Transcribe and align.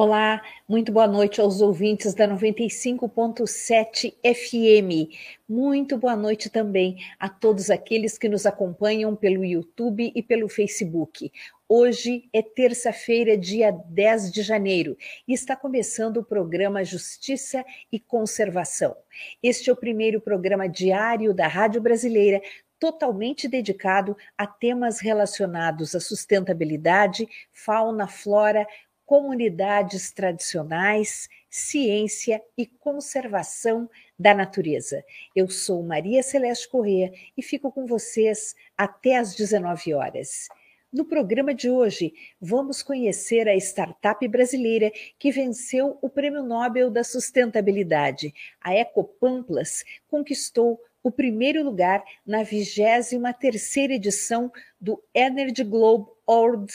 Olá, 0.00 0.40
muito 0.68 0.92
boa 0.92 1.08
noite 1.08 1.40
aos 1.40 1.60
ouvintes 1.60 2.14
da 2.14 2.28
95.7 2.28 4.14
FM. 4.22 5.12
Muito 5.48 5.98
boa 5.98 6.14
noite 6.14 6.48
também 6.48 6.98
a 7.18 7.28
todos 7.28 7.68
aqueles 7.68 8.16
que 8.16 8.28
nos 8.28 8.46
acompanham 8.46 9.16
pelo 9.16 9.44
YouTube 9.44 10.12
e 10.14 10.22
pelo 10.22 10.48
Facebook. 10.48 11.32
Hoje 11.68 12.28
é 12.32 12.40
terça-feira, 12.40 13.36
dia 13.36 13.72
10 13.72 14.30
de 14.30 14.40
janeiro, 14.42 14.96
e 15.26 15.34
está 15.34 15.56
começando 15.56 16.18
o 16.18 16.24
programa 16.24 16.84
Justiça 16.84 17.64
e 17.90 17.98
Conservação. 17.98 18.96
Este 19.42 19.68
é 19.68 19.72
o 19.72 19.76
primeiro 19.76 20.20
programa 20.20 20.68
diário 20.68 21.34
da 21.34 21.48
Rádio 21.48 21.80
Brasileira 21.80 22.40
totalmente 22.78 23.48
dedicado 23.48 24.16
a 24.36 24.46
temas 24.46 25.00
relacionados 25.00 25.94
à 25.94 26.00
sustentabilidade, 26.00 27.28
fauna, 27.52 28.06
flora, 28.06 28.66
comunidades 29.08 30.12
tradicionais, 30.12 31.30
ciência 31.48 32.42
e 32.58 32.66
conservação 32.66 33.88
da 34.18 34.34
natureza. 34.34 35.02
Eu 35.34 35.48
sou 35.48 35.82
Maria 35.82 36.22
Celeste 36.22 36.68
Corrêa 36.68 37.10
e 37.34 37.42
fico 37.42 37.72
com 37.72 37.86
vocês 37.86 38.54
até 38.76 39.16
às 39.16 39.34
19 39.34 39.94
horas. 39.94 40.46
No 40.92 41.06
programa 41.06 41.54
de 41.54 41.70
hoje, 41.70 42.12
vamos 42.38 42.82
conhecer 42.82 43.48
a 43.48 43.56
startup 43.56 44.28
brasileira 44.28 44.92
que 45.18 45.32
venceu 45.32 45.96
o 46.02 46.10
Prêmio 46.10 46.42
Nobel 46.42 46.90
da 46.90 47.02
Sustentabilidade. 47.02 48.34
A 48.60 48.74
Ecopamplas 48.74 49.84
conquistou 50.06 50.78
o 51.02 51.10
primeiro 51.10 51.64
lugar 51.64 52.04
na 52.26 52.44
23ª 52.44 53.90
edição 53.90 54.52
do 54.78 55.02
Energy 55.14 55.64
Globe 55.64 56.10
Award 56.26 56.74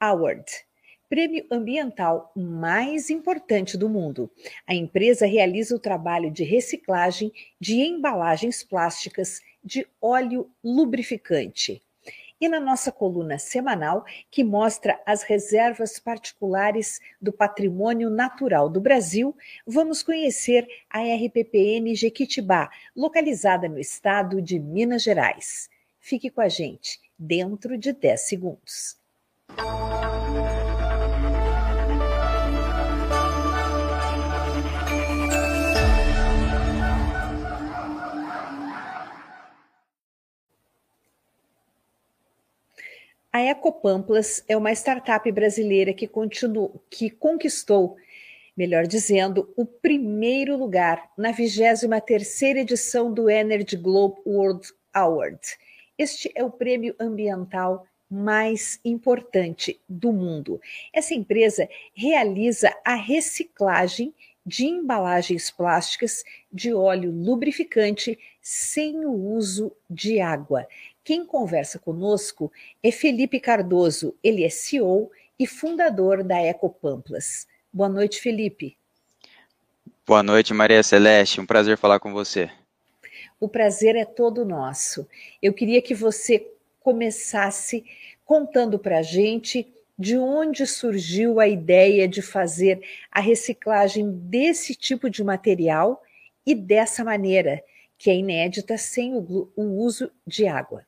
Award 0.00 0.67
prêmio 1.08 1.46
ambiental 1.50 2.30
mais 2.36 3.10
importante 3.10 3.76
do 3.76 3.88
mundo. 3.88 4.30
A 4.66 4.74
empresa 4.74 5.26
realiza 5.26 5.74
o 5.74 5.80
trabalho 5.80 6.30
de 6.30 6.44
reciclagem 6.44 7.32
de 7.60 7.80
embalagens 7.80 8.62
plásticas 8.62 9.40
de 9.64 9.86
óleo 10.00 10.50
lubrificante. 10.62 11.82
E 12.40 12.48
na 12.48 12.60
nossa 12.60 12.92
coluna 12.92 13.36
semanal, 13.36 14.04
que 14.30 14.44
mostra 14.44 15.00
as 15.04 15.24
reservas 15.24 15.98
particulares 15.98 17.00
do 17.20 17.32
patrimônio 17.32 18.08
natural 18.08 18.68
do 18.68 18.80
Brasil, 18.80 19.36
vamos 19.66 20.04
conhecer 20.04 20.68
a 20.88 21.00
RPPN 21.00 21.96
Jequitibá, 21.96 22.70
localizada 22.94 23.68
no 23.68 23.78
estado 23.78 24.40
de 24.40 24.56
Minas 24.58 25.02
Gerais. 25.02 25.68
Fique 25.98 26.30
com 26.30 26.40
a 26.40 26.48
gente, 26.48 27.00
dentro 27.18 27.76
de 27.76 27.92
10 27.92 28.20
segundos. 28.20 28.96
A 43.30 43.42
Ecopamplas 43.42 44.42
é 44.48 44.56
uma 44.56 44.72
startup 44.72 45.30
brasileira 45.30 45.92
que, 45.92 46.08
continu, 46.08 46.80
que 46.90 47.10
conquistou, 47.10 47.96
melhor 48.56 48.86
dizendo, 48.86 49.52
o 49.54 49.66
primeiro 49.66 50.56
lugar 50.56 51.10
na 51.16 51.30
23ª 51.30 52.56
edição 52.56 53.12
do 53.12 53.28
Energy 53.28 53.76
Globe 53.76 54.16
World 54.24 54.68
Award. 54.94 55.40
Este 55.98 56.32
é 56.34 56.42
o 56.42 56.50
prêmio 56.50 56.94
ambiental 56.98 57.86
mais 58.10 58.80
importante 58.82 59.78
do 59.86 60.10
mundo. 60.10 60.58
Essa 60.90 61.12
empresa 61.12 61.68
realiza 61.94 62.74
a 62.82 62.94
reciclagem 62.94 64.14
de 64.44 64.64
embalagens 64.64 65.50
plásticas 65.50 66.24
de 66.50 66.72
óleo 66.72 67.12
lubrificante 67.12 68.18
sem 68.40 69.04
o 69.04 69.12
uso 69.12 69.70
de 69.90 70.18
água. 70.18 70.66
Quem 71.08 71.24
conversa 71.24 71.78
conosco 71.78 72.52
é 72.82 72.92
Felipe 72.92 73.40
Cardoso, 73.40 74.14
ele 74.22 74.44
é 74.44 74.50
CEO 74.50 75.10
e 75.38 75.46
fundador 75.46 76.22
da 76.22 76.38
Ecopamplas. 76.38 77.46
Boa 77.72 77.88
noite, 77.88 78.20
Felipe. 78.20 78.76
Boa 80.06 80.22
noite, 80.22 80.52
Maria 80.52 80.82
Celeste. 80.82 81.40
Um 81.40 81.46
prazer 81.46 81.78
falar 81.78 81.98
com 81.98 82.12
você. 82.12 82.50
O 83.40 83.48
prazer 83.48 83.96
é 83.96 84.04
todo 84.04 84.44
nosso. 84.44 85.08
Eu 85.40 85.54
queria 85.54 85.80
que 85.80 85.94
você 85.94 86.46
começasse 86.80 87.86
contando 88.22 88.78
para 88.78 88.98
a 88.98 89.02
gente 89.02 89.66
de 89.98 90.18
onde 90.18 90.66
surgiu 90.66 91.40
a 91.40 91.48
ideia 91.48 92.06
de 92.06 92.20
fazer 92.20 92.82
a 93.10 93.22
reciclagem 93.22 94.10
desse 94.10 94.74
tipo 94.74 95.08
de 95.08 95.24
material 95.24 96.02
e 96.44 96.54
dessa 96.54 97.02
maneira, 97.02 97.64
que 97.96 98.10
é 98.10 98.14
inédita, 98.14 98.76
sem 98.76 99.14
o, 99.14 99.50
o 99.56 99.62
uso 99.82 100.10
de 100.26 100.46
água. 100.46 100.86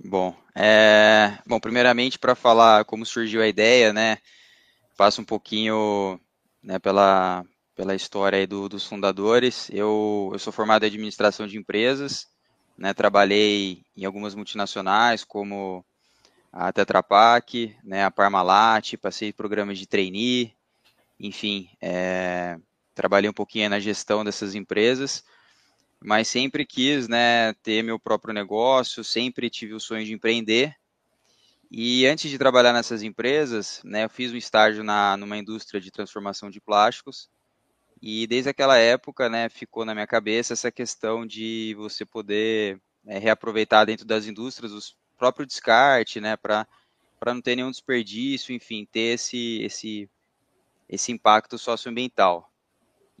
Bom, 0.00 0.34
é... 0.54 1.38
Bom, 1.46 1.58
primeiramente 1.58 2.18
para 2.18 2.34
falar 2.34 2.84
como 2.84 3.04
surgiu 3.04 3.42
a 3.42 3.48
ideia, 3.48 3.92
né? 3.92 4.18
Passo 4.96 5.20
um 5.20 5.24
pouquinho 5.24 6.20
né, 6.62 6.78
pela, 6.78 7.44
pela 7.74 7.94
história 7.94 8.46
do, 8.46 8.68
dos 8.68 8.86
fundadores. 8.86 9.68
Eu, 9.70 10.30
eu 10.32 10.38
sou 10.38 10.52
formado 10.52 10.84
em 10.84 10.86
administração 10.86 11.48
de 11.48 11.58
empresas, 11.58 12.28
né? 12.76 12.94
Trabalhei 12.94 13.84
em 13.96 14.04
algumas 14.04 14.34
multinacionais 14.36 15.24
como 15.24 15.84
a 16.52 16.72
Tetra 16.72 17.02
Pak, 17.02 17.76
né, 17.84 18.04
a 18.04 18.10
Parmalat, 18.10 18.96
passei 18.96 19.32
programas 19.32 19.78
de 19.78 19.86
trainee, 19.86 20.54
enfim, 21.20 21.68
é... 21.80 22.56
trabalhei 22.94 23.28
um 23.28 23.34
pouquinho 23.34 23.68
na 23.68 23.78
gestão 23.80 24.24
dessas 24.24 24.54
empresas 24.54 25.24
mas 26.00 26.28
sempre 26.28 26.64
quis 26.64 27.08
né, 27.08 27.52
ter 27.62 27.82
meu 27.82 27.98
próprio 27.98 28.32
negócio, 28.32 29.02
sempre 29.02 29.50
tive 29.50 29.74
o 29.74 29.80
sonho 29.80 30.04
de 30.04 30.12
empreender. 30.12 30.74
E 31.70 32.06
antes 32.06 32.30
de 32.30 32.38
trabalhar 32.38 32.72
nessas 32.72 33.02
empresas, 33.02 33.80
né, 33.84 34.04
eu 34.04 34.08
fiz 34.10 34.32
um 34.32 34.36
estágio 34.36 34.82
na, 34.82 35.16
numa 35.16 35.36
indústria 35.36 35.80
de 35.80 35.90
transformação 35.90 36.50
de 36.50 36.60
plásticos. 36.60 37.28
E 38.00 38.26
desde 38.26 38.48
aquela 38.48 38.78
época, 38.78 39.28
né, 39.28 39.48
ficou 39.48 39.84
na 39.84 39.92
minha 39.92 40.06
cabeça 40.06 40.52
essa 40.52 40.70
questão 40.70 41.26
de 41.26 41.74
você 41.76 42.06
poder 42.06 42.80
né, 43.04 43.18
reaproveitar 43.18 43.84
dentro 43.84 44.06
das 44.06 44.26
indústrias 44.26 44.72
o 44.72 44.94
próprio 45.18 45.44
descarte, 45.44 46.20
né, 46.20 46.36
para 46.36 46.66
não 47.26 47.42
ter 47.42 47.56
nenhum 47.56 47.70
desperdício, 47.70 48.54
enfim, 48.54 48.86
ter 48.90 49.14
esse, 49.14 49.60
esse, 49.62 50.08
esse 50.88 51.10
impacto 51.10 51.58
socioambiental. 51.58 52.50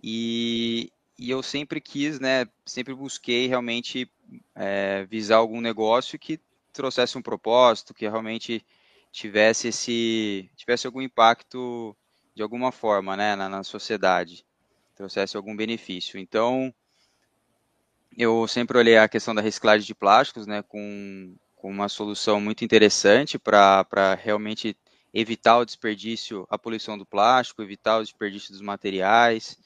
E, 0.02 0.92
e 1.18 1.30
eu 1.30 1.42
sempre 1.42 1.80
quis, 1.80 2.20
né, 2.20 2.46
sempre 2.64 2.94
busquei 2.94 3.48
realmente 3.48 4.08
é, 4.54 5.04
visar 5.06 5.36
algum 5.36 5.60
negócio 5.60 6.18
que 6.18 6.40
trouxesse 6.72 7.18
um 7.18 7.22
propósito, 7.22 7.92
que 7.92 8.08
realmente 8.08 8.64
tivesse 9.10 9.68
esse, 9.68 10.48
tivesse 10.56 10.86
algum 10.86 11.02
impacto 11.02 11.96
de 12.34 12.42
alguma 12.42 12.70
forma, 12.70 13.16
né, 13.16 13.34
na, 13.34 13.48
na 13.48 13.64
sociedade, 13.64 14.46
trouxesse 14.94 15.36
algum 15.36 15.56
benefício. 15.56 16.20
Então, 16.20 16.72
eu 18.16 18.46
sempre 18.46 18.78
olhei 18.78 18.96
a 18.96 19.08
questão 19.08 19.34
da 19.34 19.42
reciclagem 19.42 19.86
de 19.86 19.94
plásticos, 19.94 20.46
né, 20.46 20.62
com, 20.62 21.34
com 21.56 21.68
uma 21.68 21.88
solução 21.88 22.40
muito 22.40 22.64
interessante 22.64 23.38
para 23.40 24.14
realmente 24.14 24.76
evitar 25.12 25.58
o 25.58 25.64
desperdício, 25.64 26.46
a 26.48 26.56
poluição 26.56 26.96
do 26.96 27.04
plástico, 27.04 27.62
evitar 27.62 27.98
o 27.98 28.02
desperdício 28.02 28.52
dos 28.52 28.60
materiais. 28.60 29.58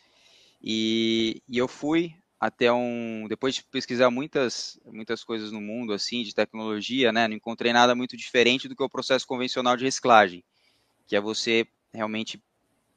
E, 0.63 1.43
e 1.49 1.59
eu 1.59 1.67
fui 1.67 2.15
até 2.39 2.73
um, 2.73 3.27
depois 3.29 3.55
de 3.55 3.65
pesquisar 3.65 4.11
muitas, 4.11 4.79
muitas 4.85 5.23
coisas 5.23 5.53
no 5.53 5.61
mundo 5.61 5.93
assim 5.93 6.23
de 6.23 6.35
tecnologia, 6.35 7.13
né, 7.13 7.29
não 7.29 7.37
encontrei 7.37 7.73
nada 7.73 7.95
muito 7.95 8.17
diferente 8.17 8.69
do 8.69 8.75
que 8.75 8.83
o 8.83 8.89
processo 8.89 9.27
convencional 9.27 9.77
de 9.77 9.85
reciclagem, 9.85 10.43
que 11.07 11.15
é 11.15 11.21
você 11.21 11.67
realmente 11.95 12.43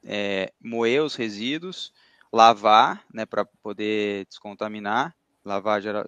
é, 0.04 0.52
moer 0.60 1.04
os 1.04 1.14
resíduos, 1.14 1.94
lavar, 2.34 3.06
né, 3.14 3.24
para 3.24 3.46
poder 3.46 4.26
descontaminar, 4.26 5.16
lavar 5.44 5.80
geral, 5.80 6.06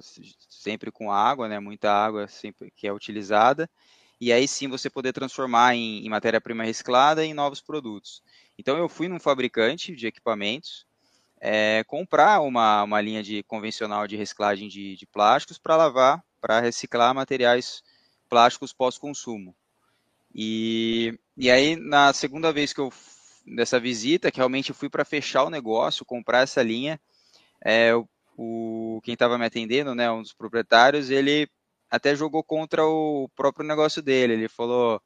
sempre 0.49 0.91
com 0.91 1.11
água, 1.11 1.47
né, 1.47 1.59
muita 1.59 1.91
água 1.91 2.27
sempre 2.27 2.71
que 2.75 2.87
é 2.87 2.93
utilizada, 2.93 3.69
e 4.19 4.33
aí 4.33 4.47
sim 4.47 4.67
você 4.67 4.89
poder 4.89 5.13
transformar 5.13 5.75
em, 5.75 6.03
em 6.03 6.09
matéria-prima 6.09 6.63
reciclada 6.63 7.23
em 7.23 7.35
novos 7.35 7.61
produtos. 7.61 8.23
Então 8.57 8.79
eu 8.79 8.89
fui 8.89 9.07
num 9.07 9.19
fabricante 9.19 9.95
de 9.95 10.07
equipamentos, 10.07 10.86
é, 11.39 11.83
comprar 11.85 12.41
uma, 12.41 12.83
uma 12.83 13.01
linha 13.01 13.21
de 13.23 13.43
convencional 13.43 14.07
de 14.07 14.15
reciclagem 14.15 14.67
de, 14.67 14.95
de 14.95 15.05
plásticos 15.05 15.57
para 15.57 15.75
lavar, 15.75 16.23
para 16.41 16.59
reciclar 16.59 17.13
materiais 17.13 17.83
plásticos 18.29 18.73
pós-consumo. 18.73 19.55
E, 20.33 21.17
e 21.35 21.49
aí, 21.49 21.75
na 21.75 22.13
segunda 22.13 22.51
vez 22.51 22.73
que 22.73 22.81
eu 22.81 22.91
dessa 23.45 23.79
visita, 23.79 24.29
que 24.29 24.37
realmente 24.37 24.73
fui 24.73 24.89
para 24.89 25.05
fechar 25.05 25.43
o 25.43 25.49
negócio, 25.49 26.05
comprar 26.05 26.41
essa 26.41 26.61
linha, 26.61 26.99
é, 27.63 27.95
o, 27.95 28.07
o 28.37 29.01
quem 29.03 29.13
estava 29.13 29.37
me 29.37 29.45
atendendo, 29.45 29.95
né, 29.95 30.11
um 30.11 30.21
dos 30.21 30.33
proprietários, 30.33 31.09
ele 31.09 31.49
até 31.89 32.13
jogou 32.15 32.43
contra 32.43 32.85
o 32.85 33.29
próprio 33.35 33.65
negócio 33.65 34.01
dele. 34.01 34.33
Ele 34.33 34.49
falou: 34.49 35.01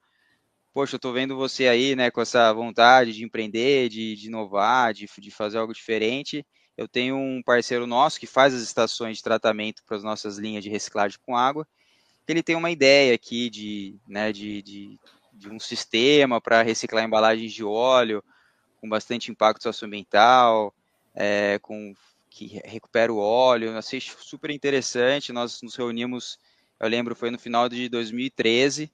Poxa, 0.74 0.96
eu 0.96 0.98
estou 0.98 1.12
vendo 1.12 1.36
você 1.36 1.68
aí, 1.68 1.98
né, 1.98 2.10
com 2.10 2.22
essa 2.22 2.54
vontade 2.54 3.12
de 3.12 3.26
empreender, 3.26 3.90
de, 3.90 4.16
de 4.16 4.28
inovar, 4.28 4.94
de, 4.94 5.06
de 5.20 5.30
fazer 5.30 5.58
algo 5.58 5.74
diferente. 5.74 6.46
Eu 6.78 6.88
tenho 6.88 7.18
um 7.18 7.44
parceiro 7.44 7.86
nosso 7.86 8.18
que 8.18 8.26
faz 8.26 8.54
as 8.54 8.62
estações 8.62 9.18
de 9.18 9.24
tratamento 9.24 9.84
para 9.86 9.98
as 9.98 10.04
nossas 10.04 10.38
linhas 10.38 10.64
de 10.64 10.70
reciclagem 10.70 11.20
com 11.26 11.36
água. 11.36 11.68
Ele 12.26 12.42
tem 12.42 12.56
uma 12.56 12.72
ideia 12.72 13.14
aqui 13.14 13.50
de, 13.50 14.00
né, 14.08 14.32
de, 14.32 14.62
de, 14.62 15.00
de 15.34 15.50
um 15.50 15.60
sistema 15.60 16.40
para 16.40 16.62
reciclar 16.62 17.04
embalagens 17.04 17.52
de 17.52 17.66
óleo 17.66 18.24
com 18.80 18.88
bastante 18.88 19.30
impacto 19.30 19.64
socioambiental, 19.64 20.74
é, 21.14 21.60
com 21.62 21.94
que 22.30 22.62
recupera 22.64 23.12
o 23.12 23.18
óleo. 23.18 23.72
Eu 23.72 23.78
achei 23.78 24.00
super 24.00 24.50
interessante. 24.50 25.34
Nós 25.34 25.62
nos 25.62 25.76
reunimos, 25.76 26.40
eu 26.80 26.88
lembro, 26.88 27.14
foi 27.14 27.30
no 27.30 27.38
final 27.38 27.68
de 27.68 27.90
2013 27.90 28.90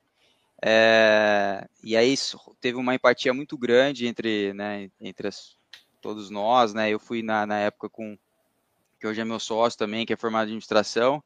é, 0.64 1.68
e 1.84 1.96
aí 1.96 2.16
teve 2.60 2.78
uma 2.78 2.96
empatia 2.96 3.34
muito 3.34 3.58
grande 3.58 4.08
entre, 4.08 4.54
né, 4.54 4.90
entre 5.00 5.28
as, 5.28 5.56
todos 6.02 6.30
nós, 6.30 6.74
né? 6.74 6.90
Eu 6.90 7.00
fui 7.00 7.22
na, 7.22 7.46
na 7.46 7.60
época 7.60 7.90
com 7.90 8.18
que 9.00 9.06
hoje 9.06 9.22
é 9.22 9.26
meu 9.26 9.40
sócio 9.40 9.78
também, 9.78 10.06
que 10.06 10.14
é 10.14 10.18
formado 10.18 10.48
em 10.48 10.52
administração, 10.52 11.24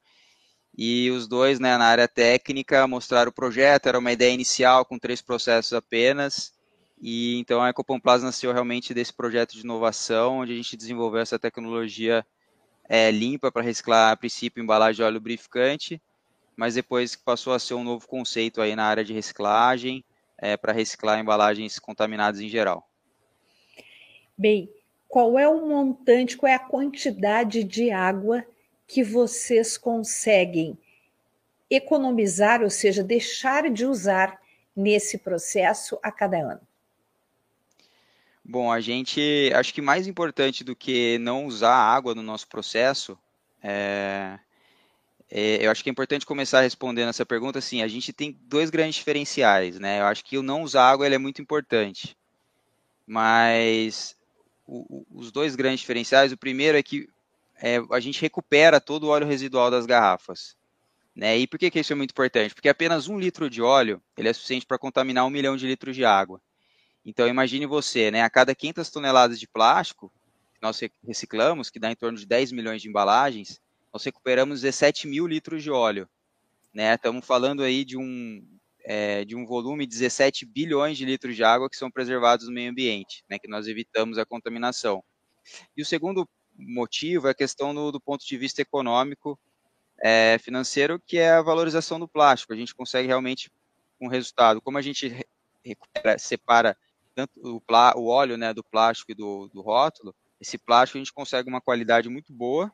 e 0.78 1.10
os 1.12 1.28
dois, 1.28 1.60
né, 1.60 1.78
na 1.78 1.86
área 1.86 2.08
técnica, 2.08 2.86
mostraram 2.88 3.30
o 3.30 3.34
projeto. 3.34 3.88
Era 3.88 4.00
uma 4.00 4.12
ideia 4.12 4.34
inicial 4.34 4.86
com 4.86 5.00
três 5.00 5.22
processos 5.22 5.74
apenas. 5.74 6.54
E 7.02 7.38
então 7.40 7.62
a 7.62 7.70
Ecopom 7.70 8.00
Plaza 8.00 8.26
nasceu 8.26 8.54
realmente 8.54 8.94
desse 8.94 9.14
projeto 9.14 9.54
de 9.54 9.62
inovação, 9.62 10.40
onde 10.40 10.54
a 10.54 10.56
gente 10.56 10.78
desenvolveu 10.78 11.22
essa 11.22 11.40
tecnologia 11.40 12.26
é, 12.88 13.10
limpa 13.12 13.52
para 13.52 13.64
reciclar, 13.64 14.12
a 14.12 14.18
princípio, 14.18 14.62
embalagem 14.62 14.98
de 14.98 15.04
óleo 15.04 15.16
lubrificante 15.16 16.02
mas 16.62 16.76
depois 16.76 17.16
passou 17.16 17.54
a 17.54 17.60
ser 17.60 17.74
um 17.74 17.84
novo 17.84 18.08
conceito 18.08 18.62
aí 18.62 18.76
na 18.76 18.86
área 18.86 19.04
de 19.04 19.12
reciclagem, 19.12 20.06
é, 20.38 20.56
para 20.56 20.72
reciclar 20.72 21.20
embalagens 21.20 21.80
contaminadas 21.80 22.40
em 22.40 22.48
geral. 22.48 22.88
Bem, 24.38 24.72
qual 25.08 25.40
é 25.40 25.48
o 25.48 25.68
montante, 25.68 26.38
qual 26.38 26.52
é 26.52 26.54
a 26.54 26.60
quantidade 26.60 27.64
de 27.64 27.90
água 27.90 28.46
que 28.88 29.04
vocês 29.04 29.76
conseguem 29.76 30.78
economizar, 31.68 32.62
ou 32.62 32.70
seja, 32.70 33.04
deixar 33.04 33.68
de 33.72 33.84
usar 33.84 34.40
nesse 34.76 35.18
processo 35.18 35.98
a 36.04 36.12
cada 36.12 36.38
ano? 36.38 36.62
Bom, 38.46 38.72
a 38.72 38.80
gente 38.80 39.52
acho 39.56 39.74
que 39.74 39.82
mais 39.82 40.06
importante 40.06 40.64
do 40.64 40.76
que 40.76 41.18
não 41.18 41.48
usar 41.48 41.74
água 41.74 42.14
no 42.14 42.22
nosso 42.22 42.48
processo 42.48 43.18
é, 43.64 44.38
é, 45.32 45.66
eu 45.66 45.72
acho 45.72 45.82
que 45.82 45.90
é 45.90 45.92
importante 45.92 46.26
começar 46.26 46.60
respondendo 46.60 47.08
essa 47.08 47.26
pergunta 47.26 47.60
assim, 47.60 47.82
a 47.82 47.88
gente 47.88 48.12
tem 48.12 48.38
dois 48.42 48.70
grandes 48.70 48.96
diferenciais, 48.96 49.80
né? 49.80 50.02
Eu 50.02 50.06
acho 50.06 50.26
que 50.26 50.38
o 50.38 50.44
não 50.44 50.62
usar 50.62 50.90
água 50.90 51.08
é 51.08 51.18
muito 51.18 51.42
importante, 51.42 52.18
mas 53.08 54.18
o, 54.68 54.98
o, 54.98 55.08
os 55.20 55.32
dois 55.32 55.56
grandes 55.56 55.80
diferenciais, 55.80 56.34
o 56.34 56.38
primeiro 56.38 56.78
é 56.78 56.84
que 56.84 57.08
é, 57.62 57.78
a 57.92 58.00
gente 58.02 58.22
recupera 58.22 58.82
todo 58.82 59.06
o 59.06 59.08
óleo 59.08 59.26
residual 59.26 59.72
das 59.72 59.86
garrafas. 59.86 60.58
Né? 61.16 61.38
E 61.40 61.48
por 61.48 61.58
que, 61.58 61.72
que 61.72 61.80
isso 61.80 61.94
é 61.94 61.96
muito 61.96 62.12
importante? 62.12 62.54
Porque 62.54 62.70
apenas 62.70 63.08
um 63.08 63.18
litro 63.18 63.50
de 63.50 63.62
óleo 63.62 64.02
ele 64.18 64.28
é 64.28 64.34
suficiente 64.34 64.66
para 64.66 64.78
contaminar 64.78 65.26
um 65.26 65.30
milhão 65.30 65.56
de 65.56 65.66
litros 65.66 65.96
de 65.96 66.04
água. 66.04 66.42
Então 67.06 67.28
imagine 67.28 67.66
você, 67.66 68.12
né? 68.12 68.22
A 68.22 68.30
cada 68.30 68.54
500 68.54 68.90
toneladas 68.90 69.40
de 69.40 69.48
plástico 69.48 70.12
que 70.54 70.62
nós 70.62 70.80
reciclamos, 71.08 71.70
que 71.70 71.80
dá 71.80 71.90
em 71.90 71.96
torno 71.96 72.18
de 72.18 72.26
10 72.26 72.52
milhões 72.52 72.82
de 72.82 72.90
embalagens, 72.90 73.62
nós 73.94 74.04
recuperamos 74.04 74.62
17 74.62 75.08
mil 75.08 75.28
litros 75.28 75.62
de 75.62 75.70
óleo. 75.70 76.08
Né? 76.74 76.94
Estamos 76.94 77.26
falando 77.26 77.62
aí 77.62 77.84
de 77.84 77.98
um, 77.98 78.46
é, 78.84 79.26
de 79.26 79.36
um 79.36 79.46
volume 79.46 79.86
de 79.86 79.92
17 79.92 80.46
bilhões 80.46 80.98
de 80.98 81.06
litros 81.06 81.36
de 81.36 81.44
água 81.44 81.70
que 81.70 81.76
são 81.76 81.92
preservados 81.92 82.48
no 82.48 82.54
meio 82.54 82.72
ambiente, 82.72 83.24
né? 83.30 83.38
que 83.38 83.48
nós 83.48 83.68
evitamos 83.68 84.18
a 84.18 84.26
contaminação. 84.26 85.04
E 85.76 85.82
o 85.82 85.86
segundo 85.86 86.28
motivo 86.58 87.28
é 87.28 87.32
a 87.32 87.36
questão 87.36 87.74
do, 87.74 87.92
do 87.92 88.00
ponto 88.00 88.26
de 88.26 88.38
vista 88.38 88.62
econômico, 88.62 89.38
é, 90.02 90.38
financeiro, 90.40 91.00
que 91.06 91.18
é 91.18 91.32
a 91.32 91.42
valorização 91.42 92.00
do 92.00 92.08
plástico. 92.08 92.54
A 92.54 92.56
gente 92.56 92.74
consegue 92.74 93.08
realmente 93.08 93.52
um 94.00 94.08
resultado. 94.08 94.62
Como 94.62 94.78
a 94.78 94.82
gente 94.82 95.14
recupera, 95.64 96.18
separa 96.18 96.78
tanto 97.14 97.34
o, 97.44 97.60
plá, 97.60 97.94
o 97.96 98.08
óleo 98.08 98.38
né, 98.38 98.54
do 98.54 98.64
plástico 98.64 99.12
e 99.12 99.16
do, 99.16 99.50
do 99.50 99.62
rótulo, 99.62 100.16
esse 100.40 100.58
plástico 100.58 100.98
a 100.98 101.02
gente 101.02 101.14
consegue 101.14 101.50
uma 101.50 101.62
qualidade 101.62 102.10
muito 102.10 102.32
boa 102.32 102.72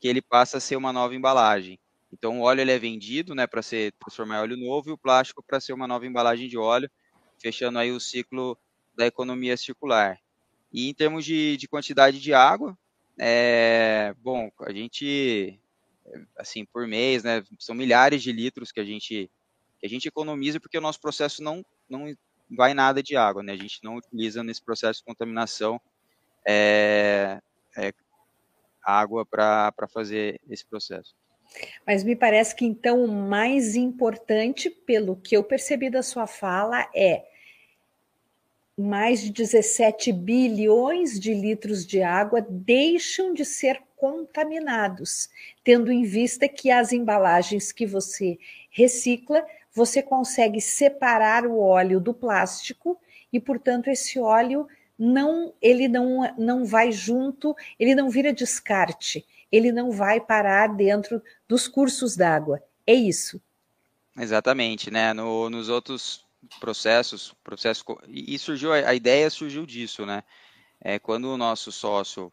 que 0.00 0.08
ele 0.08 0.22
passa 0.22 0.58
a 0.58 0.60
ser 0.60 0.76
uma 0.76 0.92
nova 0.92 1.14
embalagem. 1.14 1.78
Então 2.12 2.40
o 2.40 2.42
óleo 2.42 2.60
ele 2.60 2.72
é 2.72 2.78
vendido, 2.78 3.34
né, 3.34 3.46
para 3.46 3.62
ser 3.62 3.92
transformar 4.00 4.38
em 4.38 4.42
óleo 4.42 4.56
novo 4.56 4.90
e 4.90 4.92
o 4.92 4.98
plástico 4.98 5.42
para 5.42 5.60
ser 5.60 5.72
uma 5.72 5.86
nova 5.86 6.06
embalagem 6.06 6.48
de 6.48 6.56
óleo, 6.56 6.90
fechando 7.40 7.78
aí 7.78 7.90
o 7.92 8.00
ciclo 8.00 8.58
da 8.96 9.06
economia 9.06 9.56
circular. 9.56 10.18
E 10.72 10.88
em 10.88 10.94
termos 10.94 11.24
de, 11.24 11.56
de 11.56 11.68
quantidade 11.68 12.20
de 12.20 12.32
água, 12.32 12.76
é, 13.18 14.14
bom, 14.18 14.50
a 14.60 14.72
gente 14.72 15.58
assim 16.36 16.64
por 16.64 16.86
mês, 16.86 17.24
né, 17.24 17.42
são 17.58 17.74
milhares 17.74 18.22
de 18.22 18.32
litros 18.32 18.70
que 18.70 18.80
a 18.80 18.84
gente 18.84 19.30
que 19.78 19.86
a 19.86 19.88
gente 19.88 20.08
economiza 20.08 20.60
porque 20.60 20.78
o 20.78 20.80
nosso 20.80 21.00
processo 21.00 21.42
não 21.42 21.64
não 21.88 22.14
vai 22.50 22.74
nada 22.74 23.02
de 23.02 23.16
água, 23.16 23.42
né? 23.42 23.52
A 23.52 23.56
gente 23.56 23.80
não 23.82 23.96
utiliza 23.96 24.42
nesse 24.42 24.62
processo 24.62 25.00
de 25.00 25.04
contaminação 25.04 25.80
é, 26.46 27.40
é, 27.76 27.92
água 28.86 29.26
para 29.26 29.72
fazer 29.92 30.40
esse 30.48 30.64
processo. 30.64 31.14
Mas 31.86 32.04
me 32.04 32.14
parece 32.14 32.54
que 32.54 32.64
então 32.64 33.04
o 33.04 33.08
mais 33.08 33.74
importante, 33.74 34.70
pelo 34.70 35.16
que 35.16 35.36
eu 35.36 35.42
percebi 35.42 35.90
da 35.90 36.02
sua 36.02 36.26
fala, 36.26 36.88
é 36.94 37.24
mais 38.76 39.22
de 39.22 39.32
17 39.32 40.12
bilhões 40.12 41.18
de 41.18 41.32
litros 41.32 41.86
de 41.86 42.02
água 42.02 42.46
deixam 42.48 43.32
de 43.32 43.44
ser 43.44 43.82
contaminados, 43.96 45.30
tendo 45.64 45.90
em 45.90 46.04
vista 46.04 46.46
que 46.46 46.70
as 46.70 46.92
embalagens 46.92 47.72
que 47.72 47.86
você 47.86 48.38
recicla, 48.70 49.44
você 49.72 50.02
consegue 50.02 50.60
separar 50.60 51.46
o 51.46 51.58
óleo 51.58 51.98
do 51.98 52.12
plástico 52.12 53.00
e, 53.32 53.40
portanto, 53.40 53.88
esse 53.88 54.18
óleo 54.18 54.68
não 54.98 55.52
ele 55.60 55.88
não, 55.88 56.34
não 56.38 56.64
vai 56.64 56.90
junto, 56.90 57.54
ele 57.78 57.94
não 57.94 58.08
vira 58.08 58.32
descarte, 58.32 59.24
ele 59.50 59.70
não 59.72 59.90
vai 59.90 60.20
parar 60.20 60.68
dentro 60.68 61.22
dos 61.48 61.68
cursos 61.68 62.16
d'água. 62.16 62.62
É 62.86 62.94
isso. 62.94 63.40
Exatamente, 64.18 64.90
né? 64.90 65.12
No, 65.12 65.50
nos 65.50 65.68
outros 65.68 66.24
processos, 66.60 67.34
processo 67.42 67.84
e 68.08 68.38
surgiu 68.38 68.72
a, 68.72 68.94
ideia 68.94 69.28
surgiu 69.28 69.66
disso, 69.66 70.06
né? 70.06 70.22
É, 70.80 70.98
quando 70.98 71.26
o 71.26 71.36
nosso 71.36 71.72
sócio 71.72 72.32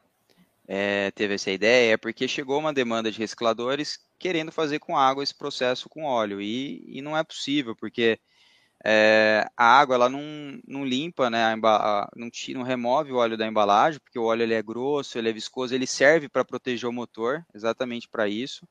é, 0.68 1.12
teve 1.12 1.36
essa 1.36 1.52
ideia, 1.52 1.94
é 1.94 1.98
porque 1.98 2.28
chegou 2.28 2.60
uma 2.60 2.74
demanda 2.74 3.12
de 3.12 3.20
recicladores 3.20 4.00
querendo 4.20 4.52
fazer 4.52 4.80
com 4.80 4.98
água 4.98 5.24
esse 5.24 5.36
processo 5.36 5.90
com 5.90 6.04
óleo 6.04 6.42
e, 6.42 6.84
e 6.88 7.02
não 7.02 7.18
é 7.18 7.24
possível, 7.24 7.76
porque 7.76 8.20
é, 8.86 9.48
a 9.56 9.66
água 9.80 9.96
ela 9.96 10.10
não, 10.10 10.22
não 10.68 10.86
limpa, 10.86 11.30
né, 11.30 11.46
a, 11.46 12.10
não, 12.16 12.30
não, 12.50 12.64
remove 12.64 13.14
o 13.14 13.16
óleo 13.16 13.38
da 13.38 13.48
embalagem, 13.48 14.00
porque 14.02 14.20
o 14.20 14.26
óleo 14.26 14.44
ele 14.44 14.54
é 14.54 14.62
grosso, 14.62 15.18
ele 15.18 15.30
é 15.30 15.34
viscoso, 15.34 15.74
ele 15.74 15.88
serve 15.88 16.28
para 16.28 16.44
proteger 16.44 16.90
o 16.90 16.94
motor, 16.94 17.46
exatamente 17.54 18.10
para 18.10 18.28
isso. 18.28 18.68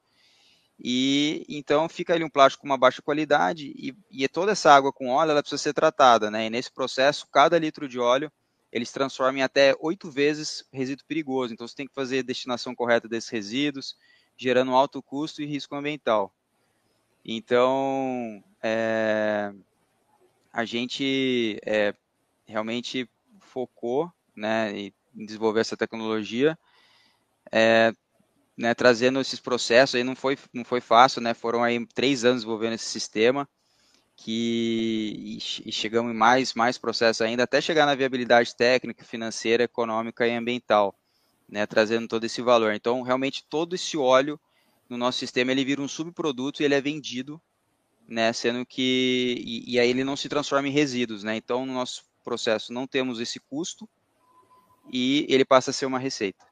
E 0.78 1.46
então 1.48 1.88
fica 1.88 2.12
ali 2.12 2.24
um 2.24 2.28
plástico 2.28 2.62
com 2.62 2.68
uma 2.68 2.76
baixa 2.76 3.00
qualidade 3.00 3.72
e, 3.76 3.94
e 4.10 4.28
toda 4.28 4.52
essa 4.52 4.72
água 4.72 4.92
com 4.92 5.08
óleo 5.08 5.30
ela 5.30 5.42
precisa 5.42 5.62
ser 5.62 5.72
tratada, 5.72 6.30
né? 6.30 6.46
E 6.46 6.50
nesse 6.50 6.72
processo, 6.72 7.26
cada 7.30 7.58
litro 7.58 7.88
de 7.88 7.98
óleo 7.98 8.30
eles 8.72 8.90
transformam 8.90 9.38
em 9.38 9.42
até 9.42 9.76
oito 9.80 10.10
vezes 10.10 10.64
resíduo 10.72 11.06
perigoso. 11.06 11.52
Então 11.52 11.68
você 11.68 11.74
tem 11.74 11.86
que 11.86 11.94
fazer 11.94 12.20
a 12.20 12.22
destinação 12.22 12.74
correta 12.74 13.06
desses 13.06 13.30
resíduos, 13.30 13.96
gerando 14.36 14.72
alto 14.72 15.02
custo 15.02 15.40
e 15.40 15.46
risco 15.46 15.74
ambiental. 15.76 16.34
Então 17.24 18.42
é, 18.62 19.52
a 20.52 20.64
gente 20.64 21.58
é, 21.64 21.94
realmente 22.46 23.08
focou 23.40 24.12
né, 24.36 24.72
em 24.78 24.92
desenvolver 25.24 25.60
essa 25.60 25.76
tecnologia, 25.76 26.58
é, 27.50 27.92
né, 28.56 28.74
trazendo 28.74 29.20
esses 29.20 29.40
processos. 29.40 29.94
Aí 29.94 30.04
não 30.04 30.14
foi, 30.14 30.38
não 30.52 30.64
foi 30.64 30.80
fácil, 30.80 31.20
né, 31.20 31.34
foram 31.34 31.62
aí 31.64 31.84
três 31.86 32.24
anos 32.24 32.42
desenvolvendo 32.42 32.74
esse 32.74 32.86
sistema 32.86 33.48
que 34.14 35.38
e 35.64 35.72
chegamos 35.72 36.12
em 36.12 36.16
mais, 36.16 36.54
mais 36.54 36.78
processos 36.78 37.22
ainda, 37.22 37.42
até 37.42 37.60
chegar 37.60 37.86
na 37.86 37.94
viabilidade 37.94 38.54
técnica, 38.54 39.04
financeira, 39.04 39.64
econômica 39.64 40.26
e 40.26 40.36
ambiental, 40.36 40.94
né, 41.48 41.66
trazendo 41.66 42.06
todo 42.06 42.24
esse 42.24 42.40
valor. 42.42 42.74
Então, 42.74 43.02
realmente, 43.02 43.44
todo 43.48 43.74
esse 43.74 43.96
óleo 43.96 44.38
no 44.88 44.96
nosso 44.96 45.18
sistema, 45.18 45.50
ele 45.50 45.64
vira 45.64 45.80
um 45.80 45.88
subproduto 45.88 46.62
e 46.62 46.64
ele 46.64 46.74
é 46.74 46.80
vendido, 46.80 47.40
né, 48.08 48.32
sendo 48.32 48.64
que, 48.66 49.42
e, 49.44 49.74
e 49.74 49.80
aí 49.80 49.90
ele 49.90 50.04
não 50.04 50.16
se 50.16 50.28
transforma 50.28 50.68
em 50.68 50.72
resíduos, 50.72 51.22
né, 51.22 51.36
então 51.36 51.64
no 51.66 51.72
nosso 51.72 52.04
processo 52.24 52.72
não 52.72 52.86
temos 52.86 53.20
esse 53.20 53.40
custo 53.40 53.88
e 54.92 55.26
ele 55.28 55.44
passa 55.44 55.70
a 55.70 55.74
ser 55.74 55.86
uma 55.86 55.98
receita. 55.98 56.44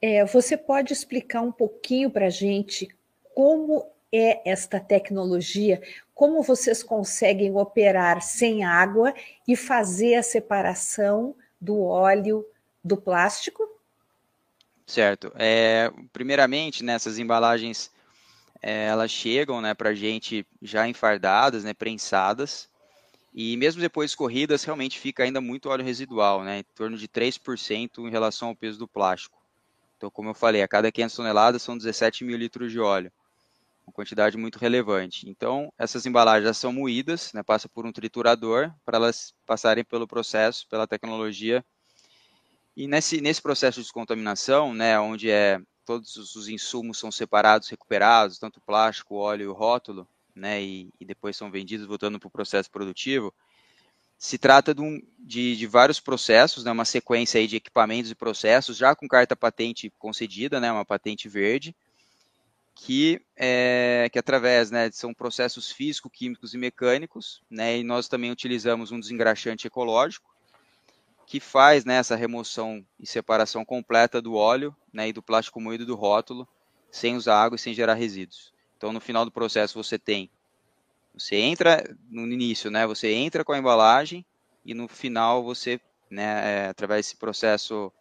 É, 0.00 0.24
você 0.24 0.56
pode 0.56 0.92
explicar 0.92 1.40
um 1.40 1.50
pouquinho 1.50 2.10
para 2.10 2.26
a 2.26 2.30
gente 2.30 2.88
como 3.34 3.84
é 4.12 4.48
esta 4.48 4.80
tecnologia? 4.80 5.82
Como 6.14 6.42
vocês 6.42 6.82
conseguem 6.82 7.54
operar 7.54 8.22
sem 8.22 8.64
água 8.64 9.14
e 9.46 9.56
fazer 9.56 10.14
a 10.14 10.22
separação 10.22 11.34
do 11.60 11.82
óleo 11.82 12.46
do 12.82 12.96
plástico? 12.96 13.68
Certo. 14.86 15.32
É, 15.36 15.92
primeiramente, 16.12 16.82
nessas 16.82 17.18
embalagens, 17.18 17.90
é, 18.62 18.86
elas 18.86 19.10
chegam 19.10 19.60
né, 19.60 19.74
para 19.74 19.90
a 19.90 19.94
gente 19.94 20.46
já 20.60 20.88
enfardadas, 20.88 21.64
né, 21.64 21.74
prensadas, 21.74 22.68
e 23.34 23.56
mesmo 23.56 23.80
depois 23.80 24.10
escorridas, 24.10 24.64
realmente 24.64 24.98
fica 24.98 25.22
ainda 25.22 25.40
muito 25.40 25.68
óleo 25.68 25.84
residual, 25.84 26.42
né, 26.42 26.60
em 26.60 26.64
torno 26.74 26.96
de 26.96 27.06
3% 27.06 28.06
em 28.06 28.10
relação 28.10 28.48
ao 28.48 28.56
peso 28.56 28.78
do 28.78 28.88
plástico. 28.88 29.38
Então, 29.96 30.10
como 30.10 30.30
eu 30.30 30.34
falei, 30.34 30.62
a 30.62 30.68
cada 30.68 30.90
500 30.90 31.16
toneladas 31.16 31.62
são 31.62 31.76
17 31.76 32.24
mil 32.24 32.36
litros 32.36 32.70
de 32.70 32.80
óleo 32.80 33.12
uma 33.88 33.92
quantidade 33.92 34.36
muito 34.36 34.58
relevante. 34.58 35.28
Então, 35.28 35.72
essas 35.78 36.04
embalagens 36.04 36.56
são 36.56 36.72
moídas, 36.72 37.32
né, 37.32 37.42
passa 37.42 37.68
por 37.68 37.86
um 37.86 37.92
triturador 37.92 38.72
para 38.84 38.98
elas 38.98 39.34
passarem 39.46 39.82
pelo 39.82 40.06
processo, 40.06 40.68
pela 40.68 40.86
tecnologia. 40.86 41.64
E 42.76 42.86
nesse, 42.86 43.20
nesse 43.20 43.42
processo 43.42 43.80
de 43.80 43.84
descontaminação, 43.84 44.74
né, 44.74 45.00
onde 45.00 45.30
é, 45.30 45.58
todos 45.88 46.36
os 46.36 46.50
insumos 46.50 46.98
são 46.98 47.10
separados, 47.10 47.70
recuperados, 47.70 48.38
tanto 48.38 48.60
plástico, 48.60 49.14
óleo 49.14 49.50
e 49.50 49.54
rótulo, 49.54 50.06
né, 50.34 50.62
e, 50.62 50.90
e 51.00 51.04
depois 51.06 51.34
são 51.34 51.50
vendidos 51.50 51.86
voltando 51.86 52.20
para 52.20 52.26
o 52.26 52.30
processo 52.30 52.70
produtivo, 52.70 53.32
se 54.18 54.36
trata 54.36 54.74
de, 54.74 54.82
um, 54.82 55.00
de, 55.18 55.56
de, 55.56 55.66
vários 55.66 55.98
processos, 55.98 56.62
né, 56.62 56.70
uma 56.70 56.84
sequência 56.84 57.40
aí 57.40 57.46
de 57.46 57.56
equipamentos 57.56 58.10
e 58.10 58.14
processos, 58.14 58.76
já 58.76 58.94
com 58.94 59.08
carta 59.08 59.34
patente 59.34 59.90
concedida, 59.98 60.60
né, 60.60 60.70
uma 60.70 60.84
patente 60.84 61.26
verde, 61.26 61.74
que, 62.74 63.22
é, 63.34 64.10
que 64.12 64.18
através, 64.18 64.70
né, 64.70 64.90
são 64.92 65.14
processos 65.14 65.72
físico, 65.72 66.10
químicos 66.10 66.52
e 66.52 66.58
mecânicos, 66.58 67.40
né, 67.48 67.78
e 67.78 67.82
nós 67.82 68.08
também 68.08 68.30
utilizamos 68.30 68.92
um 68.92 69.00
desengraxante 69.00 69.66
ecológico, 69.66 70.28
que 71.28 71.40
faz 71.40 71.84
né, 71.84 71.96
essa 71.96 72.16
remoção 72.16 72.82
e 72.98 73.06
separação 73.06 73.62
completa 73.62 74.20
do 74.20 74.32
óleo 74.32 74.74
né, 74.90 75.08
e 75.08 75.12
do 75.12 75.22
plástico 75.22 75.60
moído 75.60 75.84
do 75.84 75.94
rótulo, 75.94 76.48
sem 76.90 77.16
usar 77.16 77.44
água 77.44 77.56
e 77.56 77.58
sem 77.58 77.74
gerar 77.74 77.92
resíduos. 77.92 78.50
Então, 78.78 78.94
no 78.94 79.00
final 79.00 79.26
do 79.26 79.30
processo, 79.30 79.74
você 79.80 79.98
tem, 79.98 80.30
você 81.12 81.36
entra 81.36 81.84
no 82.08 82.22
início, 82.22 82.70
né, 82.70 82.86
você 82.86 83.12
entra 83.12 83.44
com 83.44 83.52
a 83.52 83.58
embalagem 83.58 84.24
e 84.64 84.72
no 84.72 84.88
final 84.88 85.44
você, 85.44 85.78
né, 86.10 86.22
é, 86.64 86.68
através 86.70 87.04
desse 87.04 87.16
processo, 87.18 87.92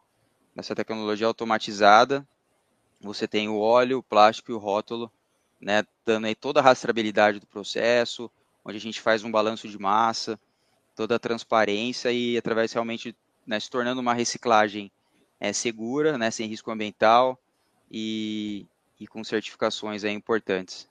dessa 0.56 0.74
tecnologia 0.74 1.28
automatizada, 1.28 2.26
você 3.02 3.28
tem 3.28 3.50
o 3.50 3.60
óleo, 3.60 3.98
o 3.98 4.04
plástico 4.04 4.52
e 4.52 4.56
o 4.56 4.58
rótulo, 4.58 5.12
né, 5.60 5.84
dando 6.06 6.28
aí 6.28 6.36
toda 6.36 6.62
a 6.62 6.64
rastreabilidade 6.64 7.42
do 7.42 7.48
processo, 7.48 8.32
onde 8.64 8.78
a 8.78 8.82
gente 8.82 9.02
faz 9.02 9.22
um 9.26 9.32
balanço 9.32 9.68
de 9.68 9.78
massa, 9.78 10.40
toda 10.98 11.16
a 11.16 11.20
transparência 11.20 12.12
e 12.12 12.36
através 12.36 12.74
realmente 12.74 13.16
né, 13.46 13.60
se 13.60 13.70
tornando 13.70 14.02
uma 14.02 14.16
reciclagem 14.16 14.92
é, 15.40 15.54
segura, 15.54 16.18
né, 16.18 16.32
sem 16.32 16.48
risco 16.48 16.72
ambiental 16.72 17.40
e, 17.90 18.66
e 19.00 19.06
com 19.06 19.24
certificações 19.24 20.04
aí 20.04 20.12
importantes. 20.12 20.90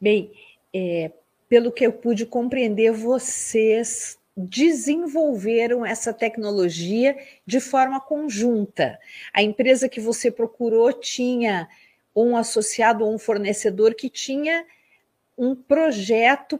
Bem, 0.00 0.32
é, 0.74 1.12
pelo 1.46 1.70
que 1.70 1.86
eu 1.86 1.92
pude 1.92 2.24
compreender, 2.24 2.90
vocês 2.90 4.18
desenvolveram 4.34 5.84
essa 5.84 6.10
tecnologia 6.10 7.14
de 7.46 7.60
forma 7.60 8.00
conjunta. 8.00 8.98
A 9.32 9.42
empresa 9.42 9.90
que 9.90 10.00
você 10.00 10.30
procurou 10.30 10.90
tinha 10.90 11.68
um 12.16 12.34
associado 12.34 13.04
ou 13.04 13.14
um 13.14 13.18
fornecedor 13.18 13.94
que 13.94 14.08
tinha 14.08 14.64
um 15.36 15.54
projeto 15.54 16.58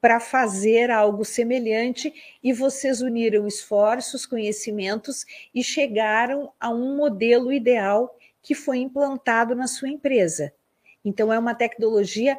para 0.00 0.20
fazer 0.20 0.90
algo 0.90 1.24
semelhante 1.24 2.12
e 2.42 2.52
vocês 2.52 3.00
uniram 3.00 3.46
esforços, 3.46 4.24
conhecimentos 4.24 5.24
e 5.54 5.62
chegaram 5.62 6.52
a 6.60 6.70
um 6.70 6.96
modelo 6.96 7.52
ideal 7.52 8.16
que 8.42 8.54
foi 8.54 8.78
implantado 8.78 9.54
na 9.54 9.66
sua 9.66 9.88
empresa. 9.88 10.52
Então, 11.04 11.32
é 11.32 11.38
uma 11.38 11.54
tecnologia 11.54 12.38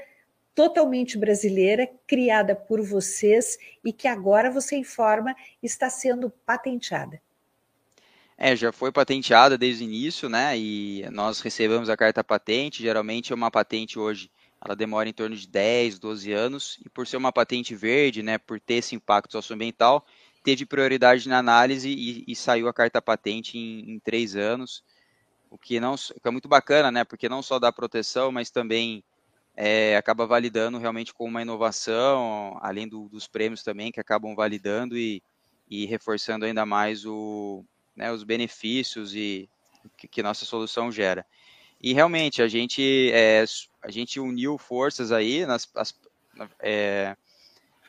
totalmente 0.56 1.18
brasileira, 1.18 1.90
criada 2.06 2.56
por 2.56 2.82
vocês 2.82 3.58
e 3.84 3.94
que 3.94 4.08
agora 4.08 4.52
você 4.52 4.76
informa 4.76 5.36
está 5.62 5.90
sendo 5.90 6.30
patenteada. 6.30 7.22
É, 8.38 8.56
já 8.56 8.72
foi 8.72 8.92
patenteada 8.92 9.58
desde 9.58 9.84
o 9.84 9.86
início, 9.86 10.30
né? 10.30 10.58
E 10.58 11.06
nós 11.12 11.42
recebemos 11.42 11.90
a 11.90 11.98
carta 11.98 12.24
patente. 12.24 12.82
Geralmente 12.82 13.34
é 13.34 13.36
uma 13.36 13.52
patente 13.52 14.00
hoje, 14.00 14.32
ela 14.64 14.76
demora 14.76 15.08
em 15.08 15.14
torno 15.14 15.36
de 15.36 15.48
10, 15.48 16.00
12 16.00 16.32
anos. 16.32 16.80
E 16.86 16.90
por 16.90 17.08
ser 17.08 17.18
uma 17.18 17.32
patente 17.32 17.76
verde, 17.76 18.22
né? 18.22 18.38
Por 18.38 18.60
ter 18.60 18.76
esse 18.76 18.96
impacto 18.96 19.32
socioambiental, 19.32 20.06
teve 20.44 20.66
prioridade 20.66 21.28
na 21.30 21.38
análise 21.38 21.90
e, 21.90 22.24
e 22.28 22.36
saiu 22.36 22.68
a 22.68 22.74
carta 22.74 23.02
patente 23.02 23.58
em, 23.58 23.92
em 23.92 24.00
três 24.00 24.36
anos. 24.36 24.84
O 25.50 25.58
que, 25.58 25.80
não, 25.80 25.96
que 25.96 26.28
é 26.28 26.32
muito 26.32 26.48
bacana, 26.48 26.92
né? 26.92 27.04
Porque 27.04 27.30
não 27.30 27.42
só 27.42 27.58
dá 27.58 27.72
proteção, 27.72 28.32
mas 28.32 28.50
também 28.50 29.04
é, 29.56 29.98
acaba 29.98 30.26
validando 30.26 30.78
realmente 30.78 31.14
com 31.14 31.26
uma 31.26 31.42
inovação, 31.42 32.58
além 32.62 32.88
do, 32.88 33.10
dos 33.10 33.28
prêmios 33.28 33.64
também, 33.64 33.92
que 33.92 34.00
acabam 34.00 34.36
validando 34.36 34.98
e, 34.98 35.22
e 35.70 35.86
reforçando 35.86 36.46
ainda 36.46 36.66
mais 36.66 37.06
o, 37.06 37.66
né, 37.96 38.12
os 38.12 38.24
benefícios 38.24 39.14
e 39.14 39.50
que, 39.98 40.08
que, 40.08 40.24
nossa 40.24 40.46
solução 40.46 40.90
gera. 40.90 41.26
E 41.82 41.94
realmente 41.94 42.42
a 42.42 42.48
gente, 42.48 43.12
é, 43.14 43.44
a 43.82 43.92
gente 43.92 44.20
uniu 44.20 44.58
forças 44.58 45.12
aí 45.12 45.46
nas 45.46 45.70
as, 45.76 45.94
é, 46.60 47.16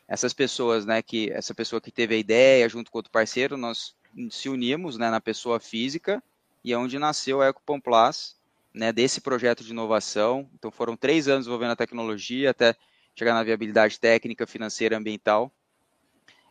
essas 0.06 0.32
pessoas, 0.32 0.84
né, 0.84 1.02
que 1.02 1.30
essa 1.30 1.54
pessoa 1.54 1.80
que 1.80 1.90
teve 1.90 2.14
a 2.14 2.18
ideia 2.18 2.68
junto 2.68 2.90
com 2.90 2.98
outro 2.98 3.12
parceiro, 3.12 3.56
nós 3.56 3.94
se 4.30 4.48
unimos 4.48 4.98
né, 4.98 5.08
na 5.08 5.20
pessoa 5.20 5.60
física 5.60 6.22
e 6.64 6.72
é 6.72 6.78
onde 6.78 6.98
nasceu 6.98 7.40
a 7.40 7.48
Ecopom 7.48 7.80
Plus, 7.80 8.36
né, 8.74 8.92
desse 8.92 9.20
projeto 9.20 9.64
de 9.64 9.70
inovação. 9.70 10.48
Então 10.54 10.70
foram 10.70 10.96
três 10.96 11.28
anos 11.28 11.44
desenvolvendo 11.44 11.72
a 11.72 11.76
tecnologia 11.76 12.50
até 12.50 12.74
chegar 13.14 13.34
na 13.34 13.42
viabilidade 13.42 13.98
técnica, 14.00 14.46
financeira, 14.46 14.96
ambiental, 14.96 15.52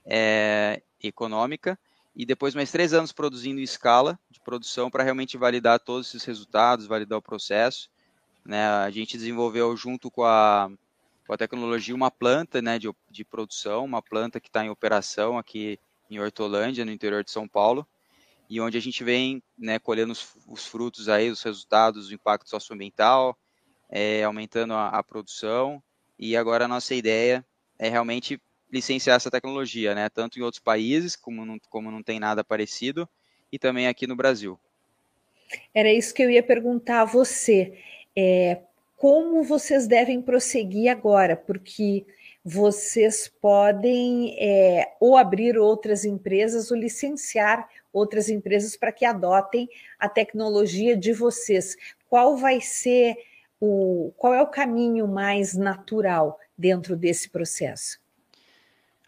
é, 0.06 0.82
econômica, 1.02 1.78
e 2.16 2.26
depois 2.26 2.56
mais 2.56 2.72
três 2.72 2.94
anos 2.94 3.12
produzindo 3.12 3.60
em 3.60 3.64
escala 3.64 4.20
de 4.30 4.40
produção 4.42 4.90
para 4.90 5.04
realmente 5.04 5.38
validar 5.38 5.80
todos 5.80 6.08
esses 6.08 6.24
resultados, 6.24 6.88
validar 6.88 7.18
o 7.18 7.22
processo. 7.22 7.90
Né, 8.50 8.66
a 8.66 8.90
gente 8.90 9.16
desenvolveu 9.16 9.78
junto 9.78 10.10
com 10.10 10.24
a, 10.24 10.72
com 11.28 11.34
a 11.34 11.38
tecnologia 11.38 11.94
uma 11.94 12.10
planta 12.10 12.60
né, 12.64 12.80
de, 12.80 12.90
de 13.08 13.24
produção, 13.24 13.86
uma 13.86 14.02
planta 14.02 14.40
que 14.40 14.48
está 14.50 14.66
em 14.66 14.72
operação 14.72 15.38
aqui 15.38 15.80
em 16.10 16.20
Hortolândia, 16.20 16.84
no 16.84 16.92
interior 16.92 17.24
de 17.24 17.30
São 17.30 17.48
Paulo, 17.48 17.88
e 18.50 18.60
onde 18.60 18.76
a 18.76 18.82
gente 18.82 19.04
vem 19.04 19.44
né, 19.56 19.78
colhendo 19.78 20.14
os, 20.14 20.36
os, 20.48 20.66
frutos 20.66 21.08
aí, 21.08 21.30
os 21.30 21.44
resultados 21.44 22.08
do 22.08 22.16
impacto 22.16 22.50
socioambiental, 22.50 23.38
é, 23.88 24.24
aumentando 24.24 24.74
a, 24.74 24.88
a, 24.88 25.04
produção, 25.04 25.80
e 26.18 26.36
agora 26.36 26.66
a 26.66 26.68
nossa 26.68 26.96
ideia 26.96 27.46
é 27.78 27.88
realmente 27.88 28.42
licenciar 28.74 29.18
essa 29.18 29.30
tecnologia, 29.30 29.94
né, 29.94 30.10
tanto 30.10 30.40
em 30.40 30.42
outros 30.42 30.64
países, 30.64 31.16
como 31.16 31.46
não, 31.46 31.60
como 31.70 31.92
não 31.92 32.02
tem 32.02 32.20
nada 32.20 32.44
parecido, 32.44 33.08
e 33.52 33.60
também 33.60 33.88
aqui 33.88 34.08
no 34.08 34.16
Brasil. 34.16 34.60
Era 35.72 35.94
isso 35.94 36.16
que 36.16 36.24
eu 36.24 36.32
ia 36.32 36.42
perguntar 36.42 37.02
a 37.02 37.06
você. 37.06 37.78
É, 38.22 38.64
como 38.98 39.44
vocês 39.44 39.88
devem 39.88 40.22
prosseguir 40.22 40.92
agora, 40.92 41.38
porque 41.38 42.06
vocês 42.44 43.32
podem 43.42 44.36
é, 44.38 44.94
ou 45.00 45.16
abrir 45.16 45.58
outras 45.58 46.04
empresas 46.04 46.70
ou 46.70 46.78
licenciar 46.78 47.70
outras 47.94 48.28
empresas 48.28 48.76
para 48.76 48.92
que 48.92 49.06
adotem 49.06 49.70
a 49.98 50.10
tecnologia 50.10 50.98
de 50.98 51.14
vocês. 51.14 51.78
Qual 52.10 52.36
vai 52.36 52.60
ser 52.60 53.16
o 53.58 54.12
qual 54.18 54.34
é 54.34 54.42
o 54.42 54.48
caminho 54.48 55.08
mais 55.08 55.56
natural 55.56 56.38
dentro 56.58 56.98
desse 56.98 57.30
processo? 57.30 58.00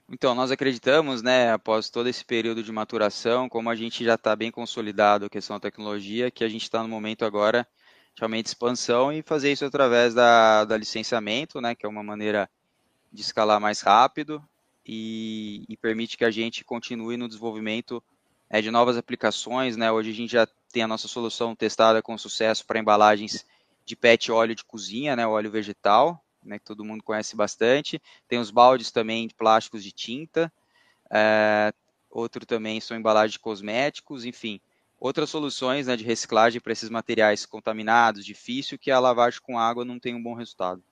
Então, 0.09 0.33
nós 0.33 0.51
acreditamos, 0.51 1.21
né, 1.21 1.51
após 1.51 1.89
todo 1.89 2.07
esse 2.07 2.23
período 2.23 2.63
de 2.63 2.71
maturação, 2.71 3.49
como 3.49 3.69
a 3.69 3.75
gente 3.75 4.05
já 4.05 4.15
está 4.15 4.35
bem 4.37 4.51
consolidado 4.51 5.25
a 5.25 5.29
questão 5.29 5.57
da 5.57 5.61
tecnologia, 5.61 6.31
que 6.31 6.45
a 6.45 6.49
gente 6.49 6.63
está 6.63 6.81
no 6.81 6.87
momento 6.87 7.25
agora 7.25 7.67
realmente 8.17 8.47
expansão 8.47 9.11
e 9.11 9.21
fazer 9.21 9.51
isso 9.51 9.65
através 9.65 10.13
da, 10.13 10.65
da 10.65 10.77
licenciamento, 10.77 11.59
né, 11.61 11.75
que 11.75 11.85
é 11.85 11.89
uma 11.89 12.03
maneira 12.03 12.49
de 13.11 13.21
escalar 13.21 13.59
mais 13.59 13.81
rápido 13.81 14.43
e, 14.85 15.65
e 15.67 15.77
permite 15.77 16.17
que 16.17 16.25
a 16.25 16.31
gente 16.31 16.63
continue 16.63 17.17
no 17.17 17.27
desenvolvimento 17.27 18.03
é, 18.49 18.61
de 18.61 18.71
novas 18.71 18.97
aplicações. 18.97 19.75
Né? 19.77 19.91
Hoje 19.91 20.11
a 20.11 20.13
gente 20.13 20.31
já 20.31 20.47
tem 20.71 20.83
a 20.83 20.87
nossa 20.87 21.07
solução 21.07 21.55
testada 21.55 22.01
com 22.01 22.17
sucesso 22.17 22.65
para 22.65 22.79
embalagens 22.79 23.45
de 23.85 23.95
PET 23.95 24.31
óleo 24.31 24.55
de 24.55 24.63
cozinha, 24.63 25.15
né, 25.15 25.25
óleo 25.27 25.51
vegetal, 25.51 26.23
né, 26.43 26.59
que 26.59 26.65
todo 26.65 26.85
mundo 26.85 27.03
conhece 27.03 27.35
bastante. 27.35 28.01
Tem 28.27 28.39
os 28.39 28.51
baldes 28.51 28.91
também 28.91 29.27
de 29.27 29.33
plásticos 29.33 29.83
de 29.83 29.91
tinta. 29.91 30.51
É, 31.11 31.73
outro 32.09 32.45
também 32.45 32.79
são 32.79 32.95
embalagens 32.95 33.33
de 33.33 33.39
cosméticos, 33.39 34.25
enfim. 34.25 34.61
Outras 35.01 35.31
soluções 35.31 35.87
né, 35.87 35.97
de 35.97 36.03
reciclagem 36.03 36.61
para 36.61 36.71
esses 36.71 36.87
materiais 36.87 37.43
contaminados, 37.43 38.23
difícil, 38.23 38.77
que 38.77 38.91
a 38.91 38.99
lavagem 38.99 39.41
com 39.41 39.57
água 39.57 39.83
não 39.83 39.99
tem 39.99 40.13
um 40.13 40.21
bom 40.21 40.35
resultado. 40.35 40.83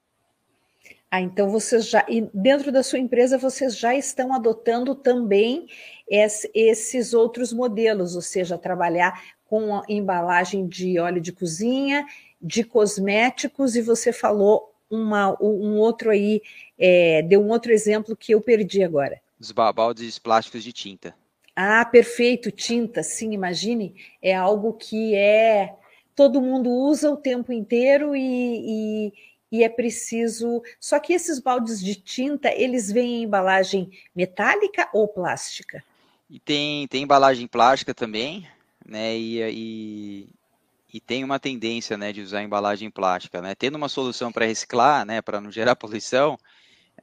Ah, 1.12 1.22
então 1.22 1.48
vocês 1.52 1.88
já, 1.88 2.04
e 2.10 2.28
dentro 2.34 2.72
da 2.72 2.82
sua 2.82 2.98
empresa, 2.98 3.38
vocês 3.38 3.78
já 3.78 3.94
estão 3.94 4.34
adotando 4.34 4.96
também 4.96 5.68
esses 6.10 7.14
outros 7.14 7.54
modelos, 7.54 8.16
ou 8.16 8.22
seja, 8.24 8.58
trabalhar 8.58 9.22
com 9.46 9.80
embalagem 9.88 10.68
de 10.68 10.98
óleo 10.98 11.22
de 11.22 11.32
cozinha, 11.32 12.04
de 12.42 12.64
cosméticos, 12.64 13.76
e 13.76 13.82
você 13.82 14.12
falou 14.12 14.74
uma, 14.90 15.38
um 15.40 15.78
outro 15.78 16.10
aí, 16.10 16.42
é, 16.80 17.22
deu 17.22 17.44
um 17.44 17.50
outro 17.50 17.72
exemplo 17.72 18.18
que 18.18 18.34
eu 18.34 18.42
perdi 18.42 18.84
agora. 18.84 19.22
Os 19.40 19.52
baldes 19.52 20.18
plásticos 20.18 20.64
de 20.64 20.74
tinta. 20.74 21.16
Ah, 21.62 21.84
perfeito, 21.84 22.52
tinta, 22.52 23.04
sim, 23.04 23.34
imagine, 23.34 23.94
é 24.22 24.34
algo 24.34 24.72
que 24.72 25.14
é 25.14 25.76
todo 26.16 26.42
mundo 26.42 26.70
usa 26.70 27.12
o 27.12 27.18
tempo 27.18 27.52
inteiro 27.52 28.16
e, 28.16 29.10
e 29.10 29.14
e 29.52 29.64
é 29.64 29.68
preciso. 29.68 30.62
Só 30.80 31.00
que 31.00 31.12
esses 31.12 31.40
baldes 31.40 31.82
de 31.82 31.96
tinta, 31.96 32.50
eles 32.54 32.90
vêm 32.90 33.16
em 33.16 33.24
embalagem 33.24 33.92
metálica 34.16 34.88
ou 34.94 35.06
plástica? 35.08 35.84
E 36.30 36.40
tem, 36.40 36.88
tem 36.88 37.04
embalagem 37.04 37.46
plástica 37.46 37.94
também, 37.94 38.48
né? 38.86 39.18
E, 39.18 39.42
e, 39.42 40.30
e 40.94 41.00
tem 41.02 41.26
uma 41.26 41.40
tendência, 41.40 41.98
né, 41.98 42.14
de 42.14 42.22
usar 42.22 42.42
embalagem 42.42 42.90
plástica, 42.90 43.42
né? 43.42 43.54
Tendo 43.54 43.76
uma 43.76 43.90
solução 43.90 44.32
para 44.32 44.46
reciclar, 44.46 45.06
né, 45.06 45.22
para 45.22 45.42
não 45.42 45.52
gerar 45.52 45.76
poluição, 45.76 46.38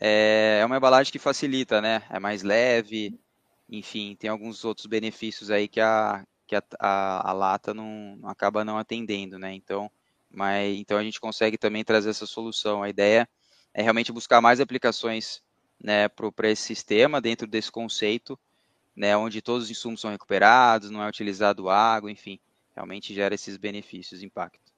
é, 0.01 0.61
é 0.63 0.65
uma 0.65 0.77
embalagem 0.79 1.13
que 1.13 1.19
facilita, 1.19 1.83
né? 1.83 2.03
É 2.09 2.19
mais 2.19 2.43
leve, 2.43 3.19
enfim, 3.69 4.17
tem 4.19 4.31
alguns 4.31 4.65
outros 4.65 4.87
benefícios 4.87 5.51
aí 5.51 5.69
que 5.69 5.81
a, 5.81 6.25
que 6.47 6.55
a, 6.55 6.63
a, 6.79 7.31
a 7.31 7.33
lata 7.33 7.75
não, 7.75 8.17
não 8.17 8.29
acaba 8.29 8.65
não 8.65 8.79
atendendo, 8.79 9.39
né? 9.39 9.53
Então, 9.55 9.91
mas 10.31 10.77
então 10.79 10.99
a 10.99 11.03
gente 11.03 11.21
consegue 11.21 11.59
também 11.59 11.85
trazer 11.85 12.11
essa 12.11 12.27
solução. 12.27 12.83
A 12.83 12.89
ideia 12.89 13.29
é 13.75 13.83
realmente 13.83 14.13
buscar 14.13 14.41
mais 14.41 14.61
aplicações 14.61 15.43
né, 15.83 16.09
para 16.09 16.51
esse 16.51 16.63
sistema 16.63 17.21
dentro 17.21 17.47
desse 17.47 17.71
conceito, 17.71 18.39
né, 18.95 19.17
onde 19.17 19.43
todos 19.43 19.65
os 19.65 19.71
insumos 19.71 20.01
são 20.01 20.11
recuperados, 20.11 20.91
não 20.91 21.03
é 21.03 21.09
utilizado 21.09 21.69
água, 21.69 22.11
enfim, 22.11 22.41
realmente 22.75 23.13
gera 23.13 23.35
esses 23.35 23.57
benefícios, 23.57 24.23
impacto. 24.23 24.73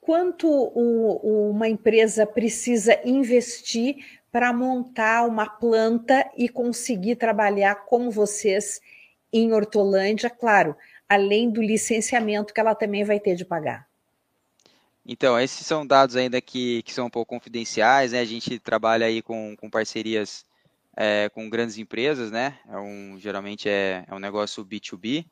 Quanto 0.00 0.48
uma 0.48 1.68
empresa 1.68 2.26
precisa 2.26 2.98
investir 3.04 4.17
para 4.30 4.52
montar 4.52 5.26
uma 5.26 5.48
planta 5.48 6.30
e 6.36 6.48
conseguir 6.48 7.16
trabalhar 7.16 7.74
como 7.86 8.10
vocês 8.10 8.80
em 9.32 9.52
Hortolândia, 9.52 10.30
claro, 10.30 10.76
além 11.08 11.50
do 11.50 11.62
licenciamento 11.62 12.52
que 12.52 12.60
ela 12.60 12.74
também 12.74 13.04
vai 13.04 13.18
ter 13.18 13.34
de 13.34 13.44
pagar? 13.44 13.88
Então, 15.06 15.40
esses 15.40 15.66
são 15.66 15.86
dados 15.86 16.16
ainda 16.16 16.38
que, 16.40 16.82
que 16.82 16.92
são 16.92 17.06
um 17.06 17.10
pouco 17.10 17.34
confidenciais, 17.34 18.12
né? 18.12 18.20
A 18.20 18.26
gente 18.26 18.58
trabalha 18.58 19.06
aí 19.06 19.22
com, 19.22 19.56
com 19.56 19.70
parcerias 19.70 20.44
é, 20.94 21.30
com 21.30 21.48
grandes 21.48 21.78
empresas, 21.78 22.30
né? 22.30 22.58
É 22.68 22.76
um, 22.76 23.16
geralmente 23.18 23.68
é, 23.68 24.04
é 24.06 24.14
um 24.14 24.18
negócio 24.18 24.64
B2B 24.64 25.24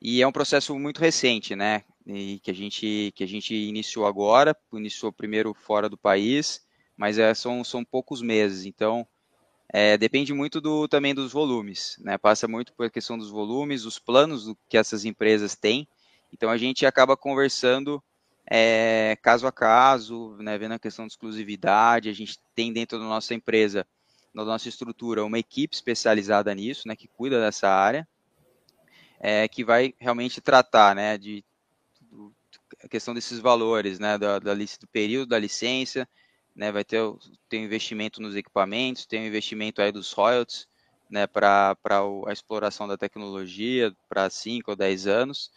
e 0.00 0.22
é 0.22 0.26
um 0.26 0.32
processo 0.32 0.78
muito 0.78 0.98
recente, 1.00 1.54
né? 1.54 1.82
E 2.06 2.40
que 2.42 2.50
a 2.50 2.54
gente, 2.54 3.12
que 3.14 3.22
a 3.22 3.26
gente 3.26 3.54
iniciou 3.54 4.06
agora, 4.06 4.56
iniciou 4.72 5.12
primeiro 5.12 5.52
fora 5.52 5.88
do 5.88 5.98
país, 5.98 6.64
mas 6.96 7.18
é, 7.18 7.32
são, 7.34 7.62
são 7.64 7.84
poucos 7.84 8.22
meses, 8.22 8.66
então 8.66 9.06
é, 9.72 9.96
depende 9.96 10.32
muito 10.32 10.60
do, 10.60 10.86
também 10.86 11.14
dos 11.14 11.32
volumes, 11.32 11.96
né? 12.00 12.18
Passa 12.18 12.46
muito 12.46 12.72
por 12.74 12.90
questão 12.90 13.16
dos 13.16 13.30
volumes, 13.30 13.84
os 13.84 13.98
planos 13.98 14.52
que 14.68 14.76
essas 14.76 15.04
empresas 15.04 15.56
têm, 15.56 15.88
então 16.32 16.50
a 16.50 16.56
gente 16.56 16.84
acaba 16.86 17.16
conversando 17.16 18.02
é, 18.50 19.16
caso 19.22 19.46
a 19.46 19.52
caso, 19.52 20.36
né, 20.38 20.58
vendo 20.58 20.72
a 20.72 20.78
questão 20.78 21.06
de 21.06 21.12
exclusividade, 21.12 22.08
a 22.08 22.12
gente 22.12 22.38
tem 22.54 22.72
dentro 22.72 22.98
da 22.98 23.04
nossa 23.04 23.34
empresa, 23.34 23.86
na 24.34 24.44
nossa 24.44 24.68
estrutura, 24.68 25.24
uma 25.24 25.38
equipe 25.38 25.74
especializada 25.74 26.54
nisso, 26.54 26.88
né, 26.88 26.96
que 26.96 27.08
cuida 27.08 27.40
dessa 27.40 27.68
área, 27.68 28.06
é, 29.20 29.46
que 29.46 29.64
vai 29.64 29.94
realmente 29.98 30.40
tratar, 30.40 30.94
né, 30.94 31.16
de 31.16 31.44
a 32.82 32.88
questão 32.88 33.14
desses 33.14 33.38
valores, 33.38 33.98
né, 33.98 34.18
da, 34.18 34.38
da, 34.38 34.54
do 34.54 34.88
período 34.90 35.28
da 35.28 35.38
licença, 35.38 36.08
né, 36.54 36.70
vai 36.70 36.84
ter, 36.84 37.00
um 37.02 37.18
investimento 37.52 38.20
nos 38.20 38.36
equipamentos, 38.36 39.06
tem 39.06 39.26
investimento 39.26 39.80
aí 39.80 39.90
dos 39.90 40.12
royalties, 40.12 40.68
né, 41.10 41.26
para 41.26 41.76
a 42.26 42.32
exploração 42.32 42.88
da 42.88 42.96
tecnologia 42.96 43.94
para 44.08 44.30
5 44.30 44.70
ou 44.70 44.76
10 44.76 45.06
anos, 45.06 45.50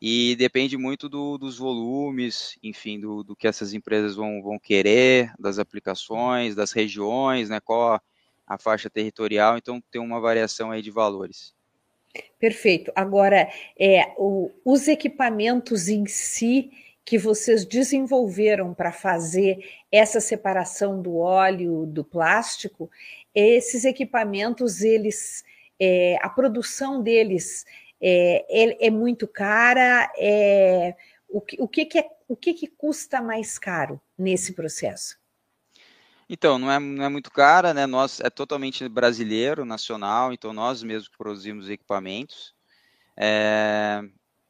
e 0.00 0.34
depende 0.36 0.76
muito 0.78 1.08
do, 1.08 1.36
dos 1.36 1.58
volumes, 1.58 2.58
enfim, 2.62 2.98
do, 2.98 3.22
do, 3.22 3.36
que 3.36 3.46
essas 3.46 3.74
empresas 3.74 4.16
vão, 4.16 4.42
vão 4.42 4.58
querer, 4.58 5.32
das 5.38 5.58
aplicações, 5.58 6.54
das 6.54 6.72
regiões, 6.72 7.50
né, 7.50 7.60
qual 7.60 7.94
a, 7.94 8.02
a, 8.46 8.58
faixa 8.58 8.88
territorial, 8.88 9.58
então 9.58 9.82
tem 9.90 10.00
uma 10.00 10.20
variação 10.20 10.70
aí 10.70 10.80
de 10.80 10.90
valores. 10.90 11.54
Perfeito. 12.38 12.90
Agora, 12.96 13.48
é, 13.78 14.14
o, 14.16 14.50
os 14.64 14.88
equipamentos 14.88 15.88
em 15.88 16.06
si 16.06 16.70
que 17.10 17.18
vocês 17.18 17.64
desenvolveram 17.64 18.72
para 18.72 18.92
fazer 18.92 19.58
essa 19.90 20.20
separação 20.20 21.02
do 21.02 21.16
óleo 21.16 21.84
do 21.84 22.04
plástico, 22.04 22.88
esses 23.34 23.84
equipamentos, 23.84 24.80
eles, 24.80 25.42
é, 25.80 26.18
a 26.22 26.28
produção 26.28 27.02
deles 27.02 27.66
é, 28.00 28.46
é, 28.48 28.86
é 28.86 28.90
muito 28.90 29.26
cara? 29.26 30.08
É, 30.16 30.94
o, 31.28 31.40
que, 31.40 31.60
o, 31.60 31.66
que, 31.66 31.84
que, 31.84 31.98
é, 31.98 32.08
o 32.28 32.36
que, 32.36 32.54
que 32.54 32.68
custa 32.68 33.20
mais 33.20 33.58
caro 33.58 34.00
nesse 34.16 34.52
processo? 34.52 35.18
Então, 36.28 36.60
não 36.60 36.70
é, 36.70 36.78
não 36.78 37.04
é 37.06 37.08
muito 37.08 37.32
cara, 37.32 37.74
né? 37.74 37.88
Nós 37.88 38.20
é 38.20 38.30
totalmente 38.30 38.88
brasileiro, 38.88 39.64
nacional, 39.64 40.32
então 40.32 40.52
nós 40.52 40.80
mesmos 40.84 41.08
produzimos 41.08 41.68
equipamentos. 41.68 42.54
É, 43.16 44.00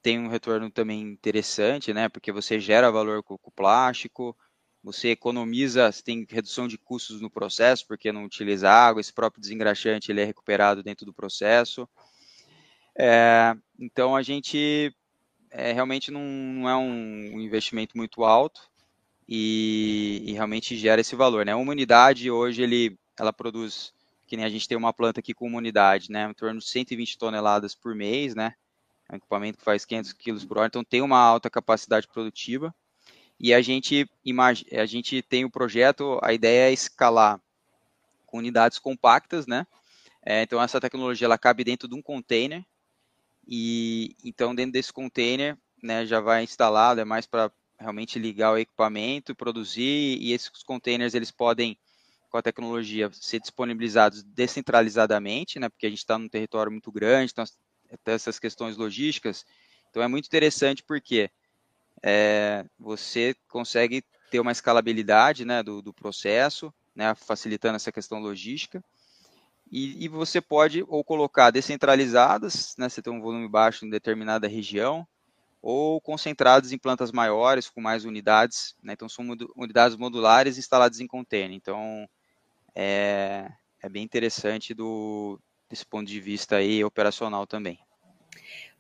tem 0.03 0.19
um 0.19 0.29
retorno 0.29 0.71
também 0.71 1.01
interessante, 1.03 1.93
né? 1.93 2.09
Porque 2.09 2.33
você 2.33 2.59
gera 2.59 2.91
valor 2.91 3.23
com 3.23 3.39
o 3.43 3.51
plástico, 3.51 4.37
você 4.83 5.09
economiza, 5.09 5.93
você 5.93 6.03
tem 6.03 6.27
redução 6.29 6.67
de 6.67 6.79
custos 6.79 7.21
no 7.21 7.31
processo, 7.31 7.87
porque 7.87 8.13
não 8.13 8.25
utiliza 8.25 8.71
água, 8.71 9.01
esse 9.01 9.13
próprio 9.13 9.41
desengraxante 9.41 10.11
ele 10.11 10.23
é 10.23 10.25
recuperado 10.25 10.83
dentro 10.83 11.05
do 11.05 11.13
processo. 11.13 11.89
É, 12.99 13.55
então 13.79 14.17
a 14.17 14.23
gente 14.23 14.95
é, 15.51 15.73
realmente 15.73 16.11
não, 16.11 16.23
não, 16.23 16.69
é 16.69 16.77
um 16.77 17.41
investimento 17.41 17.97
muito 17.97 18.25
alto 18.25 18.61
e, 19.29 20.23
e, 20.27 20.33
realmente 20.33 20.77
gera 20.77 21.01
esse 21.01 21.15
valor. 21.15 21.45
Né? 21.45 21.55
Uma 21.55 21.73
unidade 21.73 22.31
hoje 22.31 22.63
ele, 22.63 22.99
ela 23.19 23.33
produz, 23.33 23.93
que 24.27 24.37
nem 24.37 24.47
a 24.47 24.51
gente 24.51 24.67
tem 24.67 24.79
uma 24.79 24.93
planta 24.93 25.21
aqui 25.21 25.35
com 25.35 25.47
uma 25.47 25.59
unidade, 25.59 26.11
né? 26.11 26.29
em 26.31 26.35
torno 26.35 26.59
de 26.59 26.67
120 26.67 27.19
toneladas 27.19 27.75
por 27.75 27.95
mês, 27.95 28.35
né? 28.35 28.55
Um 29.13 29.17
equipamento 29.17 29.59
que 29.59 29.65
faz 29.65 29.85
500 29.85 30.13
quilos 30.13 30.45
por 30.45 30.59
hora, 30.59 30.69
então 30.69 30.85
tem 30.85 31.03
uma 31.03 31.19
alta 31.19 31.51
capacidade 31.51 32.07
produtiva. 32.09 32.75
E 33.39 33.55
a 33.55 33.63
gente, 33.63 34.09
a 34.73 34.87
gente 34.87 35.23
tem 35.23 35.45
o 35.45 35.51
projeto, 35.51 36.19
a 36.23 36.33
ideia 36.33 36.69
é 36.69 36.73
escalar 36.73 37.41
com 38.27 38.39
unidades 38.39 38.79
compactas, 38.79 39.47
né? 39.47 39.67
É, 40.23 40.43
então 40.43 40.63
essa 40.63 40.81
tecnologia 40.81 41.25
ela 41.25 41.39
cabe 41.39 41.65
dentro 41.65 41.89
de 41.89 41.95
um 41.95 42.03
container 42.03 42.63
e 43.49 44.15
então 44.25 44.55
dentro 44.55 44.73
desse 44.73 44.93
container, 44.93 45.57
né, 45.83 46.05
já 46.05 46.21
vai 46.21 46.45
instalado, 46.45 47.01
é 47.01 47.05
mais 47.05 47.27
para 47.27 47.51
realmente 47.79 48.19
ligar 48.19 48.53
o 48.53 48.59
equipamento, 48.59 49.35
produzir, 49.35 50.19
e 50.21 50.33
esses 50.33 50.63
containers 50.63 51.15
eles 51.15 51.31
podem, 51.31 51.79
com 52.31 52.37
a 52.37 52.43
tecnologia, 52.43 53.11
ser 53.13 53.41
disponibilizados 53.41 54.23
descentralizadamente, 54.23 55.59
né, 55.59 55.69
porque 55.69 55.87
a 55.87 55.89
gente 55.89 55.99
está 55.99 56.19
num 56.19 56.29
território 56.29 56.71
muito 56.71 56.93
grande, 56.93 57.33
então 57.33 57.45
essas 58.07 58.39
questões 58.39 58.77
logísticas. 58.77 59.45
Então 59.91 60.03
é 60.03 60.09
muito 60.09 60.27
interessante 60.27 60.83
porque 60.83 61.31
é, 62.03 62.65
você 62.79 63.35
consegue 63.49 64.05
ter 64.31 64.41
uma 64.41 64.53
escalabilidade 64.53 65.45
né, 65.45 65.63
do, 65.63 65.83
do 65.83 65.93
processo, 65.93 66.73
né, 66.95 67.15
facilitando 67.15 67.77
essa 67.77 67.93
questão 67.93 68.21
logística. 68.21 68.83
E, 69.71 70.05
e, 70.05 70.09
você 70.09 70.41
pode 70.41 70.85
ou 70.89 71.05
colocar 71.05 71.51
descentralizadas, 71.51 72.75
né, 72.77 72.89
você 72.89 73.01
tem 73.01 73.13
um 73.13 73.21
volume 73.21 73.49
baixo 73.49 73.85
em 73.85 73.91
determinada 73.91 74.49
região, 74.49 75.07
ou 75.63 76.01
concentrados 76.01 76.73
em 76.73 76.79
plantas 76.79 77.13
maiores, 77.13 77.69
com 77.69 77.81
mais 77.81 78.05
unidades. 78.05 78.75
Né, 78.83 78.95
então, 78.95 79.09
são 79.09 79.25
unidades 79.57 79.97
modulares 79.97 80.59
instaladas 80.59 81.01
em 81.01 81.07
container. 81.07 81.57
Então, 81.57 82.09
é, 82.75 83.51
é 83.83 83.89
bem 83.89 84.03
interessante 84.03 84.75
do, 84.75 85.39
desse 85.71 85.87
ponto 85.87 86.09
de 86.09 86.21
vista 86.21 86.57
aí 86.57 86.83
operacional 86.85 87.47
também. 87.47 87.79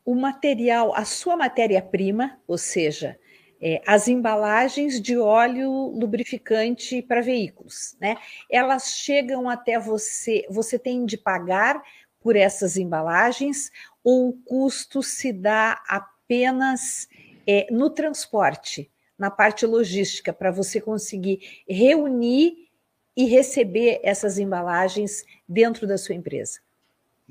O 0.05 0.15
material, 0.15 0.93
a 0.95 1.05
sua 1.05 1.37
matéria-prima, 1.37 2.41
ou 2.49 2.59
seja, 2.59 3.17
é, 3.63 3.81
as 3.87 4.09
embalagens 4.09 5.01
de 5.01 5.17
óleo 5.17 5.71
lubrificante 5.71 7.01
para 7.03 7.21
veículos, 7.21 7.97
né? 8.01 8.17
Elas 8.51 8.95
chegam 8.95 9.49
até 9.49 9.79
você, 9.79 10.45
você 10.51 10.79
tem 10.79 11.05
de 11.05 11.17
pagar 11.17 11.81
por 12.19 12.35
essas 12.35 12.77
embalagens 12.77 13.71
ou 14.03 14.31
o 14.31 14.33
custo 14.33 15.03
se 15.03 15.33
dá 15.33 15.81
apenas 15.87 17.07
é, 17.47 17.67
no 17.71 17.91
transporte, 17.91 18.91
na 19.19 19.31
parte 19.31 19.67
logística, 19.67 20.33
para 20.33 20.51
você 20.51 20.81
conseguir 20.81 21.63
reunir 21.69 22.71
e 23.15 23.27
receber 23.27 24.01
essas 24.03 24.39
embalagens 24.39 25.25
dentro 25.47 25.87
da 25.87 25.99
sua 25.99 26.15
empresa? 26.15 26.61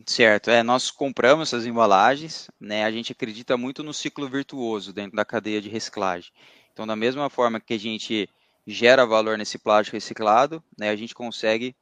Certo, 0.06 0.50
é, 0.50 0.62
nós 0.64 0.92
compramos 0.92 1.50
essas 1.50 1.66
embalagens, 1.66 2.50
né? 2.60 2.84
A 2.86 2.92
gente 2.92 3.12
acredita 3.12 3.58
muito 3.58 3.84
no 3.84 3.94
ciclo 3.94 4.28
virtuoso 4.30 4.94
dentro 4.94 5.16
da 5.16 5.26
cadeia 5.26 5.62
de 5.62 5.68
reciclagem. 5.70 6.32
Então, 6.72 6.86
da 6.88 6.96
mesma 6.96 7.30
forma 7.30 7.60
que 7.60 7.74
a 7.74 7.80
gente 7.80 8.30
gera 8.66 9.06
valor 9.06 9.38
nesse 9.38 9.58
plástico 9.58 9.98
reciclado, 9.98 10.64
né, 10.78 10.90
a 10.90 10.96
gente 10.96 11.14
consegue 11.16 11.76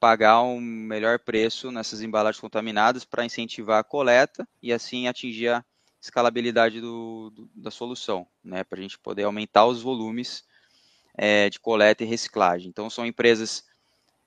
pagar 0.00 0.42
um 0.42 0.60
melhor 0.60 1.18
preço 1.18 1.70
nessas 1.72 2.02
embalagens 2.02 2.40
contaminadas 2.40 3.04
para 3.04 3.24
incentivar 3.24 3.80
a 3.80 3.84
coleta 3.84 4.46
e 4.62 4.72
assim 4.72 5.08
atingir 5.08 5.48
a 5.48 5.64
escalabilidade 6.00 6.80
do, 6.80 7.30
do, 7.30 7.50
da 7.54 7.70
solução, 7.70 8.26
né, 8.44 8.64
para 8.64 8.78
a 8.78 8.82
gente 8.82 8.98
poder 8.98 9.24
aumentar 9.24 9.66
os 9.66 9.82
volumes 9.82 10.44
é, 11.16 11.50
de 11.50 11.60
coleta 11.60 12.04
e 12.04 12.06
reciclagem. 12.06 12.68
Então, 12.68 12.90
são 12.90 13.06
empresas 13.06 13.64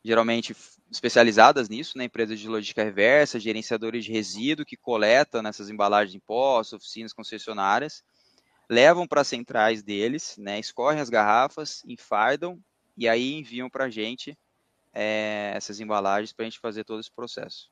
geralmente 0.03 0.55
especializadas 0.91 1.69
nisso, 1.69 1.97
né, 1.97 2.03
empresas 2.03 2.39
de 2.39 2.47
logística 2.49 2.83
reversa, 2.83 3.39
gerenciadores 3.39 4.03
de 4.03 4.11
resíduo 4.11 4.65
que 4.65 4.75
coletam 4.75 5.41
nessas 5.41 5.69
embalagens 5.69 6.11
de 6.11 6.19
postos, 6.19 6.73
oficinas 6.73 7.13
concessionárias, 7.13 8.03
levam 8.69 9.07
para 9.07 9.21
as 9.21 9.27
centrais 9.27 9.81
deles, 9.81 10.35
né, 10.37 10.59
escorrem 10.59 10.99
as 10.99 11.09
garrafas, 11.09 11.81
enfardam 11.85 12.59
e 12.97 13.07
aí 13.07 13.33
enviam 13.33 13.69
para 13.69 13.85
a 13.85 13.89
gente 13.89 14.37
é, 14.93 15.53
essas 15.55 15.79
embalagens 15.79 16.33
para 16.33 16.43
a 16.43 16.49
gente 16.49 16.59
fazer 16.59 16.83
todo 16.83 16.99
esse 16.99 17.11
processo. 17.11 17.69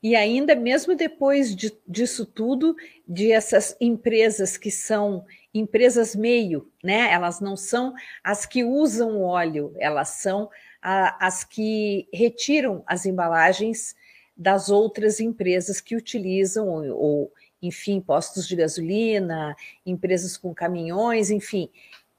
E 0.00 0.14
ainda 0.14 0.54
mesmo 0.54 0.94
depois 0.94 1.54
de, 1.54 1.76
disso 1.88 2.24
tudo, 2.24 2.76
de 3.06 3.32
essas 3.32 3.76
empresas 3.80 4.56
que 4.56 4.70
são 4.70 5.26
empresas 5.52 6.14
meio, 6.14 6.70
né? 6.84 7.10
Elas 7.12 7.40
não 7.40 7.56
são 7.56 7.92
as 8.22 8.46
que 8.46 8.62
usam 8.62 9.20
óleo, 9.22 9.74
elas 9.78 10.10
são 10.10 10.48
a, 10.82 11.26
as 11.26 11.44
que 11.44 12.08
retiram 12.12 12.82
as 12.86 13.06
embalagens 13.06 13.94
das 14.36 14.68
outras 14.68 15.18
empresas 15.18 15.80
que 15.80 15.96
utilizam, 15.96 16.68
ou, 16.68 16.96
ou, 16.96 17.32
enfim, 17.62 18.00
postos 18.00 18.46
de 18.46 18.56
gasolina, 18.56 19.56
empresas 19.84 20.36
com 20.36 20.54
caminhões, 20.54 21.30
enfim, 21.30 21.70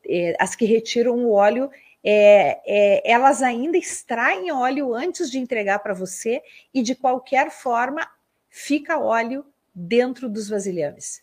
é, 0.05 0.35
as 0.39 0.55
que 0.55 0.65
retiram 0.65 1.15
o 1.15 1.31
óleo, 1.31 1.69
é, 2.03 2.61
é, 2.65 3.11
elas 3.11 3.41
ainda 3.41 3.77
extraem 3.77 4.51
óleo 4.51 4.93
antes 4.93 5.29
de 5.29 5.37
entregar 5.37 5.79
para 5.79 5.93
você 5.93 6.41
e, 6.73 6.81
de 6.81 6.95
qualquer 6.95 7.51
forma, 7.51 8.09
fica 8.49 8.97
óleo 8.97 9.45
dentro 9.73 10.29
dos 10.29 10.49
vasilhames. 10.49 11.21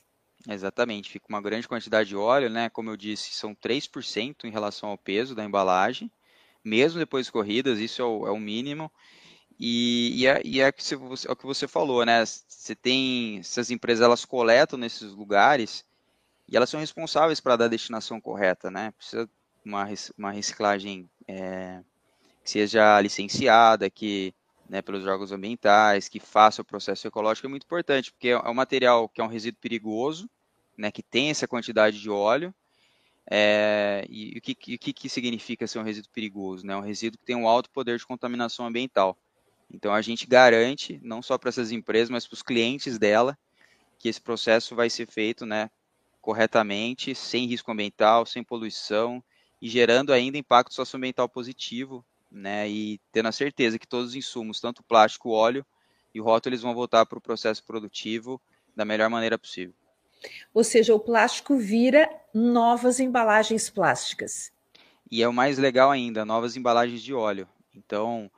Exatamente, 0.48 1.10
fica 1.10 1.26
uma 1.28 1.40
grande 1.40 1.66
quantidade 1.66 2.10
de 2.10 2.16
óleo, 2.16 2.50
né? 2.50 2.68
Como 2.68 2.90
eu 2.90 2.96
disse, 2.96 3.32
são 3.32 3.54
3% 3.54 4.44
em 4.44 4.50
relação 4.50 4.90
ao 4.90 4.98
peso 4.98 5.34
da 5.34 5.42
embalagem 5.42 6.10
mesmo 6.64 6.98
depois 6.98 7.26
de 7.26 7.32
corridas, 7.32 7.78
isso 7.78 8.00
é 8.00 8.04
o, 8.04 8.26
é 8.26 8.30
o 8.30 8.38
mínimo. 8.38 8.90
E, 9.58 10.22
e, 10.22 10.26
é, 10.26 10.42
e 10.44 10.60
é, 10.60 10.72
que 10.72 10.82
você, 10.82 11.28
é, 11.28 11.32
o 11.32 11.36
que 11.36 11.46
você 11.46 11.68
falou, 11.68 12.04
né? 12.04 12.24
Você 12.24 12.74
tem 12.74 13.38
essas 13.38 13.70
empresas, 13.70 14.04
elas 14.04 14.24
coletam 14.24 14.78
nesses 14.78 15.12
lugares 15.12 15.84
e 16.48 16.56
elas 16.56 16.68
são 16.70 16.80
responsáveis 16.80 17.40
para 17.40 17.56
dar 17.56 17.66
a 17.66 17.68
destinação 17.68 18.20
correta, 18.20 18.70
né? 18.70 18.92
Precisa 18.96 19.28
uma, 19.64 19.86
uma 20.18 20.32
reciclagem 20.32 21.08
é, 21.28 21.80
que 22.42 22.50
seja 22.50 23.00
licenciada, 23.00 23.88
que 23.88 24.34
né, 24.68 24.82
pelos 24.82 25.06
órgãos 25.06 25.32
ambientais, 25.32 26.08
que 26.08 26.18
faça 26.18 26.62
o 26.62 26.64
processo 26.64 27.06
ecológico 27.06 27.46
é 27.46 27.50
muito 27.50 27.64
importante, 27.64 28.10
porque 28.10 28.28
é 28.28 28.38
um 28.38 28.54
material 28.54 29.08
que 29.08 29.20
é 29.20 29.24
um 29.24 29.28
resíduo 29.28 29.60
perigoso, 29.60 30.28
né, 30.76 30.90
que 30.90 31.02
tem 31.02 31.30
essa 31.30 31.46
quantidade 31.46 32.00
de 32.00 32.10
óleo, 32.10 32.54
é, 33.30 34.04
e 34.08 34.36
o 34.36 34.40
que, 34.40 34.54
que, 34.54 34.92
que, 34.92 35.08
significa 35.08 35.66
ser 35.66 35.78
um 35.78 35.82
resíduo 35.82 36.10
perigoso? 36.12 36.66
Né? 36.66 36.76
Um 36.76 36.80
resíduo 36.80 37.18
que 37.18 37.24
tem 37.24 37.36
um 37.36 37.48
alto 37.48 37.70
poder 37.70 37.98
de 37.98 38.06
contaminação 38.06 38.66
ambiental. 38.66 39.16
Então 39.72 39.94
a 39.94 40.02
gente 40.02 40.26
garante, 40.26 41.00
não 41.02 41.22
só 41.22 41.38
para 41.38 41.48
essas 41.48 41.72
empresas, 41.72 42.10
mas 42.10 42.26
para 42.26 42.34
os 42.34 42.42
clientes 42.42 42.98
dela, 42.98 43.36
que 43.98 44.08
esse 44.08 44.20
processo 44.20 44.74
vai 44.74 44.90
ser 44.90 45.06
feito 45.06 45.46
né, 45.46 45.70
corretamente, 46.20 47.14
sem 47.14 47.46
risco 47.46 47.72
ambiental, 47.72 48.26
sem 48.26 48.44
poluição 48.44 49.24
e 49.60 49.68
gerando 49.68 50.12
ainda 50.12 50.36
impacto 50.36 50.74
socioambiental 50.74 51.28
positivo, 51.28 52.04
né, 52.30 52.68
e 52.68 53.00
tendo 53.10 53.28
a 53.28 53.32
certeza 53.32 53.78
que 53.78 53.86
todos 53.86 54.10
os 54.10 54.16
insumos, 54.16 54.60
tanto 54.60 54.82
plástico, 54.82 55.30
óleo 55.30 55.64
e 56.14 56.20
rótulo, 56.20 56.52
eles 56.52 56.62
vão 56.62 56.74
voltar 56.74 57.06
para 57.06 57.18
o 57.18 57.22
processo 57.22 57.64
produtivo 57.64 58.40
da 58.76 58.84
melhor 58.84 59.08
maneira 59.08 59.38
possível. 59.38 59.74
Ou 60.52 60.64
seja, 60.64 60.94
o 60.94 61.00
plástico 61.00 61.56
vira 61.56 62.08
novas 62.32 63.00
embalagens 63.00 63.70
plásticas. 63.70 64.52
E 65.10 65.22
é 65.22 65.28
o 65.28 65.32
mais 65.32 65.58
legal 65.58 65.90
ainda, 65.90 66.24
novas 66.24 66.56
embalagens 66.56 67.02
de 67.02 67.14
óleo. 67.14 67.48
Então, 67.74 68.30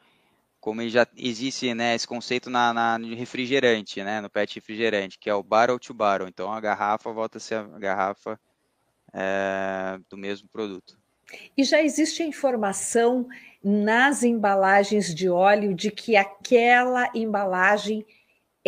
como 0.61 0.87
já 0.88 1.07
existe 1.16 1.72
né, 1.75 1.94
esse 1.94 2.07
conceito 2.07 2.51
na, 2.51 2.72
na, 2.75 2.99
no 2.99 3.14
refrigerante, 3.14 4.03
né, 4.03 4.20
no 4.20 4.29
PET 4.29 4.57
refrigerante, 4.57 5.18
que 5.18 5.31
é 5.31 5.35
o 5.35 5.42
barrel 5.42 5.79
to 5.79 5.94
barrel. 5.94 6.29
Então, 6.29 6.53
a 6.53 6.61
garrafa 6.61 7.12
volta 7.12 7.38
a 7.38 7.40
ser 7.40 7.55
a 7.55 7.79
garrafa 7.79 8.38
é, 9.12 9.99
do 10.11 10.16
mesmo 10.16 10.49
produto. 10.49 10.99
E 11.57 11.64
já 11.64 11.83
existe 11.83 12.22
a 12.22 12.27
informação 12.27 13.27
nas 13.62 14.22
embalagens 14.22 15.14
de 15.14 15.29
óleo 15.29 15.75
de 15.75 15.90
que 15.90 16.16
aquela 16.16 17.11
embalagem 17.14 18.07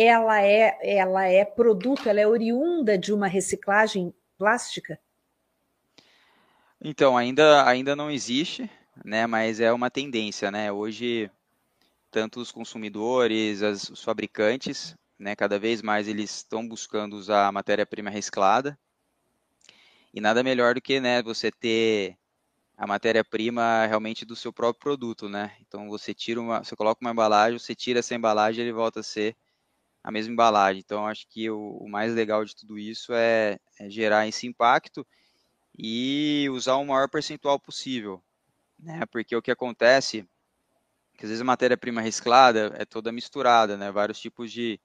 ela 0.01 0.41
é, 0.41 0.77
ela 0.81 1.25
é 1.25 1.43
produto, 1.43 2.07
ela 2.07 2.21
é 2.21 2.27
oriunda 2.27 2.97
de 2.97 3.11
uma 3.11 3.27
reciclagem 3.27 4.13
plástica? 4.37 4.97
Então, 6.79 7.17
ainda, 7.17 7.67
ainda 7.67 7.97
não 7.97 8.09
existe, 8.09 8.71
né, 9.03 9.27
mas 9.27 9.59
é 9.59 9.73
uma 9.73 9.91
tendência, 9.91 10.49
né? 10.49 10.71
Hoje, 10.71 11.29
tanto 12.09 12.39
os 12.39 12.49
consumidores, 12.49 13.61
as, 13.61 13.89
os 13.89 14.01
fabricantes, 14.01 14.95
né, 15.17 15.35
cada 15.35 15.59
vez 15.59 15.81
mais 15.81 16.07
eles 16.07 16.33
estão 16.37 16.65
buscando 16.65 17.17
usar 17.17 17.51
matéria-prima 17.51 18.09
reciclada. 18.09 18.79
E 20.13 20.21
nada 20.21 20.41
melhor 20.41 20.75
do 20.75 20.81
que, 20.81 21.01
né, 21.01 21.21
você 21.21 21.51
ter 21.51 22.17
a 22.77 22.87
matéria-prima 22.87 23.85
realmente 23.85 24.23
do 24.23 24.37
seu 24.37 24.53
próprio 24.53 24.79
produto, 24.79 25.27
né? 25.27 25.51
Então 25.59 25.89
você 25.89 26.13
tira 26.13 26.39
uma, 26.39 26.63
você 26.63 26.73
coloca 26.77 27.01
uma 27.01 27.11
embalagem, 27.11 27.59
você 27.59 27.75
tira 27.75 27.99
essa 27.99 28.15
embalagem, 28.15 28.63
ele 28.63 28.71
volta 28.71 29.01
a 29.01 29.03
ser 29.03 29.35
a 30.03 30.11
mesma 30.11 30.33
embalagem. 30.33 30.81
Então, 30.83 31.05
acho 31.05 31.27
que 31.27 31.49
o, 31.49 31.77
o 31.77 31.89
mais 31.89 32.13
legal 32.13 32.43
de 32.43 32.55
tudo 32.55 32.77
isso 32.77 33.13
é, 33.13 33.59
é, 33.79 33.89
gerar 33.89 34.27
esse 34.27 34.47
impacto 34.47 35.05
e 35.77 36.47
usar 36.51 36.75
o 36.75 36.85
maior 36.85 37.09
percentual 37.09 37.59
possível, 37.59 38.21
né? 38.77 39.05
Porque 39.11 39.35
o 39.35 39.41
que 39.41 39.51
acontece, 39.51 40.27
que 41.17 41.25
às 41.25 41.29
vezes 41.29 41.41
a 41.41 41.45
matéria-prima 41.45 42.01
reciclada 42.01 42.73
é 42.77 42.85
toda 42.85 43.11
misturada, 43.11 43.77
né? 43.77 43.91
Vários 43.91 44.19
tipos 44.19 44.51
de 44.51 44.79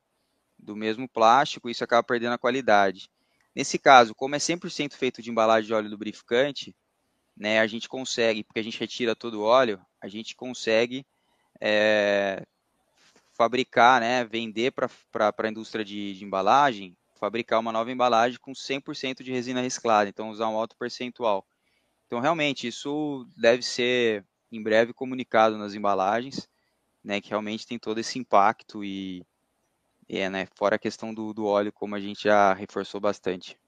do 0.59 0.77
mesmo 0.77 1.09
plástico, 1.09 1.69
isso 1.69 1.85
acaba 1.85 2.03
perdendo 2.03 2.35
a 2.35 2.39
qualidade. 2.39 3.11
Nesse 3.55 3.79
caso, 3.79 4.15
como 4.15 4.35
é 4.35 4.39
100% 4.39 4.95
feito 4.95 5.21
de 5.21 5.31
embalagem 5.31 5.67
de 5.67 5.75
óleo 5.75 5.91
lubrificante, 5.91 6.75
né, 7.37 7.61
a 7.61 7.67
gente 7.67 7.89
consegue, 7.89 8.45
porque 8.45 8.61
a 8.61 8.63
gente 8.63 8.79
retira 8.79 9.15
todo 9.15 9.41
o 9.41 9.45
óleo, 9.45 9.81
a 10.01 10.09
gente 10.09 10.35
consegue 10.35 11.05
é, 11.61 12.45
fabricar, 13.35 14.01
né, 14.01 14.25
vender 14.25 14.73
para 14.73 14.89
a 15.37 15.49
indústria 15.49 15.85
de, 15.85 16.15
de, 16.15 16.25
embalagem, 16.25 16.97
fabricar 17.17 17.61
uma 17.61 17.73
nova 17.73 17.91
embalagem 17.91 18.39
com 18.41 18.53
100% 18.53 19.23
de 19.23 19.33
resina 19.33 19.61
reciclada, 19.61 20.09
então 20.09 20.31
usar 20.31 20.49
um 20.49 20.57
alto 20.57 20.77
percentual. 20.77 21.45
Então, 22.07 22.21
realmente, 22.21 22.67
isso 22.67 23.27
deve 23.37 23.63
ser 23.63 24.25
em 24.53 24.63
breve 24.63 24.93
comunicado 24.93 25.59
nas 25.59 25.75
embalagens, 25.75 26.49
né, 27.03 27.21
que 27.21 27.31
realmente 27.31 27.67
tem 27.67 27.79
todo 27.79 27.99
esse 27.99 28.19
impacto 28.19 28.85
e, 28.85 29.25
é, 30.09 30.31
né, 30.31 30.47
fora 30.55 30.77
a 30.77 30.79
questão 30.79 31.13
do, 31.13 31.35
do 31.35 31.45
óleo, 31.45 31.73
como 31.73 31.97
a 31.97 32.01
gente 32.01 32.25
já 32.25 32.55
reforçou 32.55 33.01
bastante. 33.01 33.59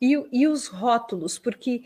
E, 0.00 0.14
e 0.32 0.48
os 0.48 0.66
rótulos, 0.66 1.38
porque 1.38 1.84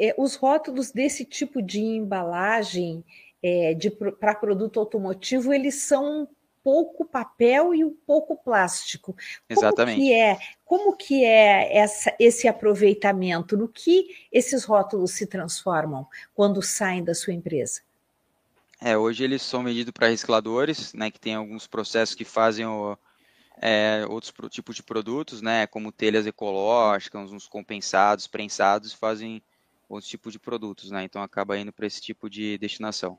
é, 0.00 0.14
os 0.16 0.36
rótulos 0.36 0.90
desse 0.90 1.24
tipo 1.24 1.60
de 1.60 1.80
embalagem 1.80 3.04
é, 3.46 3.76
para 4.18 4.34
produto 4.34 4.80
automotivo, 4.80 5.52
eles 5.52 5.82
são 5.82 6.26
pouco 6.62 7.04
papel 7.04 7.74
e 7.74 7.84
um 7.84 7.94
pouco 8.06 8.34
plástico. 8.38 9.14
Exatamente. 9.46 9.98
Como 9.98 10.08
que 10.08 10.14
é, 10.14 10.38
como 10.64 10.96
que 10.96 11.24
é 11.26 11.76
essa, 11.76 12.16
esse 12.18 12.48
aproveitamento? 12.48 13.54
No 13.54 13.68
que 13.68 14.16
esses 14.32 14.64
rótulos 14.64 15.10
se 15.10 15.26
transformam 15.26 16.06
quando 16.34 16.62
saem 16.62 17.04
da 17.04 17.14
sua 17.14 17.34
empresa? 17.34 17.82
É, 18.80 18.96
hoje 18.96 19.22
eles 19.22 19.42
são 19.42 19.62
vendidos 19.62 19.92
para 19.92 20.08
recicladores, 20.08 20.94
né, 20.94 21.10
que 21.10 21.20
tem 21.20 21.34
alguns 21.34 21.66
processos 21.66 22.14
que 22.14 22.24
fazem 22.24 22.64
o, 22.64 22.96
é, 23.60 24.06
outros 24.08 24.32
tipos 24.50 24.74
de 24.74 24.82
produtos, 24.82 25.42
né, 25.42 25.66
como 25.66 25.92
telhas 25.92 26.26
ecológicas, 26.26 27.30
uns 27.30 27.46
compensados, 27.46 28.26
prensados, 28.26 28.94
fazem 28.94 29.42
outros 29.88 30.08
tipos 30.08 30.32
de 30.32 30.38
produtos, 30.38 30.90
né, 30.90 31.04
então 31.04 31.22
acaba 31.22 31.58
indo 31.58 31.72
para 31.72 31.86
esse 31.86 32.00
tipo 32.00 32.28
de 32.28 32.58
destinação. 32.58 33.18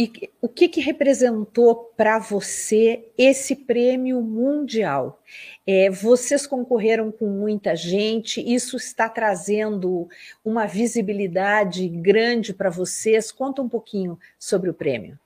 E 0.00 0.30
o 0.40 0.48
que, 0.48 0.66
que 0.66 0.80
representou 0.80 1.92
para 1.94 2.18
você 2.18 3.06
esse 3.18 3.54
prêmio 3.54 4.22
mundial? 4.22 5.22
É, 5.66 5.90
vocês 5.90 6.46
concorreram 6.46 7.12
com 7.12 7.26
muita 7.26 7.76
gente, 7.76 8.40
isso 8.40 8.78
está 8.78 9.10
trazendo 9.10 10.08
uma 10.42 10.64
visibilidade 10.66 11.86
grande 11.86 12.54
para 12.54 12.70
vocês. 12.70 13.30
Conta 13.30 13.60
um 13.60 13.68
pouquinho 13.68 14.18
sobre 14.38 14.70
o 14.70 14.74
prêmio. 14.74 15.18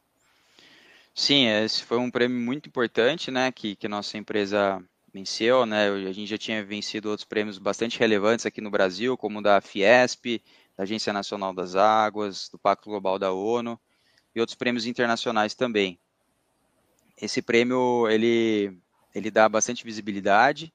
Sim, 1.15 1.47
esse 1.47 1.85
foi 1.85 1.99
um 1.99 2.11
prêmio 2.11 2.41
muito 2.41 2.69
importante, 2.69 3.31
né, 3.31 3.53
que, 3.53 3.77
que 3.77 3.87
nossa 3.87 4.19
empresa 4.19 4.83
venceu, 5.13 5.65
né, 5.65 5.89
a 5.89 6.13
gente 6.13 6.27
já 6.27 6.37
tinha 6.37 6.65
vencido 6.65 7.11
outros 7.11 7.25
prêmios 7.25 7.59
bastante 7.59 7.97
relevantes 8.01 8.45
aqui 8.45 8.61
no 8.61 8.73
Brasil, 8.73 9.17
como 9.17 9.39
o 9.39 9.43
da 9.43 9.61
Fiesp, 9.61 10.43
da 10.77 10.83
Agência 10.83 11.13
Nacional 11.13 11.55
das 11.55 11.77
Águas, 11.77 12.49
do 12.49 12.59
Pacto 12.59 12.91
Global 12.91 13.21
da 13.21 13.33
ONU, 13.33 13.79
e 14.35 14.41
outros 14.41 14.57
prêmios 14.57 14.87
internacionais 14.87 15.55
também. 15.55 15.99
Esse 17.21 17.41
prêmio 17.41 18.09
ele, 18.09 18.77
ele 19.15 19.31
dá 19.31 19.49
bastante 19.49 19.85
visibilidade, 19.85 20.73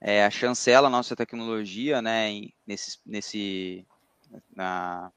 é, 0.00 0.28
chancela 0.30 0.88
a 0.88 0.90
nossa 0.90 1.14
tecnologia, 1.14 2.00
né, 2.00 2.30
em, 2.30 2.54
nesse, 2.66 2.98
nesse, 3.04 3.86
na, 4.54 5.10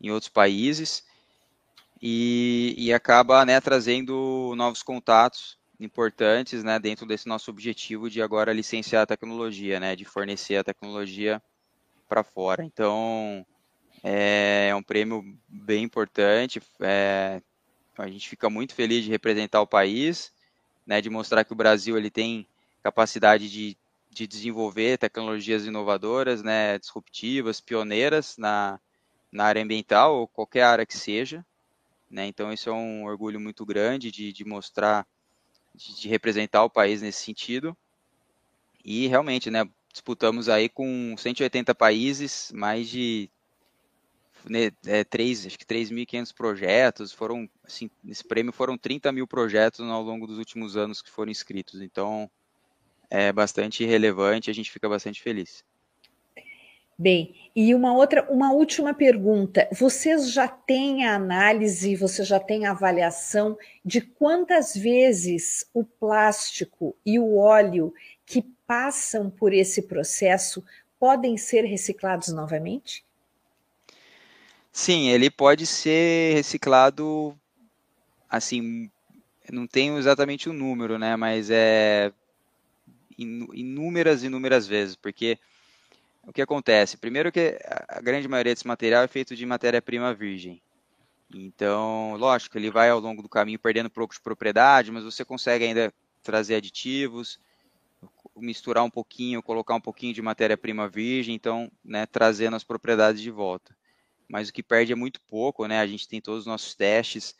em 0.00 0.10
outros 0.10 0.30
países 0.30 1.04
e, 2.00 2.74
e 2.76 2.92
acaba 2.92 3.44
né, 3.44 3.60
trazendo 3.60 4.54
novos 4.56 4.82
contatos 4.82 5.58
importantes 5.78 6.62
né, 6.62 6.78
dentro 6.78 7.06
desse 7.06 7.26
nosso 7.26 7.50
objetivo 7.50 8.10
de 8.10 8.22
agora 8.22 8.52
licenciar 8.52 9.02
a 9.02 9.06
tecnologia, 9.06 9.80
né, 9.80 9.96
de 9.96 10.04
fornecer 10.04 10.56
a 10.56 10.64
tecnologia 10.64 11.42
para 12.08 12.22
fora. 12.22 12.64
Então, 12.64 13.46
é, 14.02 14.68
é 14.70 14.74
um 14.74 14.82
prêmio 14.82 15.24
bem 15.48 15.84
importante. 15.84 16.60
É, 16.80 17.42
a 17.96 18.08
gente 18.08 18.28
fica 18.28 18.48
muito 18.48 18.74
feliz 18.74 19.04
de 19.04 19.10
representar 19.10 19.60
o 19.60 19.66
país, 19.66 20.32
né, 20.86 21.00
de 21.00 21.10
mostrar 21.10 21.44
que 21.44 21.52
o 21.52 21.56
Brasil 21.56 21.96
ele 21.96 22.10
tem 22.10 22.46
capacidade 22.82 23.50
de, 23.50 23.76
de 24.10 24.26
desenvolver 24.26 24.98
tecnologias 24.98 25.66
inovadoras, 25.66 26.42
né, 26.42 26.78
disruptivas, 26.78 27.60
pioneiras 27.60 28.36
na, 28.38 28.80
na 29.30 29.44
área 29.44 29.62
ambiental 29.62 30.16
ou 30.16 30.28
qualquer 30.28 30.62
área 30.62 30.86
que 30.86 30.96
seja. 30.96 31.44
Né, 32.10 32.26
então, 32.26 32.52
isso 32.52 32.68
é 32.68 32.72
um 32.72 33.04
orgulho 33.04 33.38
muito 33.38 33.64
grande 33.64 34.10
de, 34.10 34.32
de 34.32 34.44
mostrar, 34.44 35.06
de, 35.74 35.94
de 35.94 36.08
representar 36.08 36.64
o 36.64 36.70
país 36.70 37.02
nesse 37.02 37.22
sentido. 37.22 37.76
E 38.84 39.06
realmente, 39.06 39.50
né, 39.50 39.68
disputamos 39.92 40.48
aí 40.48 40.68
com 40.68 41.14
180 41.16 41.74
países, 41.74 42.50
mais 42.54 42.88
de 42.88 43.30
né, 44.48 44.70
é, 44.86 45.04
três, 45.04 45.46
acho 45.46 45.58
que 45.58 45.64
3.500 45.64 46.34
projetos, 46.34 47.12
foram, 47.12 47.48
assim, 47.64 47.90
nesse 48.02 48.24
prêmio 48.24 48.52
foram 48.52 48.76
30 48.76 49.12
mil 49.12 49.26
projetos 49.26 49.80
ao 49.80 50.02
longo 50.02 50.26
dos 50.26 50.38
últimos 50.38 50.76
anos 50.76 51.02
que 51.02 51.10
foram 51.10 51.30
inscritos, 51.30 51.80
então 51.80 52.30
é 53.10 53.32
bastante 53.32 53.84
relevante, 53.84 54.50
a 54.50 54.54
gente 54.54 54.70
fica 54.70 54.88
bastante 54.88 55.20
feliz. 55.20 55.64
Bem, 56.96 57.34
e 57.56 57.74
uma 57.74 57.94
outra, 57.94 58.30
uma 58.30 58.52
última 58.52 58.92
pergunta. 58.92 59.66
Vocês 59.72 60.30
já 60.30 60.46
têm 60.46 61.06
a 61.06 61.14
análise, 61.14 61.96
você 61.96 62.22
já 62.22 62.38
tem 62.38 62.66
a 62.66 62.72
avaliação 62.72 63.56
de 63.82 64.02
quantas 64.02 64.74
vezes 64.74 65.64
o 65.72 65.82
plástico 65.82 66.94
e 67.04 67.18
o 67.18 67.38
óleo 67.38 67.94
que 68.26 68.42
passam 68.66 69.30
por 69.30 69.54
esse 69.54 69.80
processo 69.82 70.62
podem 70.98 71.38
ser 71.38 71.62
reciclados 71.62 72.28
novamente? 72.28 73.02
Sim, 74.72 75.08
ele 75.08 75.30
pode 75.30 75.66
ser 75.66 76.34
reciclado, 76.34 77.36
assim, 78.28 78.90
não 79.50 79.66
tenho 79.66 79.98
exatamente 79.98 80.48
o 80.48 80.52
número, 80.52 80.98
né, 80.98 81.16
mas 81.16 81.50
é 81.50 82.12
inúmeras, 83.18 84.22
inúmeras 84.24 84.66
vezes, 84.66 84.96
porque 84.96 85.38
o 86.26 86.32
que 86.32 86.40
acontece? 86.40 86.96
Primeiro 86.96 87.32
que 87.32 87.58
a 87.88 88.00
grande 88.00 88.28
maioria 88.28 88.54
desse 88.54 88.66
material 88.66 89.02
é 89.02 89.08
feito 89.08 89.36
de 89.36 89.44
matéria-prima 89.44 90.14
virgem. 90.14 90.62
Então, 91.34 92.16
lógico, 92.16 92.56
ele 92.56 92.70
vai 92.70 92.90
ao 92.90 93.00
longo 93.00 93.22
do 93.22 93.28
caminho 93.28 93.58
perdendo 93.58 93.86
um 93.86 93.90
pouco 93.90 94.14
de 94.14 94.20
propriedade, 94.20 94.90
mas 94.92 95.04
você 95.04 95.24
consegue 95.24 95.64
ainda 95.64 95.92
trazer 96.22 96.54
aditivos, 96.54 97.38
misturar 98.36 98.84
um 98.84 98.90
pouquinho, 98.90 99.42
colocar 99.42 99.74
um 99.74 99.80
pouquinho 99.80 100.14
de 100.14 100.22
matéria-prima 100.22 100.88
virgem, 100.88 101.34
então, 101.34 101.70
né, 101.84 102.06
trazendo 102.06 102.56
as 102.56 102.64
propriedades 102.64 103.20
de 103.20 103.30
volta 103.30 103.74
mas 104.30 104.48
o 104.48 104.52
que 104.52 104.62
perde 104.62 104.92
é 104.92 104.96
muito 104.96 105.20
pouco, 105.22 105.66
né? 105.66 105.80
A 105.80 105.86
gente 105.86 106.08
tem 106.08 106.20
todos 106.20 106.40
os 106.40 106.46
nossos 106.46 106.74
testes 106.74 107.34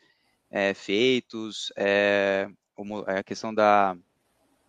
é, 0.49 0.73
feitos, 0.73 1.71
é, 1.77 2.49
a 3.07 3.23
questão 3.23 3.53
da, 3.53 3.95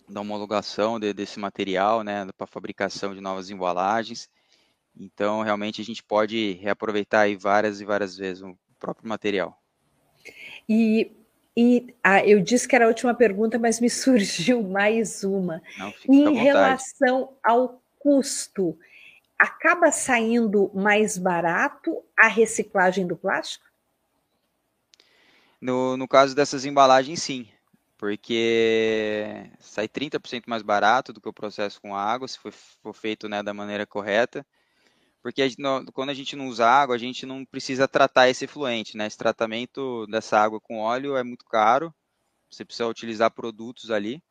da 0.09 0.21
homologação 0.21 1.01
de, 1.01 1.13
desse 1.13 1.41
material, 1.41 2.05
né, 2.05 2.27
para 2.39 2.47
fabricação 2.47 3.13
de 3.13 3.21
novas 3.21 3.51
embalagens. 3.51 4.31
Então, 4.97 5.43
realmente, 5.43 5.81
a 5.81 5.85
gente 5.85 6.03
pode 6.03 6.53
reaproveitar 6.61 7.23
aí 7.23 7.35
várias 7.35 7.81
e 7.81 7.85
várias 7.85 8.17
vezes 8.17 8.43
o 8.43 8.57
próprio 8.79 9.09
material. 9.09 9.61
E, 10.69 11.11
e 11.57 11.93
ah, 12.05 12.25
eu 12.25 12.41
disse 12.41 12.69
que 12.69 12.77
era 12.77 12.85
a 12.85 12.89
última 12.89 13.15
pergunta, 13.15 13.59
mas 13.59 13.81
me 13.81 13.91
surgiu 13.91 14.63
mais 14.63 15.25
uma. 15.25 15.61
Não, 15.77 15.93
em 16.09 16.35
relação 16.35 17.31
ao 17.43 17.83
custo, 17.99 18.79
acaba 19.43 19.91
saindo 19.91 20.71
mais 20.73 21.19
barato 21.19 22.01
a 22.17 22.29
reciclagem 22.29 23.09
do 23.09 23.17
plástico? 23.17 23.65
No, 25.61 25.97
no 25.97 26.07
caso 26.07 26.33
dessas 26.33 26.65
embalagens, 26.65 27.21
sim, 27.21 27.49
porque 27.99 29.51
sai 29.59 29.89
30% 29.89 30.45
mais 30.47 30.63
barato 30.63 31.13
do 31.13 31.21
que 31.21 31.29
o 31.29 31.33
processo 31.33 31.81
com 31.81 31.97
água, 31.97 32.29
se 32.29 32.39
for, 32.39 32.53
for 32.53 32.93
feito 32.93 33.29
né, 33.29 33.43
da 33.43 33.53
maneira 33.53 33.85
correta. 33.85 34.47
Porque 35.21 35.43
a 35.43 35.49
gente, 35.49 35.61
quando 35.93 36.11
a 36.11 36.15
gente 36.15 36.37
não 36.37 36.47
usa 36.47 36.65
água, 36.65 36.95
a 36.95 36.99
gente 36.99 37.27
não 37.27 37.45
precisa 37.45 37.89
tratar 37.89 38.29
esse 38.29 38.45
efluente, 38.45 38.97
né? 38.97 39.07
Esse 39.07 39.19
tratamento 39.19 40.07
dessa 40.09 40.39
água 40.39 40.61
com 40.61 40.79
óleo 40.79 41.17
é 41.17 41.23
muito 41.23 41.45
caro. 41.45 41.93
Você 42.51 42.65
precisa 42.65 42.89
utilizar 42.89 43.31
produtos 43.31 43.91
ali 43.91 44.23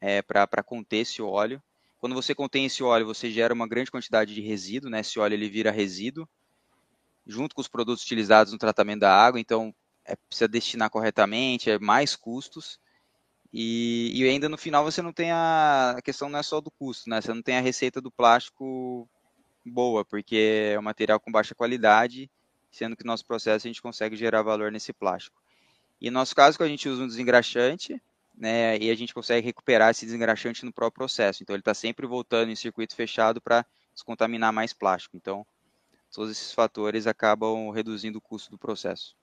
é, 0.00 0.22
para 0.22 0.62
conter 0.64 0.98
esse 0.98 1.22
óleo. 1.22 1.62
Quando 1.98 2.14
você 2.14 2.34
contém 2.34 2.66
esse 2.66 2.82
óleo, 2.82 3.06
você 3.06 3.30
gera 3.30 3.54
uma 3.54 3.66
grande 3.66 3.90
quantidade 3.90 4.34
de 4.34 4.40
resíduo, 4.40 4.90
né? 4.90 5.00
Esse 5.00 5.18
óleo 5.18 5.34
ele 5.34 5.48
vira 5.48 5.70
resíduo, 5.70 6.28
junto 7.26 7.54
com 7.54 7.60
os 7.60 7.68
produtos 7.68 8.04
utilizados 8.04 8.52
no 8.52 8.58
tratamento 8.58 9.00
da 9.00 9.12
água, 9.12 9.40
então 9.40 9.74
é, 10.04 10.14
precisa 10.14 10.46
destinar 10.46 10.90
corretamente, 10.90 11.70
é 11.70 11.78
mais 11.78 12.14
custos. 12.14 12.78
E, 13.52 14.12
e, 14.14 14.28
ainda 14.28 14.48
no 14.48 14.58
final 14.58 14.84
você 14.84 15.00
não 15.00 15.12
tem 15.12 15.30
a, 15.32 15.94
a 15.96 16.02
questão 16.02 16.28
não 16.28 16.38
é 16.38 16.42
só 16.42 16.60
do 16.60 16.70
custo, 16.70 17.08
né? 17.08 17.20
Você 17.20 17.32
não 17.32 17.42
tem 17.42 17.56
a 17.56 17.60
receita 17.60 18.00
do 18.00 18.10
plástico 18.10 19.08
boa, 19.64 20.04
porque 20.04 20.72
é 20.72 20.78
um 20.78 20.82
material 20.82 21.18
com 21.18 21.32
baixa 21.32 21.54
qualidade, 21.54 22.30
sendo 22.70 22.96
que 22.96 23.04
no 23.04 23.10
nosso 23.12 23.24
processo 23.24 23.66
a 23.66 23.70
gente 23.70 23.82
consegue 23.82 24.16
gerar 24.16 24.42
valor 24.42 24.70
nesse 24.70 24.92
plástico. 24.92 25.40
E 26.00 26.10
no 26.10 26.18
nosso 26.20 26.36
caso, 26.36 26.58
quando 26.58 26.68
a 26.68 26.70
gente 26.70 26.88
usa 26.88 27.02
um 27.02 27.06
desengraxante, 27.06 28.00
né, 28.36 28.76
e 28.78 28.90
a 28.90 28.94
gente 28.94 29.14
consegue 29.14 29.46
recuperar 29.46 29.90
esse 29.90 30.04
desengraxante 30.04 30.64
no 30.64 30.72
próprio 30.72 30.98
processo. 30.98 31.42
Então 31.42 31.54
ele 31.54 31.60
está 31.60 31.74
sempre 31.74 32.06
voltando 32.06 32.50
em 32.50 32.56
circuito 32.56 32.94
fechado 32.94 33.40
para 33.40 33.64
descontaminar 33.94 34.52
mais 34.52 34.72
plástico. 34.72 35.16
Então 35.16 35.46
todos 36.14 36.30
esses 36.30 36.52
fatores 36.52 37.06
acabam 37.06 37.70
reduzindo 37.70 38.18
o 38.18 38.20
custo 38.20 38.50
do 38.50 38.58
processo. 38.58 39.14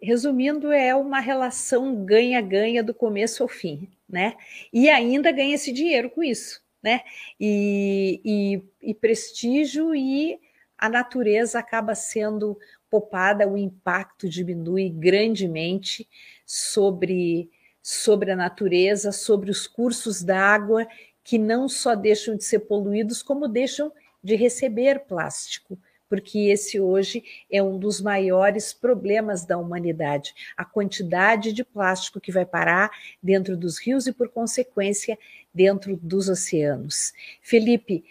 Resumindo, 0.00 0.72
é 0.72 0.94
uma 0.94 1.20
relação 1.20 2.04
ganha-ganha 2.04 2.82
do 2.82 2.92
começo 2.92 3.42
ao 3.42 3.48
fim. 3.48 3.88
né? 4.12 4.36
E 4.70 4.90
ainda 4.90 5.32
ganha 5.32 5.54
esse 5.54 5.72
dinheiro 5.72 6.10
com 6.10 6.22
isso, 6.22 6.62
né? 6.82 7.00
E, 7.40 8.20
e, 8.22 8.90
e 8.90 8.94
prestígio 8.94 9.94
e 9.94 10.38
a 10.76 10.88
natureza 10.88 11.58
acaba 11.58 11.94
sendo 11.94 12.58
poupada, 12.90 13.48
o 13.48 13.56
impacto 13.56 14.28
diminui 14.28 14.90
grandemente 14.90 16.06
sobre, 16.44 17.50
sobre 17.82 18.30
a 18.30 18.36
natureza, 18.36 19.10
sobre 19.12 19.50
os 19.50 19.66
cursos 19.66 20.22
d'água, 20.22 20.86
que 21.24 21.36
não 21.36 21.68
só 21.68 21.94
deixam 21.94 22.36
de 22.36 22.44
ser 22.44 22.60
poluídos, 22.60 23.22
como 23.22 23.48
deixam 23.48 23.92
de 24.22 24.36
receber 24.36 25.00
plástico 25.00 25.78
porque 26.12 26.50
esse 26.50 26.78
hoje 26.78 27.24
é 27.50 27.62
um 27.62 27.78
dos 27.78 27.98
maiores 27.98 28.74
problemas 28.74 29.46
da 29.46 29.56
humanidade. 29.56 30.34
A 30.54 30.62
quantidade 30.62 31.54
de 31.54 31.64
plástico 31.64 32.20
que 32.20 32.30
vai 32.30 32.44
parar 32.44 32.90
dentro 33.22 33.56
dos 33.56 33.78
rios 33.78 34.06
e, 34.06 34.12
por 34.12 34.28
consequência, 34.28 35.18
dentro 35.54 35.96
dos 35.96 36.28
oceanos. 36.28 37.14
Felipe, 37.40 38.04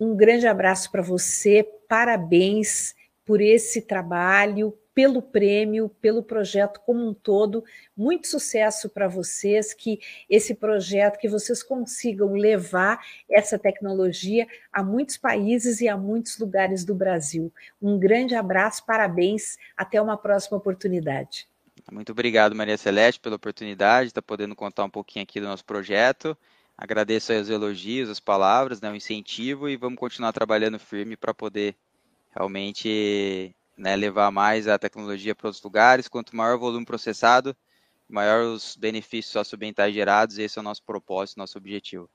um 0.00 0.16
grande 0.16 0.46
abraço 0.46 0.90
para 0.90 1.02
você, 1.02 1.68
parabéns 1.86 2.94
por 3.26 3.42
esse 3.42 3.82
trabalho, 3.82 4.74
pelo 4.94 5.20
prêmio, 5.20 5.88
pelo 6.00 6.22
projeto 6.22 6.80
como 6.80 7.08
um 7.08 7.12
todo. 7.12 7.64
Muito 7.96 8.28
sucesso 8.28 8.88
para 8.88 9.08
vocês, 9.08 9.74
que 9.74 9.98
esse 10.30 10.54
projeto, 10.54 11.18
que 11.18 11.28
vocês 11.28 11.62
consigam 11.62 12.34
levar 12.34 13.04
essa 13.28 13.58
tecnologia 13.58 14.46
a 14.72 14.82
muitos 14.82 15.16
países 15.16 15.80
e 15.80 15.88
a 15.88 15.96
muitos 15.96 16.38
lugares 16.38 16.84
do 16.84 16.94
Brasil. 16.94 17.52
Um 17.82 17.98
grande 17.98 18.34
abraço, 18.34 18.84
parabéns, 18.86 19.58
até 19.76 20.00
uma 20.00 20.16
próxima 20.16 20.56
oportunidade. 20.56 21.48
Muito 21.90 22.12
obrigado, 22.12 22.54
Maria 22.54 22.78
Celeste, 22.78 23.20
pela 23.20 23.36
oportunidade 23.36 24.06
de 24.06 24.10
estar 24.12 24.22
podendo 24.22 24.54
contar 24.54 24.84
um 24.84 24.90
pouquinho 24.90 25.24
aqui 25.24 25.40
do 25.40 25.46
nosso 25.46 25.64
projeto. 25.64 26.36
Agradeço 26.78 27.32
os 27.32 27.50
elogios, 27.50 28.08
as 28.08 28.18
palavras, 28.18 28.80
né, 28.80 28.90
o 28.90 28.96
incentivo 28.96 29.68
e 29.68 29.76
vamos 29.76 29.98
continuar 29.98 30.32
trabalhando 30.32 30.78
firme 30.78 31.16
para 31.16 31.34
poder 31.34 31.76
realmente 32.34 33.54
né, 33.76 33.96
levar 33.96 34.30
mais 34.30 34.68
a 34.68 34.78
tecnologia 34.78 35.34
para 35.34 35.48
outros 35.48 35.62
lugares. 35.62 36.08
Quanto 36.08 36.36
maior 36.36 36.56
o 36.56 36.60
volume 36.60 36.86
processado, 36.86 37.56
maior 38.08 38.44
os 38.44 38.76
benefícios 38.76 39.32
socioambientais 39.32 39.94
gerados. 39.94 40.38
Esse 40.38 40.58
é 40.58 40.60
o 40.60 40.64
nosso 40.64 40.82
propósito, 40.82 41.38
nosso 41.38 41.58
objetivo. 41.58 42.08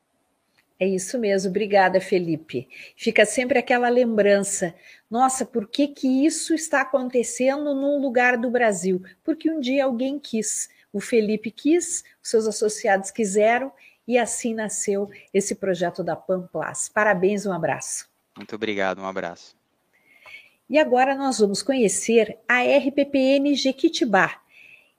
É 0.80 0.88
isso 0.88 1.20
mesmo, 1.20 1.50
obrigada, 1.50 2.00
Felipe. 2.00 2.70
Fica 2.96 3.26
sempre 3.26 3.60
aquela 3.60 3.90
lembrança. 3.90 4.74
Nossa, 5.12 5.46
por 5.46 5.68
que, 5.68 5.90
que 5.90 6.26
isso 6.26 6.54
está 6.54 6.82
acontecendo 6.82 7.76
num 7.76 8.00
lugar 8.00 8.38
do 8.38 8.50
Brasil? 8.50 9.04
Porque 9.22 9.52
um 9.52 9.60
dia 9.60 9.84
alguém 9.84 10.18
quis. 10.18 10.70
O 10.94 11.02
Felipe 11.02 11.52
quis, 11.52 12.06
os 12.24 12.30
seus 12.30 12.48
associados 12.48 13.12
quiseram, 13.12 13.74
e 14.08 14.18
assim 14.18 14.54
nasceu 14.54 15.10
esse 15.34 15.54
projeto 15.54 16.02
da 16.02 16.16
Pamplas. 16.16 16.88
Parabéns, 16.88 17.46
um 17.46 17.52
abraço. 17.52 18.10
Muito 18.38 18.56
obrigado, 18.56 19.02
um 19.02 19.06
abraço. 19.06 19.59
E 20.70 20.78
agora 20.78 21.16
nós 21.16 21.40
vamos 21.40 21.64
conhecer 21.64 22.38
a 22.48 22.62
RPPN 22.62 23.56
Jequitibá, 23.56 24.40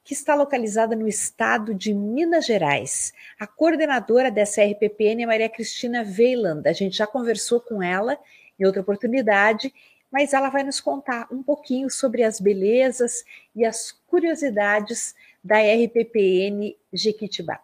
que 0.03 0.13
está 0.13 0.35
localizada 0.35 0.97
no 0.97 1.07
estado 1.07 1.73
de 1.73 1.95
Minas 1.95 2.47
Gerais. 2.47 3.13
A 3.39 3.47
coordenadora 3.47 4.33
dessa 4.33 4.65
RPPN 4.65 5.23
é 5.23 5.27
Maria 5.27 5.49
Cristina 5.49 6.03
Weiland. 6.03 6.69
A 6.69 6.73
gente 6.73 6.97
já 6.97 7.07
conversou 7.07 7.61
com 7.61 7.81
ela 7.81 8.19
em 8.59 8.65
outra 8.65 8.83
oportunidade, 8.83 9.73
mas 10.11 10.33
ela 10.33 10.51
vai 10.51 10.65
nos 10.65 10.81
contar 10.81 11.29
um 11.31 11.41
pouquinho 11.41 11.89
sobre 11.89 12.25
as 12.25 12.41
belezas 12.41 13.25
e 13.55 13.65
as 13.65 13.93
curiosidades 14.09 15.15
da 15.43 15.59
RPPN 15.61 16.77
Jequitibá. 16.93 17.63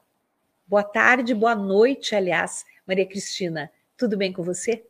Boa 0.64 0.84
tarde, 0.84 1.34
boa 1.34 1.56
noite, 1.56 2.14
aliás, 2.14 2.64
Maria 2.86 3.04
Cristina. 3.04 3.68
Tudo 3.96 4.16
bem 4.16 4.32
com 4.32 4.44
você? 4.44 4.84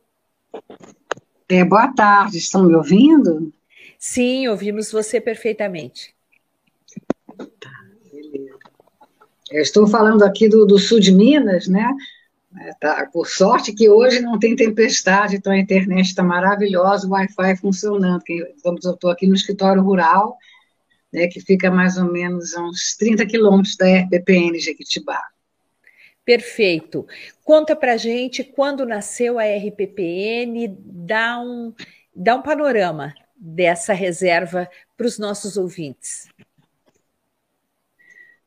É, 1.49 1.63
boa 1.63 1.87
tarde, 1.93 2.37
estão 2.37 2.65
me 2.65 2.75
ouvindo? 2.75 3.53
Sim, 3.97 4.49
ouvimos 4.49 4.91
você 4.91 5.21
perfeitamente. 5.21 6.13
Tá, 7.37 7.71
beleza. 8.11 8.59
Eu 9.49 9.61
estou 9.61 9.87
falando 9.87 10.23
aqui 10.23 10.49
do, 10.49 10.65
do 10.65 10.77
sul 10.77 10.99
de 10.99 11.13
Minas, 11.13 11.69
né? 11.69 11.89
É, 12.59 12.73
tá, 12.81 13.09
por 13.13 13.27
sorte 13.27 13.71
que 13.71 13.89
hoje 13.89 14.19
não 14.19 14.37
tem 14.37 14.57
tempestade, 14.57 15.37
então 15.37 15.53
a 15.53 15.57
internet 15.57 16.07
está 16.07 16.21
maravilhosa, 16.21 17.07
o 17.07 17.11
Wi-Fi 17.11 17.55
funcionando. 17.55 18.21
Eu 18.27 18.75
estou 18.75 19.09
aqui 19.09 19.25
no 19.25 19.35
escritório 19.35 19.81
rural, 19.81 20.35
né, 21.13 21.27
que 21.27 21.39
fica 21.39 21.71
mais 21.71 21.97
ou 21.97 22.11
menos 22.11 22.53
a 22.55 22.61
uns 22.61 22.95
30 22.97 23.25
quilômetros 23.25 23.77
da 23.77 23.85
RPPN 23.85 24.59
Jequitibá. 24.59 25.21
Perfeito. 26.27 27.07
Conta 27.41 27.73
para 27.73 27.95
gente 27.95 28.43
quando 28.43 28.85
nasceu 28.85 29.39
a 29.39 29.45
RPPN, 29.45 30.75
dá 30.77 31.39
um, 31.39 31.73
dá 32.13 32.35
um 32.35 32.41
panorama 32.41 33.13
dessa 33.33 33.93
reserva 33.93 34.69
para 34.97 35.07
os 35.07 35.17
nossos 35.17 35.55
ouvintes. 35.55 36.27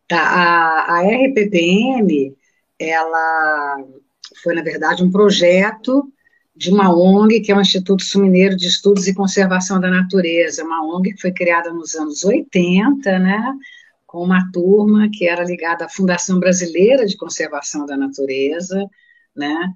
Tá, 0.07 0.21
a, 0.21 0.99
a 0.99 1.01
RPPN, 1.01 2.37
ela 2.79 3.79
foi, 4.43 4.55
na 4.55 4.63
verdade, 4.63 5.03
um 5.03 5.11
projeto 5.11 6.13
de 6.55 6.69
uma 6.71 6.95
ONG, 6.95 7.41
que 7.41 7.51
é 7.51 7.57
o 7.57 7.63
Instituto 7.63 8.05
Sumineiro 8.05 8.57
de 8.57 8.67
Estudos 8.67 9.09
e 9.09 9.15
Conservação 9.15 9.81
da 9.81 9.89
Natureza, 9.89 10.65
uma 10.65 10.85
ONG 10.85 11.15
que 11.15 11.21
foi 11.23 11.33
criada 11.33 11.73
nos 11.73 11.95
anos 11.95 12.25
80, 12.25 13.19
né, 13.21 13.55
com 14.11 14.25
uma 14.25 14.51
turma 14.51 15.09
que 15.09 15.25
era 15.25 15.45
ligada 15.45 15.85
à 15.85 15.89
Fundação 15.89 16.41
Brasileira 16.41 17.07
de 17.07 17.17
Conservação 17.17 17.87
da 17.87 17.97
Natureza, 17.97 18.85
né? 19.37 19.73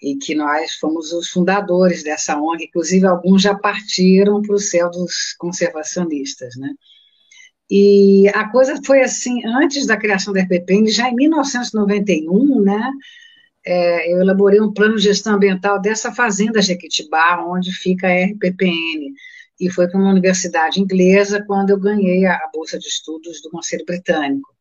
E 0.00 0.16
que 0.16 0.34
nós 0.34 0.76
fomos 0.76 1.12
os 1.12 1.28
fundadores 1.28 2.02
dessa 2.02 2.40
ONG, 2.40 2.64
inclusive 2.64 3.06
alguns 3.06 3.42
já 3.42 3.54
partiram 3.54 4.40
para 4.40 4.54
o 4.54 4.58
céu 4.58 4.90
dos 4.90 5.34
conservacionistas, 5.38 6.56
né? 6.56 6.70
E 7.70 8.26
a 8.30 8.48
coisa 8.48 8.80
foi 8.82 9.02
assim, 9.02 9.44
antes 9.44 9.86
da 9.86 9.98
criação 9.98 10.32
da 10.32 10.40
RPPN, 10.40 10.88
já 10.90 11.10
em 11.10 11.14
1991, 11.14 12.62
né? 12.62 12.90
É, 13.62 14.10
eu 14.10 14.22
elaborei 14.22 14.58
um 14.58 14.72
plano 14.72 14.96
de 14.96 15.02
gestão 15.02 15.34
ambiental 15.34 15.78
dessa 15.78 16.10
fazenda 16.14 16.62
Jequitibá, 16.62 17.44
onde 17.46 17.70
fica 17.72 18.06
a 18.06 18.24
RPPN 18.24 19.12
e 19.58 19.70
foi 19.70 19.88
para 19.88 19.98
uma 19.98 20.10
universidade 20.10 20.80
inglesa 20.80 21.42
quando 21.46 21.70
eu 21.70 21.78
ganhei 21.78 22.26
a, 22.26 22.34
a 22.34 22.50
bolsa 22.52 22.78
de 22.78 22.86
estudos 22.86 23.40
do 23.42 23.50
Conselho 23.50 23.84
Britânico. 23.86 24.54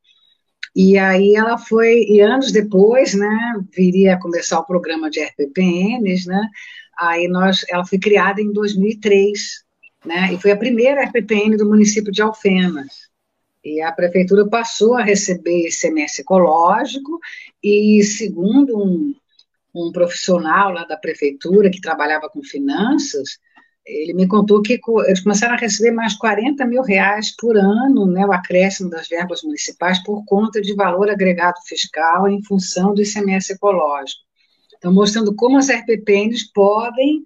E 0.75 0.97
aí 0.97 1.35
ela 1.35 1.57
foi, 1.57 2.03
e 2.03 2.19
anos 2.19 2.51
depois, 2.51 3.13
né, 3.13 3.55
viria 3.73 4.15
a 4.15 4.19
começar 4.19 4.59
o 4.59 4.65
programa 4.65 5.09
de 5.09 5.21
RPPNs, 5.21 6.27
né, 6.27 6.49
aí 6.97 7.27
nós, 7.27 7.65
ela 7.69 7.85
foi 7.85 7.97
criada 7.97 8.41
em 8.41 8.51
2003, 8.51 9.63
né, 10.05 10.33
e 10.33 10.37
foi 10.37 10.51
a 10.51 10.57
primeira 10.57 11.03
RPPN 11.03 11.55
do 11.55 11.67
município 11.67 12.11
de 12.11 12.21
Alfenas. 12.21 13.05
E 13.63 13.81
a 13.81 13.91
prefeitura 13.91 14.47
passou 14.47 14.95
a 14.95 15.03
receber 15.03 15.69
ICMS 15.69 16.21
ecológico, 16.21 17.19
e 17.63 18.03
segundo 18.03 18.77
um, 18.77 19.15
um 19.73 19.91
profissional 19.93 20.71
lá 20.71 20.83
da 20.85 20.97
prefeitura 20.97 21.69
que 21.69 21.81
trabalhava 21.81 22.29
com 22.29 22.43
finanças, 22.43 23.39
ele 23.85 24.13
me 24.13 24.27
contou 24.27 24.61
que 24.61 24.79
eles 25.05 25.21
começaram 25.21 25.53
a 25.53 25.57
receber 25.57 25.91
mais 25.91 26.15
40 26.15 26.65
mil 26.65 26.81
reais 26.81 27.35
por 27.35 27.55
ano, 27.55 28.07
né, 28.07 28.25
o 28.25 28.33
acréscimo 28.33 28.89
das 28.89 29.07
verbas 29.07 29.43
municipais, 29.43 30.03
por 30.03 30.25
conta 30.25 30.59
de 30.59 30.73
valor 30.73 31.09
agregado 31.09 31.59
fiscal 31.65 32.27
em 32.27 32.41
função 32.43 32.93
do 32.93 33.01
ICMS 33.01 33.53
ecológico. 33.53 34.21
Então, 34.77 34.91
mostrando 34.91 35.35
como 35.35 35.57
as 35.57 35.69
RPPNs 35.69 36.51
podem 36.51 37.23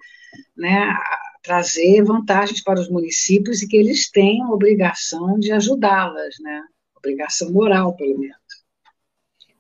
né, 0.56 0.94
trazer 1.42 2.04
vantagens 2.04 2.62
para 2.62 2.80
os 2.80 2.90
municípios 2.90 3.62
e 3.62 3.68
que 3.68 3.78
eles 3.78 4.12
têm 4.12 4.42
a 4.42 4.50
obrigação 4.50 5.40
de 5.40 5.52
ajudá-las, 5.54 6.36
né, 6.42 6.62
obrigação 6.96 7.52
moral, 7.52 7.96
pelo 7.96 8.20
menos. 8.20 8.38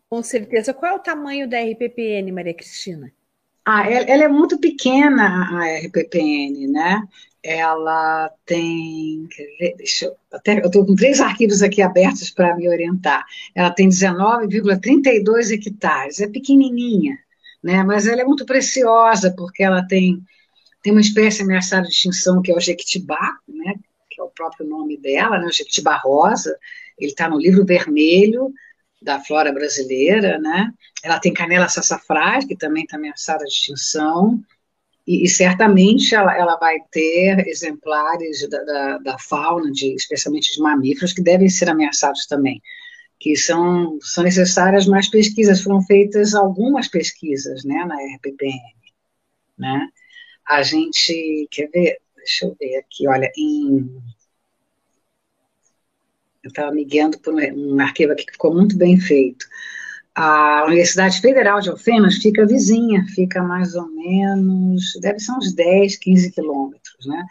Com 0.09 0.21
certeza. 0.21 0.73
Qual 0.73 0.91
é 0.91 0.95
o 0.95 0.99
tamanho 0.99 1.47
da 1.47 1.61
RPPN, 1.61 2.31
Maria 2.31 2.53
Cristina? 2.53 3.13
Ah, 3.71 3.87
ela 3.87 4.23
é 4.23 4.27
muito 4.27 4.57
pequena, 4.57 5.47
a 5.53 5.77
RPPN, 5.85 6.67
né? 6.69 7.03
Ela 7.43 8.27
tem. 8.43 9.29
Deixa 9.77 10.05
eu. 10.05 10.15
Até, 10.33 10.59
eu 10.59 10.65
estou 10.65 10.83
com 10.83 10.95
três 10.95 11.21
arquivos 11.21 11.61
aqui 11.61 11.79
abertos 11.79 12.31
para 12.31 12.55
me 12.55 12.67
orientar. 12.67 13.23
Ela 13.53 13.69
tem 13.69 13.87
19,32 13.87 15.51
hectares. 15.51 16.19
É 16.19 16.27
pequenininha, 16.27 17.19
né? 17.63 17.83
Mas 17.83 18.07
ela 18.07 18.21
é 18.21 18.25
muito 18.25 18.43
preciosa, 18.43 19.31
porque 19.37 19.61
ela 19.61 19.85
tem, 19.85 20.19
tem 20.81 20.91
uma 20.91 21.01
espécie 21.01 21.43
ameaçada 21.43 21.83
de 21.83 21.93
extinção, 21.93 22.41
que 22.41 22.51
é 22.51 22.55
o 22.55 22.59
jequitibá, 22.59 23.37
né? 23.47 23.75
Que 24.09 24.19
é 24.19 24.23
o 24.23 24.31
próprio 24.31 24.65
nome 24.67 24.97
dela, 24.97 25.37
né? 25.37 25.45
O 25.45 25.53
jequitibá 25.53 25.95
rosa. 25.95 26.57
Ele 26.97 27.11
está 27.11 27.29
no 27.29 27.37
livro 27.37 27.63
vermelho 27.63 28.51
da 29.01 29.19
flora 29.19 29.51
brasileira, 29.51 30.37
né? 30.39 30.71
Ela 31.03 31.19
tem 31.19 31.33
canela 31.33 31.69
sassafrás, 31.69 32.45
que 32.45 32.55
também 32.55 32.83
está 32.83 32.97
ameaçada 32.97 33.45
de 33.45 33.51
extinção, 33.51 34.43
e, 35.09 35.23
e 35.23 35.27
certamente 35.27 36.13
ela, 36.13 36.37
ela, 36.37 36.55
vai 36.57 36.77
ter 36.91 37.47
exemplares 37.47 38.47
da, 38.47 38.63
da, 38.63 38.97
da, 38.99 39.17
fauna, 39.17 39.71
de, 39.71 39.95
especialmente 39.95 40.53
de 40.53 40.61
mamíferos, 40.61 41.13
que 41.13 41.23
devem 41.23 41.49
ser 41.49 41.67
ameaçados 41.67 42.27
também. 42.27 42.61
que 43.19 43.35
são, 43.35 43.97
são 44.01 44.23
necessárias 44.23 44.85
mais 44.85 45.09
pesquisas. 45.09 45.61
Foram 45.61 45.81
feitas 45.81 46.35
algumas 46.35 46.87
pesquisas 46.87 47.63
né, 47.65 47.83
na 47.85 47.95
RPPN. 47.95 48.59
Né? 49.57 49.87
A 50.47 50.61
gente, 50.61 51.47
quer 51.49 51.69
ver? 51.71 51.97
Deixa 52.15 52.45
eu 52.45 52.55
ver 52.59 52.77
aqui, 52.77 53.07
olha, 53.07 53.31
em. 53.35 53.89
Eu 56.43 56.49
estava 56.49 56.71
me 56.71 56.85
guiando 56.85 57.19
por 57.19 57.33
um 57.33 57.79
arquivo 57.79 58.13
aqui 58.13 58.25
que 58.25 58.33
ficou 58.33 58.53
muito 58.53 58.77
bem 58.77 58.99
feito. 58.99 59.45
A 60.15 60.65
Universidade 60.67 61.21
Federal 61.21 61.59
de 61.61 61.69
Alfenas 61.69 62.15
fica 62.15 62.45
vizinha, 62.45 63.05
fica 63.15 63.41
mais 63.41 63.75
ou 63.75 63.87
menos, 63.89 64.97
deve 65.01 65.19
ser 65.19 65.31
uns 65.33 65.53
10, 65.53 65.97
15 65.97 66.31
quilômetros, 66.31 67.05
né? 67.05 67.25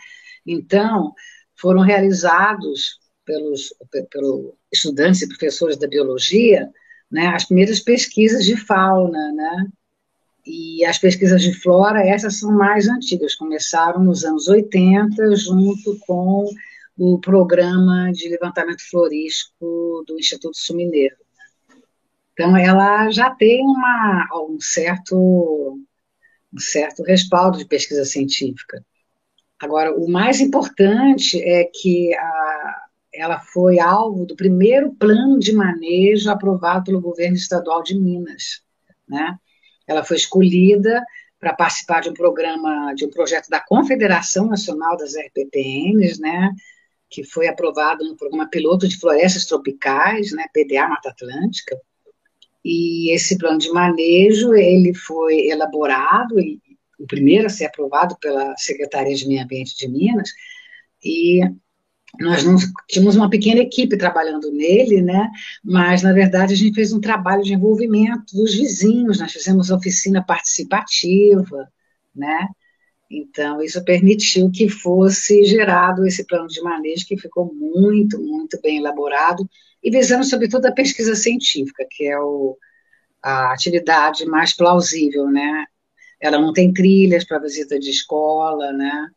Então, 0.47 1.13
foram 1.55 1.83
realizados 1.83 2.99
pelos, 3.25 3.75
pelos 4.11 4.55
estudantes 4.73 5.23
e 5.23 5.29
professores 5.29 5.77
da 5.77 5.87
biologia, 5.87 6.71
né, 7.11 7.27
as 7.29 7.45
primeiras 7.45 7.81
pesquisas 7.81 8.45
de 8.45 8.57
fauna, 8.57 9.33
né, 9.33 9.67
e 10.47 10.83
as 10.87 10.97
pesquisas 10.97 11.43
de 11.43 11.53
flora, 11.53 12.01
essas 12.07 12.39
são 12.39 12.51
mais 12.53 12.89
antigas, 12.89 13.35
começaram 13.35 14.03
nos 14.03 14.25
anos 14.25 14.49
80, 14.49 15.37
junto 15.37 15.99
com 16.07 16.49
o 16.99 17.19
programa 17.19 18.11
de 18.13 18.29
levantamento 18.29 18.83
florístico 18.91 20.05
do 20.07 20.19
Instituto 20.19 20.57
Sumineiro. 20.57 21.17
Então, 22.33 22.57
ela 22.57 23.09
já 23.11 23.31
tem 23.31 23.63
uma, 23.63 24.29
um, 24.49 24.59
certo, 24.61 25.79
um 26.53 26.59
certo 26.59 27.03
respaldo 27.03 27.59
de 27.59 27.65
pesquisa 27.65 28.05
científica. 28.05 28.85
Agora, 29.61 29.95
o 29.95 30.09
mais 30.09 30.41
importante 30.41 31.41
é 31.43 31.65
que 31.65 32.15
a, 32.15 32.83
ela 33.13 33.41
foi 33.41 33.79
alvo 33.79 34.27
do 34.27 34.37
primeiro 34.37 34.93
plano 34.95 35.39
de 35.39 35.53
manejo 35.53 36.31
aprovado 36.31 36.85
pelo 36.85 37.01
governo 37.01 37.37
estadual 37.37 37.83
de 37.83 37.99
Minas, 37.99 38.63
né? 39.09 39.37
Ela 39.87 40.05
foi 40.05 40.17
escolhida 40.17 41.03
para 41.41 41.55
participar 41.55 42.01
de 42.01 42.11
um 42.11 42.15
programa, 42.15 42.93
de 42.95 43.05
um 43.05 43.11
projeto 43.11 43.49
da 43.49 43.61
Confederação 43.61 44.47
Nacional 44.47 44.97
das 44.97 45.15
RPPNs, 45.15 46.21
né? 46.21 46.53
Que 47.11 47.25
foi 47.25 47.49
aprovado 47.49 48.05
no 48.05 48.17
programa 48.17 48.49
piloto 48.49 48.87
de 48.87 48.99
florestas 48.99 49.47
tropicais, 49.47 50.33
né? 50.33 50.45
PDA 50.53 50.89
Mata 50.89 51.11
Atlântica. 51.11 51.77
E 52.65 53.15
esse 53.15 53.39
plano 53.39 53.59
de 53.59 53.71
manejo 53.71 54.55
ele 54.55 54.95
foi 54.95 55.47
elaborado, 55.49 56.39
e, 56.39 56.61
o 56.99 57.07
primeiro 57.07 57.47
a 57.47 57.51
ser 57.51 57.67
aprovado 57.67 58.17
pela 58.21 58.55
Secretaria 58.57 59.15
de 59.15 59.27
Meio 59.27 59.43
Ambiente 59.43 59.77
de 59.77 59.89
Minas, 59.89 60.31
e 61.03 61.41
nós 62.19 62.43
não, 62.45 62.57
tínhamos 62.89 63.17
uma 63.17 63.31
pequena 63.31 63.61
equipe 63.61 63.97
trabalhando 63.97 64.51
nele, 64.51 65.03
né? 65.03 65.31
Mas 65.63 66.03
na 66.03 66.13
verdade 66.13 66.55
a 66.55 66.57
gente 66.57 66.75
fez 66.75 66.93
um 66.93 67.01
trabalho 67.01 67.43
de 67.43 67.55
envolvimento 67.55 68.35
dos 68.35 68.55
vizinhos, 68.55 69.21
nós 69.21 69.33
fizemos 69.33 69.71
oficina 69.71 70.25
participativa, 70.25 71.71
né? 72.15 72.49
Então 73.11 73.63
isso 73.63 73.83
permitiu 73.85 74.51
que 74.51 74.69
fosse 74.69 75.45
gerado 75.45 76.07
esse 76.07 76.27
plano 76.27 76.47
de 76.49 76.61
manejo 76.61 77.07
que 77.07 77.17
ficou 77.17 77.53
muito, 77.55 78.21
muito 78.21 78.61
bem 78.61 78.79
elaborado 78.79 79.49
e 79.83 79.91
visando 79.91 80.25
sobretudo 80.25 80.67
a 80.67 80.73
pesquisa 80.73 81.15
científica, 81.15 81.87
que 81.91 82.07
é 82.07 82.19
o, 82.19 82.57
a 83.23 83.53
atividade 83.53 84.27
mais 84.27 84.55
plausível, 84.55 85.31
né? 85.31 85.65
Ela 86.21 86.39
não 86.39 86.53
tem 86.53 86.73
trilhas 86.73 87.25
para 87.25 87.39
visita 87.39 87.79
de 87.79 87.91
escola, 87.91 88.73
né? 88.73 89.09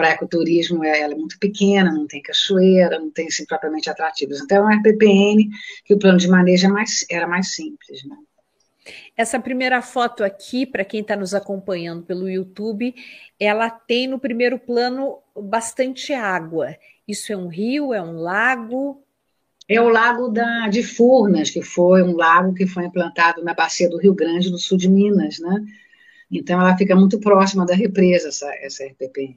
para 0.00 0.12
ecoturismo 0.12 0.82
é, 0.82 1.00
ela 1.00 1.12
é 1.12 1.16
muito 1.16 1.38
pequena, 1.38 1.92
não 1.92 2.06
tem 2.06 2.22
cachoeira, 2.22 2.98
não 2.98 3.10
tem 3.10 3.26
assim, 3.26 3.44
propriamente 3.44 3.90
atrativos. 3.90 4.40
Então, 4.40 4.58
é 4.58 4.74
um 4.74 4.78
RPPN 4.78 5.46
que 5.84 5.92
o 5.92 5.98
plano 5.98 6.16
de 6.16 6.26
manejo 6.26 6.66
é 6.66 6.70
mais, 6.70 7.04
era 7.10 7.28
mais 7.28 7.54
simples. 7.54 8.02
Né? 8.04 8.16
Essa 9.16 9.38
primeira 9.40 9.82
foto 9.82 10.24
aqui, 10.24 10.66
para 10.66 10.84
quem 10.84 11.00
está 11.00 11.16
nos 11.16 11.34
acompanhando 11.34 12.02
pelo 12.02 12.28
YouTube, 12.28 12.94
ela 13.38 13.70
tem 13.70 14.06
no 14.06 14.18
primeiro 14.18 14.58
plano 14.58 15.18
bastante 15.36 16.12
água. 16.12 16.76
Isso 17.06 17.32
é 17.32 17.36
um 17.36 17.48
rio, 17.48 17.92
é 17.92 18.02
um 18.02 18.16
lago? 18.20 19.02
É 19.68 19.80
o 19.80 19.88
lago 19.88 20.28
da, 20.28 20.68
de 20.68 20.82
Furnas, 20.82 21.50
que 21.50 21.62
foi 21.62 22.02
um 22.02 22.16
lago 22.16 22.54
que 22.54 22.66
foi 22.66 22.84
implantado 22.84 23.44
na 23.44 23.54
bacia 23.54 23.88
do 23.88 23.98
Rio 23.98 24.14
Grande, 24.14 24.50
no 24.50 24.58
sul 24.58 24.76
de 24.76 24.88
Minas, 24.88 25.38
né? 25.38 25.64
Então 26.30 26.60
ela 26.60 26.76
fica 26.76 26.94
muito 26.94 27.20
próxima 27.20 27.66
da 27.66 27.74
represa, 27.74 28.28
essa, 28.28 28.52
essa 28.56 28.84
RPPN. 28.84 29.36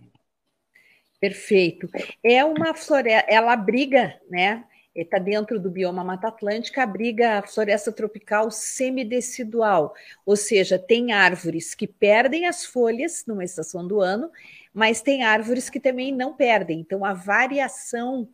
Perfeito. 1.19 1.89
É 2.23 2.43
uma 2.43 2.73
floresta, 2.73 3.25
ela 3.29 3.53
abriga, 3.53 4.19
né? 4.29 4.63
Está 4.95 5.17
dentro 5.17 5.59
do 5.59 5.71
bioma 5.71 6.03
Mata 6.03 6.27
Atlântica, 6.27 6.83
abriga 6.83 7.39
a 7.39 7.41
floresta 7.41 7.91
tropical 7.91 8.51
semidecidual, 8.51 9.95
ou 10.23 10.35
seja, 10.35 10.77
tem 10.77 11.11
árvores 11.11 11.73
que 11.73 11.87
perdem 11.87 12.45
as 12.45 12.63
folhas 12.63 13.23
numa 13.25 13.43
estação 13.43 13.87
do 13.87 13.99
ano, 13.99 14.29
mas 14.71 15.01
tem 15.01 15.23
árvores 15.23 15.69
que 15.69 15.79
também 15.79 16.11
não 16.11 16.33
perdem. 16.33 16.79
Então, 16.79 17.03
a 17.03 17.13
variação 17.13 18.29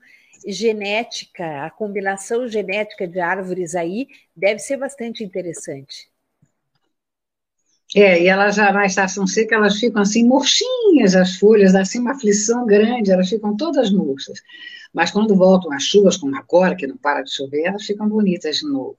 genética, 0.46 1.66
a 1.66 1.70
combinação 1.70 2.48
genética 2.48 3.08
de 3.08 3.20
árvores 3.20 3.76
aí 3.76 4.08
deve 4.36 4.60
ser 4.60 4.78
bastante 4.78 5.24
interessante. 5.24 6.10
É, 7.96 8.22
e 8.22 8.28
elas 8.28 8.56
já 8.56 8.72
na 8.72 8.86
estação 8.86 9.26
seca, 9.26 9.56
elas 9.56 9.80
ficam 9.80 10.02
assim 10.02 10.24
murchinhas 10.24 11.16
as 11.16 11.38
folhas, 11.38 11.74
assim 11.74 12.00
uma 12.00 12.12
aflição 12.12 12.66
grande, 12.66 13.12
elas 13.12 13.30
ficam 13.30 13.58
todas 13.58 13.92
murchas. 13.92 14.40
Mas 14.94 15.12
quando 15.12 15.36
voltam 15.36 15.72
as 15.72 15.84
chuvas, 15.84 16.18
como 16.18 16.36
agora, 16.36 16.76
que 16.76 16.88
não 16.88 16.98
para 16.98 17.22
de 17.22 17.34
chover, 17.34 17.68
elas 17.68 17.86
ficam 17.86 18.08
bonitas 18.08 18.58
de 18.58 18.68
novo. 18.68 18.98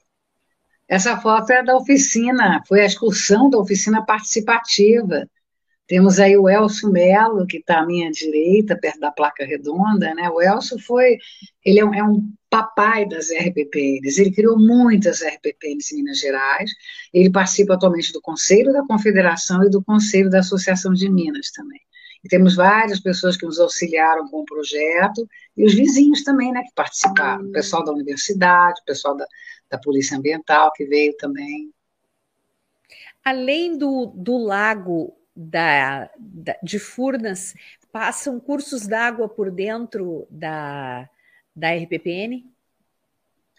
Essa 0.89 1.21
foto 1.21 1.51
é 1.53 1.63
da 1.63 1.77
oficina, 1.77 2.63
foi 2.67 2.81
a 2.81 2.87
excursão 2.87 3.49
da 3.49 3.59
oficina 3.59 4.05
participativa 4.05 5.27
temos 5.91 6.21
aí 6.21 6.37
o 6.37 6.49
Elcio 6.49 6.89
Melo, 6.89 7.45
que 7.49 7.57
está 7.57 7.81
à 7.81 7.85
minha 7.85 8.13
direita, 8.13 8.79
perto 8.79 9.01
da 9.01 9.11
placa 9.11 9.45
redonda, 9.45 10.15
né? 10.15 10.31
O 10.31 10.41
Elcio 10.41 10.79
foi, 10.79 11.19
ele 11.65 11.81
é 11.81 11.85
um, 11.85 11.93
é 11.93 12.01
um 12.01 12.33
papai 12.49 13.09
das 13.09 13.29
RPPNs, 13.33 14.17
ele 14.21 14.31
criou 14.31 14.57
muitas 14.57 15.21
RPPNs 15.21 15.93
em 15.93 15.97
Minas 15.97 16.21
Gerais, 16.21 16.71
ele 17.13 17.29
participa 17.29 17.75
atualmente 17.75 18.13
do 18.13 18.21
Conselho 18.21 18.73
da 18.73 18.87
Confederação 18.87 19.65
e 19.65 19.69
do 19.69 19.83
Conselho 19.83 20.31
da 20.31 20.39
Associação 20.39 20.93
de 20.95 21.11
Minas 21.11 21.51
também. 21.51 21.81
E 22.23 22.29
temos 22.29 22.55
várias 22.55 23.01
pessoas 23.01 23.37
que 23.37 23.47
nos 23.47 23.59
auxiliaram 23.59 24.29
com 24.29 24.41
o 24.41 24.45
projeto, 24.45 25.27
e 25.57 25.65
os 25.65 25.75
vizinhos 25.75 26.23
também, 26.23 26.53
né, 26.53 26.63
que 26.63 26.75
participaram, 26.75 27.47
o 27.47 27.53
pessoal 27.53 27.85
da 27.85 27.93
universidade, 27.93 28.81
o 28.83 28.85
pessoal 28.85 29.17
da, 29.17 29.27
da 29.71 29.79
Polícia 29.79 30.17
Ambiental, 30.17 30.71
que 30.75 30.85
veio 30.85 31.17
também. 31.17 31.73
Além 33.25 33.77
do, 33.77 34.07
do 34.15 34.37
lago 34.37 35.17
da, 35.35 36.11
da, 36.19 36.57
de 36.63 36.79
Furnas 36.79 37.55
passam 37.93 38.39
cursos 38.39 38.87
d'água 38.87 39.29
por 39.29 39.51
dentro 39.51 40.27
da, 40.31 41.09
da 41.55 41.75
RPPN? 41.75 42.45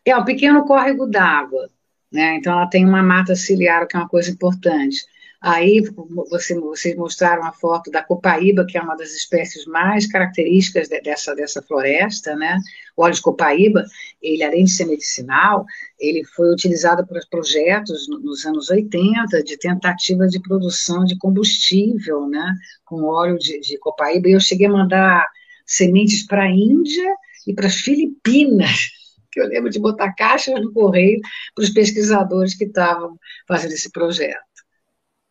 É 0.05 0.15
um 0.15 0.25
pequeno 0.25 0.65
córrego 0.65 1.05
d'água, 1.05 1.69
né? 2.11 2.35
Então 2.35 2.53
ela 2.53 2.67
tem 2.67 2.85
uma 2.85 3.03
mata 3.03 3.35
ciliar, 3.35 3.87
que 3.87 3.95
é 3.95 3.99
uma 3.99 4.09
coisa 4.09 4.31
importante. 4.31 5.05
Aí 5.41 5.81
você, 6.29 6.53
vocês 6.59 6.95
mostraram 6.95 7.43
a 7.43 7.51
foto 7.51 7.89
da 7.89 8.03
copaíba, 8.03 8.63
que 8.63 8.77
é 8.77 8.81
uma 8.81 8.95
das 8.95 9.11
espécies 9.15 9.65
mais 9.65 10.05
características 10.05 10.87
de, 10.87 11.01
dessa, 11.01 11.33
dessa 11.33 11.63
floresta, 11.63 12.35
né? 12.35 12.59
O 12.95 13.01
óleo 13.01 13.15
de 13.15 13.21
copaíba, 13.21 13.83
ele 14.21 14.43
além 14.43 14.65
de 14.65 14.71
ser 14.71 14.85
medicinal, 14.85 15.65
ele 15.99 16.23
foi 16.23 16.53
utilizado 16.53 17.07
por 17.07 17.19
projetos 17.27 18.07
nos 18.07 18.45
anos 18.45 18.69
80 18.69 19.43
de 19.43 19.57
tentativa 19.57 20.27
de 20.27 20.39
produção 20.39 21.03
de 21.05 21.17
combustível, 21.17 22.27
né? 22.27 22.53
Com 22.85 23.05
óleo 23.05 23.39
de, 23.39 23.59
de 23.61 23.79
copaíba. 23.79 24.29
E 24.29 24.33
eu 24.33 24.39
cheguei 24.39 24.67
a 24.67 24.71
mandar 24.71 25.27
sementes 25.65 26.23
para 26.27 26.43
a 26.43 26.51
Índia 26.51 27.15
e 27.47 27.53
para 27.55 27.65
as 27.65 27.77
Filipinas 27.77 28.91
que 29.31 29.39
eu 29.39 29.47
lembro 29.47 29.69
de 29.69 29.79
botar 29.79 30.13
caixas 30.13 30.61
no 30.61 30.73
correio 30.73 31.19
para 31.55 31.63
os 31.63 31.69
pesquisadores 31.69 32.53
que 32.53 32.65
estavam 32.65 33.17
fazendo 33.47 33.71
esse 33.71 33.89
projeto. 33.89 34.50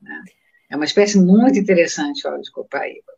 Né? 0.01 0.23
É 0.71 0.77
uma 0.77 0.85
espécie 0.85 1.19
muito 1.19 1.59
interessante 1.59 2.27
o 2.27 2.31
óleo 2.31 2.43
de 2.43 2.51
copaíba. 2.51 3.13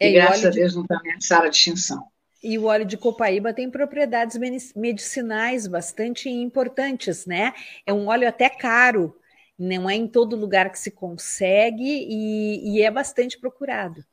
É, 0.00 0.10
e, 0.10 0.12
graças 0.12 0.44
a 0.44 0.50
Deus 0.50 0.72
de... 0.72 0.76
não 0.76 0.82
está 0.84 0.98
ameaçada 0.98 1.50
de 1.50 1.56
extinção. 1.56 2.04
E 2.42 2.56
o 2.56 2.64
óleo 2.64 2.84
de 2.84 2.96
copaíba 2.96 3.52
tem 3.52 3.68
propriedades 3.68 4.38
medicinais 4.76 5.66
bastante 5.66 6.28
importantes, 6.28 7.26
né? 7.26 7.52
É 7.84 7.92
um 7.92 8.06
óleo 8.06 8.28
até 8.28 8.48
caro, 8.48 9.16
não 9.58 9.90
é 9.90 9.94
em 9.96 10.06
todo 10.06 10.36
lugar 10.36 10.70
que 10.70 10.78
se 10.78 10.90
consegue 10.90 11.82
e, 11.82 12.76
e 12.76 12.82
é 12.82 12.90
bastante 12.90 13.38
procurado. 13.38 14.04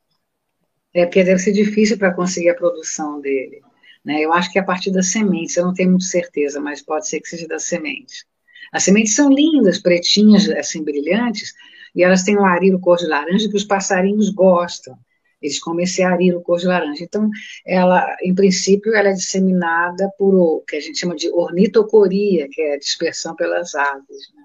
É, 0.91 1.05
porque 1.05 1.23
deve 1.23 1.39
ser 1.39 1.51
difícil 1.51 1.97
para 1.99 2.13
conseguir 2.13 2.49
a 2.49 2.55
produção 2.55 3.21
dele. 3.21 3.61
Né? 4.03 4.21
Eu 4.21 4.33
acho 4.33 4.51
que 4.51 4.57
é 4.57 4.61
a 4.61 4.65
partir 4.65 4.91
das 4.91 5.11
sementes, 5.11 5.55
eu 5.57 5.65
não 5.65 5.73
tenho 5.73 5.89
muita 5.89 6.05
certeza, 6.05 6.59
mas 6.59 6.81
pode 6.81 7.07
ser 7.07 7.19
que 7.19 7.27
seja 7.27 7.47
das 7.47 7.63
sementes. 7.63 8.25
As 8.71 8.83
sementes 8.83 9.13
são 9.13 9.29
lindas, 9.29 9.77
pretinhas, 9.77 10.49
assim, 10.49 10.83
brilhantes, 10.83 11.53
e 11.95 12.03
elas 12.03 12.23
têm 12.23 12.37
um 12.37 12.45
arilo 12.45 12.79
cor 12.79 12.97
de 12.97 13.07
laranja 13.07 13.49
que 13.49 13.55
os 13.55 13.63
passarinhos 13.63 14.29
gostam. 14.29 14.97
Eles 15.41 15.59
comem 15.59 15.83
esse 15.83 16.01
arilo 16.01 16.41
cor 16.41 16.57
de 16.57 16.65
laranja. 16.65 17.03
Então, 17.03 17.29
ela, 17.65 18.15
em 18.21 18.33
princípio, 18.33 18.95
ela 18.95 19.09
é 19.09 19.13
disseminada 19.13 20.09
por 20.17 20.33
o 20.33 20.63
que 20.67 20.75
a 20.75 20.79
gente 20.79 20.99
chama 20.99 21.15
de 21.15 21.29
ornitocoria, 21.29 22.47
que 22.49 22.61
é 22.61 22.73
a 22.73 22.79
dispersão 22.79 23.35
pelas 23.35 23.75
aves. 23.75 24.33
Né? 24.35 24.43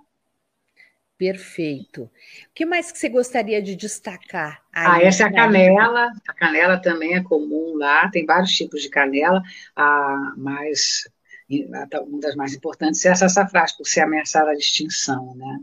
Perfeito. 1.17 2.05
O 2.05 2.11
que 2.55 2.65
mais 2.65 2.93
que 2.93 2.99
você 2.99 3.09
gostaria 3.09 3.63
de 3.63 3.77
destacar? 3.77 4.63
ah, 4.73 5.03
essa 5.03 5.25
é 5.25 5.27
a 5.27 5.33
canela. 5.33 6.09
A 6.29 6.33
canela 6.35 6.79
também 6.79 7.15
é 7.15 7.23
comum 7.23 7.77
lá. 7.77 8.11
Tem 8.11 8.25
vários 8.25 8.53
tipos 8.53 8.83
de 8.83 8.89
canela. 8.89 9.43
A 9.75 10.35
mais 10.37 11.09
uma 11.51 12.21
das 12.21 12.37
mais 12.37 12.55
importantes 12.55 13.05
é 13.05 13.09
essa 13.09 13.29
sassafrás, 13.29 13.73
por 13.73 13.87
ser 13.87 14.01
ameaçada 14.01 14.53
de 14.53 14.61
extinção, 14.61 15.35
né? 15.35 15.59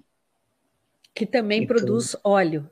Que 1.18 1.26
também 1.26 1.64
e 1.64 1.68
produz 1.68 2.12
tudo. 2.12 2.22
óleo. 2.24 2.70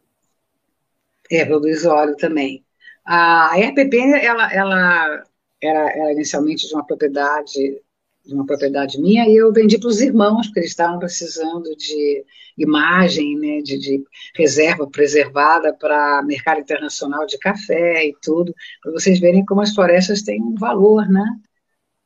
É, 1.32 1.44
produz 1.44 1.84
óleo 1.84 2.16
também. 2.16 2.64
A 3.04 3.56
RPP, 3.58 3.98
ela, 4.22 4.54
ela 4.54 5.24
era, 5.62 5.92
era 5.92 6.12
inicialmente 6.12 6.68
de 6.68 6.74
uma 6.76 6.86
propriedade 6.86 7.82
de 8.26 8.34
uma 8.34 8.46
propriedade 8.46 9.00
minha 9.00 9.28
e 9.30 9.36
eu 9.36 9.54
vendi 9.54 9.78
para 9.78 9.88
os 9.88 10.02
irmãos, 10.02 10.48
porque 10.48 10.62
eles 10.62 10.72
estavam 10.72 10.98
precisando 10.98 11.76
de 11.76 12.26
imagem, 12.58 13.38
né, 13.38 13.62
de, 13.62 13.78
de 13.78 14.04
reserva 14.36 14.88
preservada 14.88 15.74
para 15.74 16.24
mercado 16.24 16.60
internacional 16.60 17.26
de 17.28 17.38
café 17.38 18.08
e 18.08 18.16
tudo, 18.24 18.54
para 18.82 18.92
vocês 18.92 19.20
verem 19.20 19.46
como 19.46 19.62
as 19.62 19.76
florestas 19.76 20.24
têm 20.24 20.42
um 20.42 20.56
valor, 20.56 21.08
né? 21.08 21.24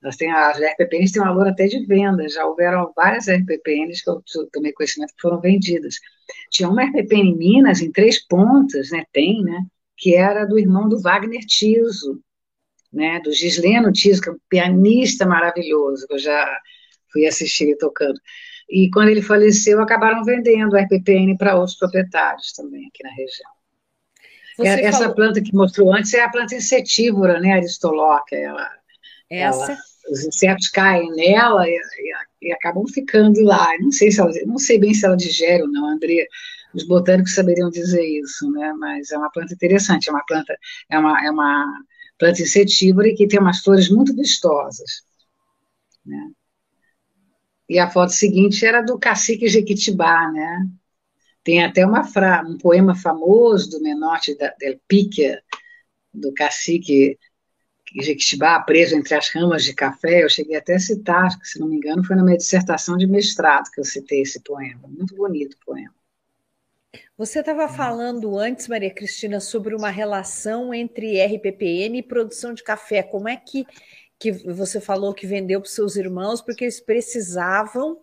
Elas 0.02 0.16
têm, 0.16 0.32
as 0.32 0.58
RPPNs 0.58 1.12
têm 1.12 1.22
um 1.22 1.26
valor 1.26 1.47
até 1.47 1.68
de 1.68 1.86
venda, 1.86 2.28
já 2.30 2.45
houveram 2.45 2.91
várias 2.95 3.28
RPPNs 3.28 4.02
que 4.02 4.10
eu 4.10 4.24
tomei 4.52 4.72
conhecimento 4.72 5.14
que 5.14 5.22
foram 5.22 5.41
vendidas. 5.41 5.95
Tinha 6.50 6.70
uma 6.70 6.84
RPPN 6.84 7.32
em 7.32 7.38
Minas, 7.38 7.82
em 7.82 7.91
Três 7.91 8.26
Pontas, 8.26 8.91
né, 8.91 9.04
tem, 9.12 9.43
né, 9.43 9.62
que 9.97 10.16
era 10.16 10.45
do 10.45 10.58
irmão 10.58 10.88
do 10.88 11.02
Wagner 11.02 11.41
Tiso, 11.45 12.22
né, 12.91 13.20
do 13.20 13.34
Gisleno 13.34 13.91
Tiso, 13.91 14.22
que 14.22 14.30
é 14.30 14.32
um 14.32 14.39
pianista 14.47 15.26
maravilhoso, 15.26 16.08
que 16.08 16.14
eu 16.14 16.20
já 16.20 16.60
fui 17.12 17.26
assistir 17.26 17.66
ele 17.66 17.76
tocando. 17.76 18.20
E 18.70 18.89
quando 18.91 19.10
ele 19.10 19.22
faleceu, 19.22 19.82
acabaram 19.82 20.24
vendendo 20.24 20.78
a 20.78 20.82
RPPN 20.82 21.36
para 21.38 21.58
outros 21.58 21.78
proprietários 21.78 22.54
também 22.54 22.88
aqui 22.88 23.04
na 23.04 23.10
região. 23.10 23.52
Você 24.56 24.82
Essa 24.86 25.00
falou... 25.00 25.16
planta 25.16 25.41
que 25.41 25.54
mostrou 25.54 25.93
antes 25.93 26.14
é 26.14 26.22
a 26.22 26.30
planta 26.30 26.56
insetívora, 26.56 27.38
né, 27.41 27.52
Aristoloca, 27.54 28.34
ela... 28.34 28.79
Essa? 29.30 29.72
Ela, 29.72 29.78
os 30.10 30.26
insetos 30.26 30.68
caem 30.70 31.12
nela 31.12 31.68
e, 31.68 31.72
e, 31.72 32.48
e, 32.48 32.52
acabam 32.52 32.86
ficando 32.88 33.42
lá. 33.44 33.68
Não 33.80 33.92
sei 33.92 34.12
se 34.12 34.20
ela, 34.20 34.32
não 34.46 34.58
sei 34.58 34.80
bem 34.80 34.94
se 34.94 35.06
ela 35.06 35.16
digere 35.16 35.64
ou 35.64 35.70
não, 35.70 35.88
André. 35.90 36.28
Os 36.74 36.84
botânicos 36.86 37.34
saberiam 37.34 37.70
dizer 37.70 38.04
isso, 38.04 38.50
né? 38.52 38.74
Mas 38.74 39.12
é 39.12 39.18
uma 39.18 39.32
planta 39.32 39.54
interessante, 39.54 40.10
é 40.10 40.12
uma 40.12 40.24
planta, 40.26 40.56
é 40.90 41.00
uma, 41.00 41.26
é 41.26 41.32
uma 41.32 41.84
planta 42.18 42.42
insetívora 42.42 43.08
e 43.08 43.16
que 43.16 43.28
tem 43.28 43.40
umas 43.40 43.60
flores 43.60 43.90
muito 43.90 44.16
vistosas. 44.16 45.04
Né? 46.06 46.32
E 47.68 47.80
a 47.80 47.90
foto 47.90 48.12
seguinte 48.12 48.66
era 48.66 48.82
do 48.82 49.00
cacique 49.00 49.48
Jequitibá, 49.48 50.32
né? 50.32 50.68
Tem 51.44 51.64
até 51.64 51.86
uma 51.86 52.04
fra 52.04 52.44
um 52.46 52.58
poema 52.58 52.96
famoso 52.96 53.70
do 53.72 53.82
Menotti 53.82 54.36
del 54.36 54.80
Picchia, 54.88 55.42
do 56.14 56.34
cacique 56.34 57.18
Jequitibá, 57.96 58.60
preso 58.60 58.96
entre 58.96 59.16
as 59.16 59.30
ramas 59.30 59.64
de 59.64 59.74
café. 59.74 60.24
Eu 60.24 60.30
cheguei 60.30 60.56
até 60.56 60.76
a 60.76 60.80
citar, 60.80 61.30
se 61.44 61.60
não 61.60 61.68
me 61.68 61.78
engano, 61.78 62.04
foi 62.04 62.16
na 62.16 62.24
minha 62.24 62.38
dissertação 62.38 62.98
de 62.98 63.08
mestrado 63.08 63.70
que 63.72 63.80
eu 63.80 63.86
citei 63.86 64.22
esse 64.22 64.40
poema. 64.42 64.82
Muito 64.88 65.16
bonito 65.16 65.54
o 65.54 65.66
poema. 65.66 65.94
Você 67.18 67.40
estava 67.40 67.68
falando 67.68 68.38
antes, 68.38 68.68
Maria 68.68 68.94
Cristina, 68.94 69.40
sobre 69.40 69.76
uma 69.76 69.90
relação 69.90 70.74
entre 70.74 71.22
RPPN 71.22 71.98
e 71.98 72.04
produção 72.04 72.54
de 72.54 72.64
café. 72.64 73.04
Como 73.04 73.28
é 73.28 73.36
que, 73.36 73.66
que 74.18 74.32
você 74.32 74.80
falou 74.80 75.14
que 75.14 75.28
vendeu 75.28 75.60
para 75.60 75.68
os 75.68 75.76
seus 75.76 75.96
irmãos 75.96 76.42
porque 76.42 76.64
eles 76.64 76.80
precisavam 76.80 78.00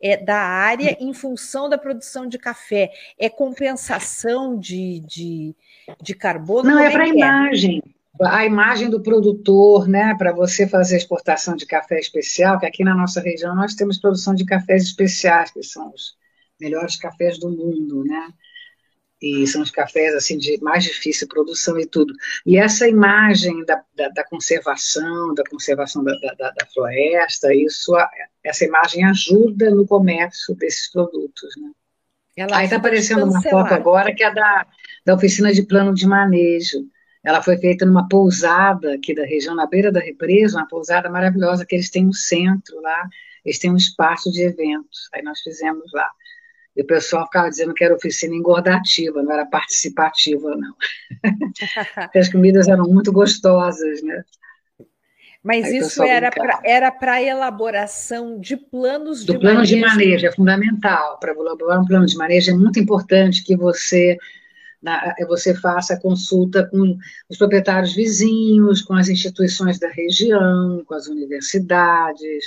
é, 0.00 0.16
da 0.16 0.38
área 0.38 0.96
em 1.00 1.12
função 1.14 1.68
da 1.68 1.78
produção 1.78 2.26
de 2.26 2.38
café? 2.38 2.90
É 3.18 3.28
compensação 3.28 4.58
de, 4.58 5.00
de, 5.00 5.56
de 6.02 6.14
carbono? 6.14 6.68
Não, 6.68 6.78
é 6.78 6.90
para 6.90 7.04
a 7.04 7.08
é? 7.08 7.80
A 8.20 8.44
imagem 8.44 8.90
do 8.90 9.02
produtor, 9.02 9.88
né, 9.88 10.14
para 10.16 10.32
você 10.32 10.66
fazer 10.66 10.96
exportação 10.96 11.54
de 11.54 11.66
café 11.66 11.98
especial, 11.98 12.58
que 12.58 12.66
aqui 12.66 12.82
na 12.82 12.94
nossa 12.94 13.20
região 13.20 13.54
nós 13.54 13.74
temos 13.74 13.98
produção 13.98 14.34
de 14.34 14.44
cafés 14.44 14.84
especiais, 14.84 15.50
que 15.50 15.62
são 15.62 15.90
os 15.90 16.16
melhores 16.60 16.96
cafés 16.96 17.38
do 17.38 17.48
mundo, 17.48 18.04
né? 18.04 18.32
e 19.20 19.46
são 19.46 19.62
os 19.62 19.70
cafés 19.70 20.14
assim 20.14 20.38
de 20.38 20.58
mais 20.62 20.84
difícil 20.84 21.26
produção 21.28 21.78
e 21.78 21.86
tudo. 21.86 22.14
E 22.46 22.56
essa 22.56 22.88
imagem 22.88 23.64
da, 23.64 23.82
da, 23.94 24.08
da 24.08 24.24
conservação, 24.24 25.34
da 25.34 25.42
conservação 25.44 26.04
da, 26.04 26.12
da, 26.38 26.50
da, 26.50 26.66
floresta, 26.72 27.52
isso, 27.52 27.92
essa 28.44 28.64
imagem 28.64 29.04
ajuda 29.04 29.70
no 29.70 29.86
comércio 29.86 30.54
desses 30.54 30.90
produtos, 30.90 31.54
né? 31.60 31.70
Ela 32.36 32.58
Aí 32.58 32.66
está 32.66 32.76
aparecendo 32.76 33.24
uma 33.24 33.42
foto 33.42 33.74
agora 33.74 34.14
que 34.14 34.22
é 34.22 34.32
da, 34.32 34.64
da 35.04 35.14
oficina 35.14 35.52
de 35.52 35.64
plano 35.64 35.92
de 35.92 36.06
manejo. 36.06 36.86
Ela 37.24 37.42
foi 37.42 37.56
feita 37.58 37.84
numa 37.84 38.08
pousada 38.08 38.94
aqui 38.94 39.14
da 39.14 39.24
região, 39.24 39.54
na 39.54 39.66
beira 39.66 39.90
da 39.90 40.00
represa, 40.00 40.58
uma 40.58 40.68
pousada 40.68 41.10
maravilhosa, 41.10 41.66
que 41.66 41.74
eles 41.74 41.90
têm 41.90 42.06
um 42.06 42.12
centro 42.12 42.80
lá, 42.80 43.08
eles 43.44 43.58
têm 43.58 43.72
um 43.72 43.76
espaço 43.76 44.30
de 44.30 44.42
eventos. 44.42 45.08
Aí 45.12 45.22
nós 45.22 45.40
fizemos 45.40 45.90
lá. 45.92 46.08
E 46.76 46.82
o 46.82 46.86
pessoal 46.86 47.24
ficava 47.24 47.50
dizendo 47.50 47.74
que 47.74 47.82
era 47.82 47.94
oficina 47.94 48.34
engordativa, 48.34 49.22
não 49.22 49.32
era 49.32 49.44
participativa, 49.44 50.56
não. 50.56 50.74
as 52.14 52.28
comidas 52.28 52.68
eram 52.68 52.84
muito 52.84 53.10
gostosas, 53.10 54.00
né? 54.02 54.22
Mas 55.42 55.66
Aí 55.66 55.78
isso 55.78 56.02
era 56.02 56.90
para 56.90 57.22
elaboração 57.22 58.38
de 58.38 58.56
planos 58.56 59.20
de 59.20 59.32
Do 59.32 59.40
plano 59.40 59.56
manejo. 59.56 59.74
de 59.74 59.80
manejo, 59.80 60.26
é 60.26 60.32
fundamental. 60.32 61.18
Para 61.18 61.32
elaborar 61.32 61.80
um 61.80 61.86
plano 61.86 62.06
de 62.06 62.16
manejo 62.16 62.50
é 62.50 62.54
muito 62.54 62.78
importante 62.78 63.44
que 63.44 63.56
você, 63.56 64.18
na, 64.82 65.14
você 65.26 65.54
faça 65.54 65.94
a 65.94 66.00
consulta 66.00 66.66
com 66.68 66.96
os 67.28 67.36
proprietários 67.36 67.94
vizinhos, 67.94 68.82
com 68.82 68.94
as 68.94 69.08
instituições 69.08 69.78
da 69.78 69.88
região, 69.88 70.84
com 70.86 70.94
as 70.94 71.08
universidades, 71.08 72.44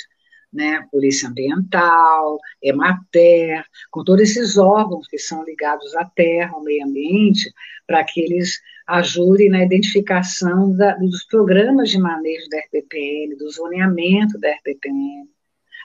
né, 0.51 0.85
Polícia 0.91 1.29
Ambiental, 1.29 2.37
Emater, 2.61 3.63
com 3.89 4.03
todos 4.03 4.23
esses 4.23 4.57
órgãos 4.57 5.07
que 5.07 5.17
são 5.17 5.43
ligados 5.45 5.95
à 5.95 6.05
terra, 6.05 6.51
ao 6.53 6.63
meio 6.63 6.85
ambiente, 6.85 7.51
para 7.87 8.03
que 8.03 8.21
eles 8.21 8.59
ajudem 8.87 9.49
na 9.49 9.63
identificação 9.63 10.75
da, 10.75 10.95
dos 10.95 11.23
programas 11.25 11.89
de 11.89 11.97
manejo 11.97 12.49
da 12.49 12.57
RPPN, 12.59 13.35
do 13.37 13.49
zoneamento 13.49 14.37
da 14.39 14.49
RPPN. 14.49 15.29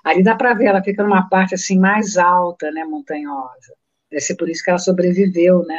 Ali 0.04 0.22
dá 0.22 0.34
para 0.34 0.54
ver, 0.54 0.66
ela 0.66 0.82
fica 0.82 1.02
numa 1.02 1.28
parte 1.28 1.54
assim 1.54 1.78
mais 1.78 2.16
alta, 2.16 2.70
né, 2.70 2.84
montanhosa. 2.84 3.74
Deve 4.10 4.20
ser 4.20 4.36
por 4.36 4.48
isso 4.48 4.62
que 4.62 4.70
ela 4.70 4.78
sobreviveu, 4.78 5.64
né? 5.64 5.78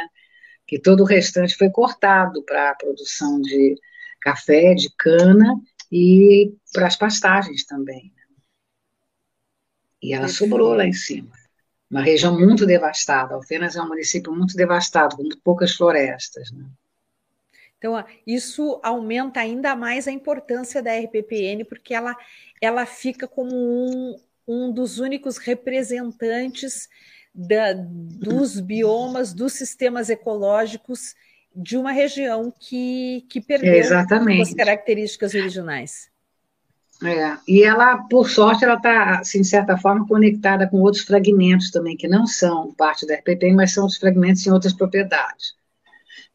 Que 0.68 0.78
todo 0.78 1.00
o 1.00 1.06
restante 1.06 1.56
foi 1.56 1.70
cortado 1.70 2.44
para 2.44 2.70
a 2.70 2.74
produção 2.76 3.40
de 3.40 3.74
café, 4.20 4.74
de 4.74 4.88
cana 4.96 5.60
e 5.90 6.54
para 6.72 6.86
as 6.86 6.94
pastagens 6.94 7.64
também. 7.64 8.12
E 10.00 10.12
ela 10.12 10.28
sobrou 10.28 10.74
lá 10.74 10.86
em 10.86 10.92
cima. 10.92 11.32
Uma 11.90 12.02
região 12.02 12.38
muito 12.38 12.66
devastada. 12.66 13.34
Alfenas 13.34 13.74
é 13.74 13.82
um 13.82 13.88
município 13.88 14.32
muito 14.32 14.54
devastado, 14.54 15.16
com 15.16 15.28
poucas 15.42 15.74
florestas. 15.74 16.52
Né? 16.52 16.64
Então, 17.78 18.04
isso 18.26 18.78
aumenta 18.82 19.40
ainda 19.40 19.74
mais 19.74 20.06
a 20.06 20.12
importância 20.12 20.82
da 20.82 20.92
RPPN, 20.92 21.64
porque 21.64 21.94
ela, 21.94 22.14
ela 22.60 22.84
fica 22.84 23.26
como 23.26 23.54
um, 23.54 24.16
um 24.46 24.72
dos 24.72 24.98
únicos 24.98 25.38
representantes 25.38 26.88
da, 27.38 27.72
dos 27.72 28.58
biomas, 28.58 29.32
dos 29.32 29.52
sistemas 29.52 30.10
ecológicos 30.10 31.14
de 31.54 31.76
uma 31.76 31.92
região 31.92 32.52
que, 32.58 33.24
que 33.28 33.40
perdeu 33.40 33.74
Exatamente. 33.74 34.42
as 34.42 34.54
características 34.54 35.34
originais. 35.34 36.10
É, 37.04 37.36
e 37.46 37.62
ela, 37.62 37.96
por 38.08 38.28
sorte, 38.28 38.64
ela 38.64 38.74
está, 38.74 39.20
assim, 39.20 39.42
de 39.42 39.46
certa 39.46 39.76
forma, 39.76 40.04
conectada 40.04 40.66
com 40.66 40.78
outros 40.78 41.04
fragmentos 41.04 41.70
também, 41.70 41.96
que 41.96 42.08
não 42.08 42.26
são 42.26 42.74
parte 42.74 43.06
da 43.06 43.14
RPPN, 43.14 43.54
mas 43.54 43.72
são 43.72 43.86
os 43.86 43.96
fragmentos 43.96 44.44
em 44.44 44.50
outras 44.50 44.72
propriedades. 44.72 45.54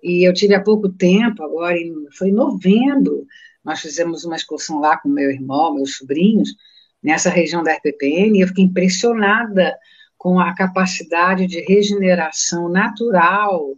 E 0.02 0.26
eu 0.26 0.34
tive 0.34 0.56
há 0.56 0.62
pouco 0.62 0.88
tempo, 0.88 1.44
agora, 1.44 1.78
em, 1.78 1.94
foi 2.12 2.30
em 2.30 2.34
novembro, 2.34 3.28
nós 3.64 3.82
fizemos 3.82 4.24
uma 4.24 4.38
excursão 4.38 4.80
lá 4.80 4.98
com 4.98 5.10
meu 5.10 5.30
irmão, 5.30 5.76
meus 5.76 5.98
sobrinhos, 5.98 6.56
nessa 7.04 7.30
região 7.30 7.62
da 7.62 7.74
RPPN, 7.74 8.38
e 8.38 8.42
eu 8.42 8.48
fiquei 8.48 8.64
impressionada 8.64 9.78
com 10.24 10.40
a 10.40 10.56
capacidade 10.56 11.46
de 11.48 11.60
regeneração 11.60 12.70
natural 12.70 13.76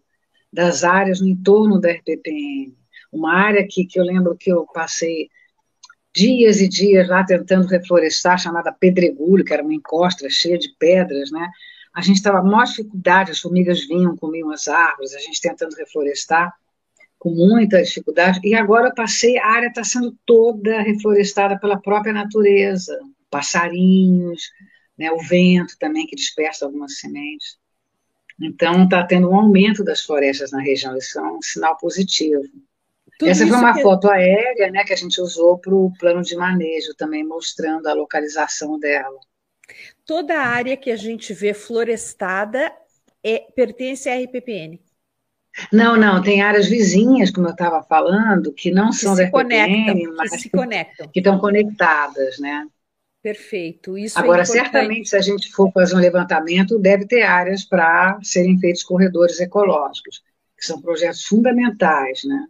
das 0.54 0.84
áreas 0.84 1.20
no 1.20 1.28
entorno 1.28 1.82
da 1.82 1.90
RPPN. 1.90 2.72
Uma 3.12 3.34
área 3.34 3.66
que, 3.68 3.84
que 3.84 4.00
eu 4.00 4.04
lembro 4.04 4.38
que 4.38 4.52
eu 4.52 4.64
passei 4.72 5.28
dias 6.14 6.62
e 6.62 6.68
dias 6.70 7.10
lá 7.10 7.24
tentando 7.26 7.66
reflorestar, 7.66 8.38
chamada 8.38 8.72
Pedregulho, 8.72 9.44
que 9.44 9.56
era 9.56 9.64
uma 9.64 9.74
encosta 9.74 10.30
cheia 10.30 10.56
de 10.56 10.70
pedras, 10.78 11.32
né? 11.32 11.50
A 11.92 12.02
gente 12.02 12.18
estava 12.18 12.42
com 12.42 12.48
maior 12.48 12.66
dificuldade, 12.66 13.32
as 13.32 13.40
formigas 13.40 13.80
vinham, 13.88 14.16
comiam 14.16 14.52
as 14.52 14.68
árvores, 14.68 15.16
a 15.16 15.20
gente 15.20 15.42
tentando 15.42 15.76
reflorestar. 15.76 16.54
com 17.18 17.32
muita 17.32 17.82
dificuldade, 17.82 18.40
e 18.44 18.54
agora 18.54 18.90
eu 18.90 18.94
passei, 18.94 19.36
a 19.40 19.48
área 19.48 19.68
está 19.70 19.84
sendo 19.84 20.16
toda 20.28 20.80
reflorestada 20.84 21.58
pela 21.58 21.82
própria 21.82 22.14
natureza, 22.14 22.96
passarinhos, 23.32 24.44
né, 24.98 25.12
o 25.12 25.18
vento 25.20 25.78
também 25.80 26.06
que 26.06 26.16
dispersa 26.16 26.66
algumas 26.66 27.00
sementes. 27.00 27.58
Então, 28.40 28.84
está 28.84 29.06
tendo 29.06 29.30
um 29.30 29.36
aumento 29.36 29.84
das 29.84 30.02
florestas 30.02 30.52
na 30.52 30.62
região, 30.62 30.98
isso 30.98 31.18
é 31.20 31.24
um 31.24 31.42
sinal 31.42 31.78
positivo. 31.78 32.44
Tudo 33.18 33.30
Essa 33.30 33.48
foi 33.48 33.58
uma 33.58 33.74
que... 33.74 33.82
foto 33.82 34.10
aérea 34.10 34.70
né, 34.70 34.84
que 34.84 34.92
a 34.92 34.98
gente 34.98 35.22
usou 35.22 35.58
para 35.58 35.74
o 35.74 35.92
plano 35.98 36.22
de 36.22 36.36
manejo, 36.36 36.94
também 36.98 37.24
mostrando 37.24 37.88
a 37.88 37.94
localização 37.94 38.78
dela. 38.78 39.18
Toda 40.06 40.38
a 40.38 40.48
área 40.48 40.76
que 40.76 40.92
a 40.92 40.98
gente 40.98 41.34
vê 41.34 41.54
florestada 41.54 42.72
é, 43.24 43.40
pertence 43.56 44.10
à 44.10 44.20
RPPN. 44.20 44.80
Não, 45.72 45.96
não, 45.96 46.22
tem 46.22 46.42
áreas 46.42 46.68
vizinhas, 46.68 47.32
como 47.32 47.48
eu 47.48 47.52
estava 47.52 47.82
falando, 47.84 48.52
que 48.52 48.70
não 48.70 48.90
que 48.90 48.98
são 48.98 49.16
da 49.16 49.24
RPPN, 49.24 49.32
conectam, 49.32 50.16
mas 50.18 50.32
que 50.32 50.38
se 50.40 50.50
conectam. 50.50 51.08
Que 51.08 51.20
estão 51.20 51.40
conectadas, 51.40 52.38
né? 52.40 52.68
Perfeito. 53.26 53.98
Isso 53.98 54.20
é 54.20 54.22
Agora, 54.22 54.44
é 54.44 54.46
certamente, 54.46 55.10
se 55.10 55.18
a 55.18 55.20
gente 55.20 55.52
for 55.52 55.72
fazer 55.72 55.96
um 55.96 56.00
levantamento, 56.00 56.78
deve 56.78 57.08
ter 57.08 57.24
áreas 57.24 57.66
para 57.66 58.20
serem 58.22 58.60
feitos 58.60 58.84
corredores 58.84 59.40
ecológicos, 59.40 60.22
que 60.56 60.64
são 60.64 60.80
projetos 60.80 61.26
fundamentais, 61.26 62.24
né? 62.24 62.46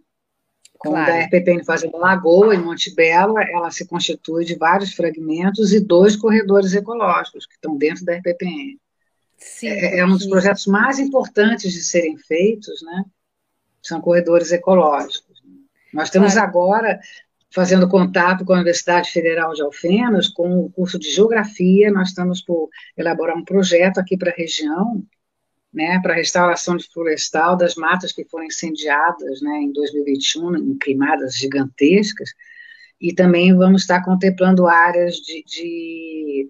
Como 0.78 0.96
claro. 0.98 1.14
da 1.14 1.20
RPPN 1.28 1.64
Fazenda 1.64 1.98
Lagoa, 1.98 2.54
em 2.54 2.62
Monte 2.62 2.94
Belo, 2.94 3.40
ela 3.40 3.72
se 3.72 3.88
constitui 3.88 4.44
de 4.44 4.56
vários 4.56 4.94
fragmentos 4.94 5.72
e 5.72 5.80
dois 5.80 6.18
corredores 6.18 6.74
ecológicos 6.74 7.46
que 7.46 7.54
estão 7.54 7.78
dentro 7.78 8.04
da 8.04 8.18
RPPN. 8.18 8.78
Sim, 9.38 9.70
é, 9.70 10.00
é 10.00 10.06
um 10.06 10.10
dos 10.10 10.28
projetos 10.28 10.68
mais 10.68 11.00
importantes 11.00 11.72
de 11.72 11.82
serem 11.82 12.18
feitos, 12.18 12.82
né? 12.84 13.06
São 13.82 14.02
corredores 14.02 14.52
ecológicos. 14.52 15.42
Nós 15.94 16.10
estamos 16.10 16.34
claro. 16.34 16.50
agora 16.50 17.00
fazendo 17.56 17.88
contato 17.88 18.44
com 18.44 18.52
a 18.52 18.58
Universidade 18.58 19.10
Federal 19.12 19.54
de 19.54 19.62
Alfenas, 19.62 20.28
com 20.28 20.60
o 20.60 20.70
curso 20.70 21.00
de 21.00 21.10
Geografia, 21.10 21.90
nós 21.90 22.10
estamos 22.10 22.42
por 22.42 22.70
elaborar 22.98 23.38
um 23.38 23.46
projeto 23.46 23.98
aqui 23.98 24.18
para 24.18 24.30
a 24.30 24.36
região, 24.36 25.02
né, 25.74 25.98
para 26.04 26.16
restauração 26.16 26.76
de 26.76 26.86
florestal 26.92 27.56
das 27.56 27.76
matas 27.76 28.12
que 28.12 28.26
foram 28.26 28.46
incendiadas 28.46 29.42
né, 29.42 29.62
em 29.62 29.72
2021, 29.72 30.58
em 30.58 30.78
queimadas 30.78 31.36
gigantescas, 31.36 32.30
e 33.00 33.14
também 33.14 33.56
vamos 33.56 33.84
estar 33.84 34.04
contemplando 34.04 34.68
áreas 34.68 35.16
de, 35.16 35.44
de 35.46 36.48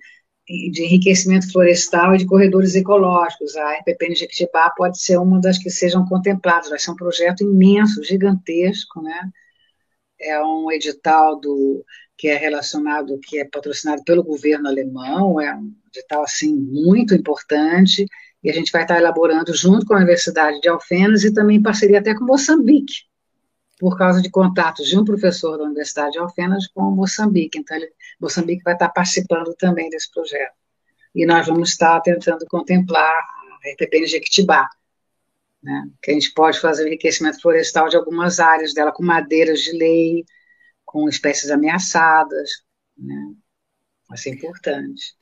de 0.48 0.84
enriquecimento 0.84 1.52
florestal 1.52 2.14
e 2.14 2.20
de 2.20 2.28
corredores 2.28 2.76
ecológicos. 2.76 3.56
A 3.56 3.80
RPPN 3.80 4.16
Jequitibá 4.16 4.70
pode 4.78 5.02
ser 5.02 5.18
uma 5.18 5.42
das 5.42 5.58
que 5.58 5.72
sejam 5.72 6.06
contempladas. 6.06 6.70
Vai 6.70 6.78
ser 6.78 6.92
um 6.92 6.96
projeto 6.96 7.42
imenso, 7.42 8.04
gigantesco, 8.04 9.02
né? 9.02 9.32
É 10.26 10.42
um 10.44 10.72
edital 10.72 11.40
do 11.40 11.86
que 12.18 12.28
é 12.28 12.38
relacionado, 12.38 13.20
que 13.20 13.40
é 13.40 13.46
patrocinado 13.46 14.04
pelo 14.04 14.24
governo 14.24 14.68
alemão, 14.68 15.40
é 15.40 15.54
um 15.56 15.72
edital 15.94 16.24
assim 16.24 16.56
muito 16.56 17.14
importante 17.14 18.06
e 18.44 18.50
a 18.50 18.54
gente 18.54 18.72
vai 18.72 18.84
estar 18.84 18.98
elaborando 18.98 19.54
junto 19.56 19.86
com 19.86 19.94
a 19.94 19.98
Universidade 19.98 20.62
de 20.62 20.70
Alfenas 20.70 21.24
e 21.24 21.34
também 21.34 21.58
em 21.58 21.62
parceria 21.62 22.00
até 22.00 22.14
com 22.14 22.24
Moçambique, 22.24 22.94
por 23.80 23.98
causa 23.98 24.22
de 24.22 24.30
contatos 24.30 24.88
de 24.88 24.98
um 24.98 25.04
professor 25.04 25.58
da 25.58 25.66
Universidade 25.66 26.14
de 26.14 26.20
Alfenas 26.20 26.68
com 26.68 26.84
Moçambique. 26.92 27.58
Então, 27.58 27.76
ele, 27.76 27.90
Moçambique 28.20 28.64
vai 28.64 28.74
estar 28.74 28.90
participando 28.90 29.54
também 29.56 29.90
desse 29.90 30.12
projeto. 30.12 30.54
E 31.14 31.26
nós 31.26 31.48
vamos 31.48 31.70
estar 31.70 32.00
tentando 32.02 32.46
contemplar 32.48 33.14
a 33.14 33.72
RPP 33.74 34.08
Jequitibá, 34.08 34.70
né, 35.66 35.90
que 36.00 36.12
a 36.12 36.14
gente 36.14 36.32
pode 36.32 36.60
fazer 36.60 36.84
o 36.84 36.88
enriquecimento 36.88 37.42
florestal 37.42 37.90
de 37.90 37.98
algumas 37.98 38.40
áreas 38.40 38.72
dela, 38.72 38.92
com 38.92 39.04
madeiras 39.04 39.62
de 39.62 39.72
lei, 39.72 40.24
com 40.86 41.10
espécies 41.10 41.50
ameaçadas. 41.50 42.52
Né, 42.96 43.34
vai 44.08 44.18
ser 44.18 44.30
importante. 44.30 45.16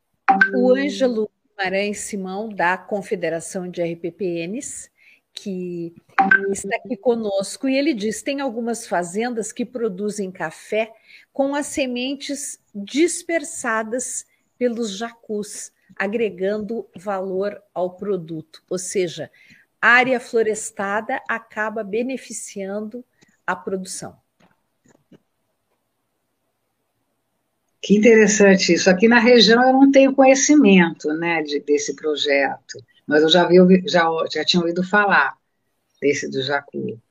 O 0.53 0.75
Ângelo 0.75 1.31
Guimarães 1.47 1.99
Simão, 1.99 2.49
da 2.49 2.77
Confederação 2.77 3.71
de 3.71 3.81
RPPNs, 3.81 4.91
que 5.33 5.95
está 6.51 6.75
aqui 6.75 6.97
conosco, 6.97 7.69
e 7.69 7.77
ele 7.77 7.93
diz: 7.93 8.21
tem 8.21 8.41
algumas 8.41 8.85
fazendas 8.85 9.53
que 9.53 9.65
produzem 9.65 10.29
café 10.29 10.91
com 11.31 11.55
as 11.55 11.67
sementes 11.67 12.59
dispersadas 12.75 14.25
pelos 14.57 14.97
jacus, 14.97 15.71
agregando 15.95 16.85
valor 16.97 17.61
ao 17.73 17.95
produto. 17.95 18.61
Ou 18.69 18.77
seja, 18.77 19.31
área 19.87 20.19
florestada 20.19 21.21
acaba 21.27 21.83
beneficiando 21.83 23.03
a 23.45 23.55
produção. 23.55 24.17
Que 27.81 27.97
interessante 27.97 28.73
isso. 28.73 28.89
Aqui 28.89 29.09
na 29.09 29.19
região 29.19 29.61
eu 29.61 29.73
não 29.73 29.91
tenho 29.91 30.15
conhecimento 30.15 31.09
né, 31.13 31.41
de, 31.43 31.59
desse 31.59 31.95
projeto 31.95 32.77
mas 33.05 33.21
eu 33.21 33.29
já, 33.29 33.47
vi, 33.47 33.83
já, 33.87 34.07
já 34.31 34.45
tinha 34.45 34.61
ouvido 34.61 34.83
falar 34.83 35.37
desse 36.01 36.29
do 36.29 36.41
Jacu. 36.41 37.01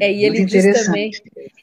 É, 0.00 0.12
e 0.12 0.24
ele 0.24 0.44
diz, 0.44 0.84
também, 0.84 1.10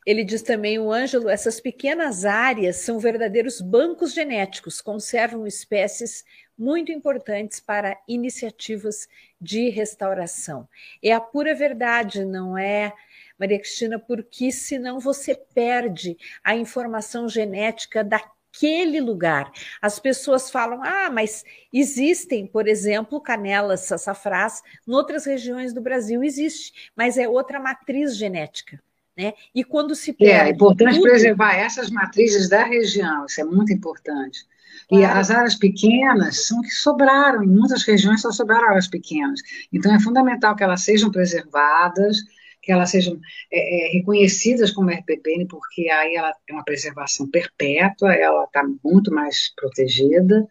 ele 0.05 0.23
diz 0.23 0.41
também, 0.41 0.79
o 0.79 0.91
Ângelo, 0.91 1.29
essas 1.29 1.59
pequenas 1.59 2.25
áreas 2.25 2.77
são 2.77 2.99
verdadeiros 2.99 3.61
bancos 3.61 4.13
genéticos, 4.13 4.81
conservam 4.81 5.45
espécies 5.45 6.25
muito 6.57 6.91
importantes 6.91 7.59
para 7.59 7.97
iniciativas 8.07 9.07
de 9.39 9.69
restauração. 9.69 10.67
É 11.01 11.11
a 11.11 11.21
pura 11.21 11.53
verdade, 11.55 12.25
não 12.25 12.57
é, 12.57 12.93
Maria 13.37 13.59
Cristina? 13.59 13.97
Porque 13.97 14.51
senão 14.51 14.99
você 14.99 15.33
perde 15.35 16.17
a 16.43 16.55
informação 16.55 17.27
genética 17.29 18.03
da 18.03 18.19
aquele 18.53 18.99
lugar. 18.99 19.51
As 19.81 19.99
pessoas 19.99 20.51
falam: 20.51 20.83
ah, 20.83 21.09
mas 21.09 21.43
existem, 21.73 22.45
por 22.45 22.67
exemplo, 22.67 23.21
canelas, 23.21 23.81
sassafrás, 23.81 24.61
em 24.87 24.91
outras 24.91 25.25
regiões 25.25 25.73
do 25.73 25.81
Brasil 25.81 26.23
existe, 26.23 26.91
mas 26.95 27.17
é 27.17 27.27
outra 27.27 27.59
matriz 27.59 28.15
genética. 28.15 28.81
Né? 29.17 29.33
E 29.53 29.63
quando 29.63 29.93
se 29.93 30.13
perde. 30.13 30.33
É, 30.33 30.47
é 30.47 30.49
importante 30.51 30.95
tudo... 30.95 31.03
preservar 31.03 31.55
essas 31.55 31.89
matrizes 31.89 32.47
da 32.47 32.63
região, 32.63 33.25
isso 33.25 33.41
é 33.41 33.43
muito 33.43 33.73
importante. 33.73 34.45
Claro. 34.87 35.03
E 35.03 35.05
as 35.05 35.29
áreas 35.29 35.55
pequenas 35.55 36.47
são 36.47 36.61
que 36.61 36.69
sobraram, 36.69 37.43
em 37.43 37.47
muitas 37.47 37.83
regiões 37.83 38.21
só 38.21 38.31
sobraram 38.31 38.69
áreas 38.69 38.87
pequenas. 38.87 39.41
Então 39.71 39.93
é 39.93 39.99
fundamental 39.99 40.55
que 40.55 40.63
elas 40.63 40.81
sejam 40.81 41.11
preservadas, 41.11 42.17
que 42.61 42.71
elas 42.71 42.91
sejam 42.91 43.19
é, 43.51 43.89
é, 43.89 43.91
reconhecidas 43.93 44.71
como 44.71 44.91
RPPN, 44.91 45.47
porque 45.47 45.89
aí 45.89 46.15
ela 46.15 46.33
tem 46.45 46.55
uma 46.55 46.63
preservação 46.63 47.29
perpétua, 47.29 48.13
ela 48.13 48.43
está 48.43 48.63
muito 48.83 49.11
mais 49.11 49.53
protegida, 49.55 50.47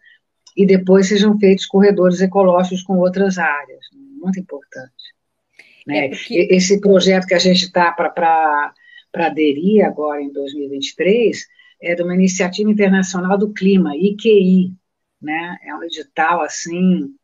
e 0.55 0.65
depois 0.65 1.07
sejam 1.07 1.39
feitos 1.39 1.65
corredores 1.65 2.19
ecológicos 2.19 2.83
com 2.83 2.97
outras 2.97 3.37
áreas, 3.37 3.85
muito 3.93 4.39
importante. 4.39 4.91
Né? 5.87 6.07
É 6.07 6.09
porque... 6.09 6.47
Esse 6.51 6.79
projeto 6.81 7.25
que 7.25 7.33
a 7.33 7.39
gente 7.39 7.65
está 7.65 7.91
para 7.91 8.73
aderir 9.13 9.85
agora 9.85 10.21
em 10.21 10.31
2023 10.31 11.47
é 11.81 11.95
de 11.95 12.03
uma 12.03 12.13
iniciativa 12.13 12.69
internacional 12.69 13.37
do 13.37 13.53
clima, 13.53 13.95
IQI, 13.95 14.73
né? 15.21 15.57
É 15.63 15.75
um 15.75 15.83
edital 15.83 16.41
assim 16.41 17.15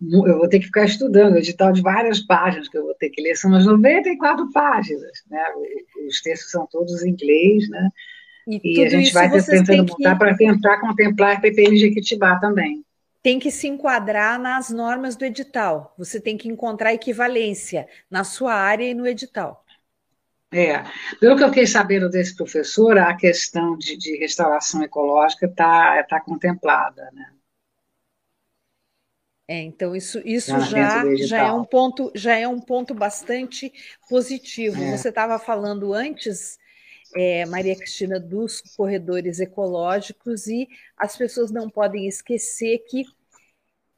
eu 0.00 0.38
vou 0.38 0.48
ter 0.48 0.60
que 0.60 0.66
ficar 0.66 0.84
estudando, 0.84 1.36
edital 1.36 1.72
de 1.72 1.82
várias 1.82 2.20
páginas 2.20 2.68
que 2.68 2.78
eu 2.78 2.84
vou 2.84 2.94
ter 2.94 3.10
que 3.10 3.20
ler, 3.20 3.36
são 3.36 3.50
umas 3.50 3.66
94 3.66 4.50
páginas, 4.52 5.24
né? 5.28 5.42
Os 6.06 6.20
textos 6.20 6.52
são 6.52 6.66
todos 6.66 7.02
em 7.02 7.10
inglês, 7.10 7.68
né? 7.68 7.88
E, 8.46 8.78
e 8.78 8.84
a 8.84 8.88
gente 8.88 9.12
vai 9.12 9.28
tentando 9.28 9.90
montar 9.90 10.12
que... 10.12 10.18
para 10.18 10.36
tentar 10.36 10.80
contemplar 10.80 11.36
a 11.36 11.40
PPN 11.40 11.76
Jequitibá 11.76 12.38
também. 12.38 12.84
Tem 13.22 13.38
que 13.38 13.50
se 13.50 13.66
enquadrar 13.66 14.38
nas 14.38 14.70
normas 14.70 15.16
do 15.16 15.24
edital. 15.24 15.92
Você 15.98 16.20
tem 16.20 16.38
que 16.38 16.48
encontrar 16.48 16.94
equivalência 16.94 17.86
na 18.08 18.22
sua 18.22 18.54
área 18.54 18.84
e 18.84 18.94
no 18.94 19.06
edital. 19.06 19.64
É, 20.50 20.82
pelo 21.20 21.36
que 21.36 21.44
eu 21.44 21.48
fiquei 21.48 21.66
sabendo 21.66 22.08
desse 22.08 22.34
professor, 22.34 22.96
a 22.96 23.14
questão 23.14 23.76
de, 23.76 23.98
de 23.98 24.16
restauração 24.16 24.82
ecológica 24.82 25.44
está 25.44 26.02
tá 26.04 26.20
contemplada, 26.20 27.10
né? 27.12 27.26
É, 29.50 29.62
então 29.62 29.96
isso, 29.96 30.20
isso 30.26 30.50
já, 30.60 31.16
já 31.16 31.46
é 31.46 31.52
um 31.52 31.64
ponto 31.64 32.12
já 32.14 32.36
é 32.36 32.46
um 32.46 32.60
ponto 32.60 32.94
bastante 32.94 33.72
positivo. 34.06 34.82
É. 34.82 34.94
Você 34.94 35.08
estava 35.08 35.38
falando 35.38 35.94
antes, 35.94 36.58
é, 37.16 37.46
Maria 37.46 37.74
Cristina, 37.74 38.20
dos 38.20 38.60
corredores 38.76 39.40
ecológicos 39.40 40.46
e 40.46 40.68
as 40.98 41.16
pessoas 41.16 41.50
não 41.50 41.70
podem 41.70 42.06
esquecer 42.06 42.84
que 42.90 43.04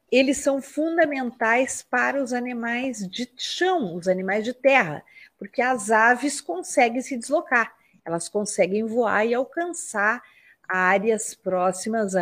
eles 0.09 0.37
são 0.37 0.61
fundamentais 0.61 1.81
para 1.83 2.23
os 2.23 2.31
animais 2.31 3.05
de 3.09 3.29
chão, 3.37 3.95
os 3.95 4.07
animais 4.07 4.45
de 4.45 4.53
terra, 4.53 5.03
porque 5.37 5.61
as 5.61 5.91
aves 5.91 6.39
conseguem 6.39 7.01
se 7.01 7.17
deslocar, 7.17 7.73
elas 8.05 8.29
conseguem 8.29 8.85
voar 8.85 9.25
e 9.25 9.33
alcançar 9.33 10.21
áreas 10.67 11.33
próximas 11.33 12.13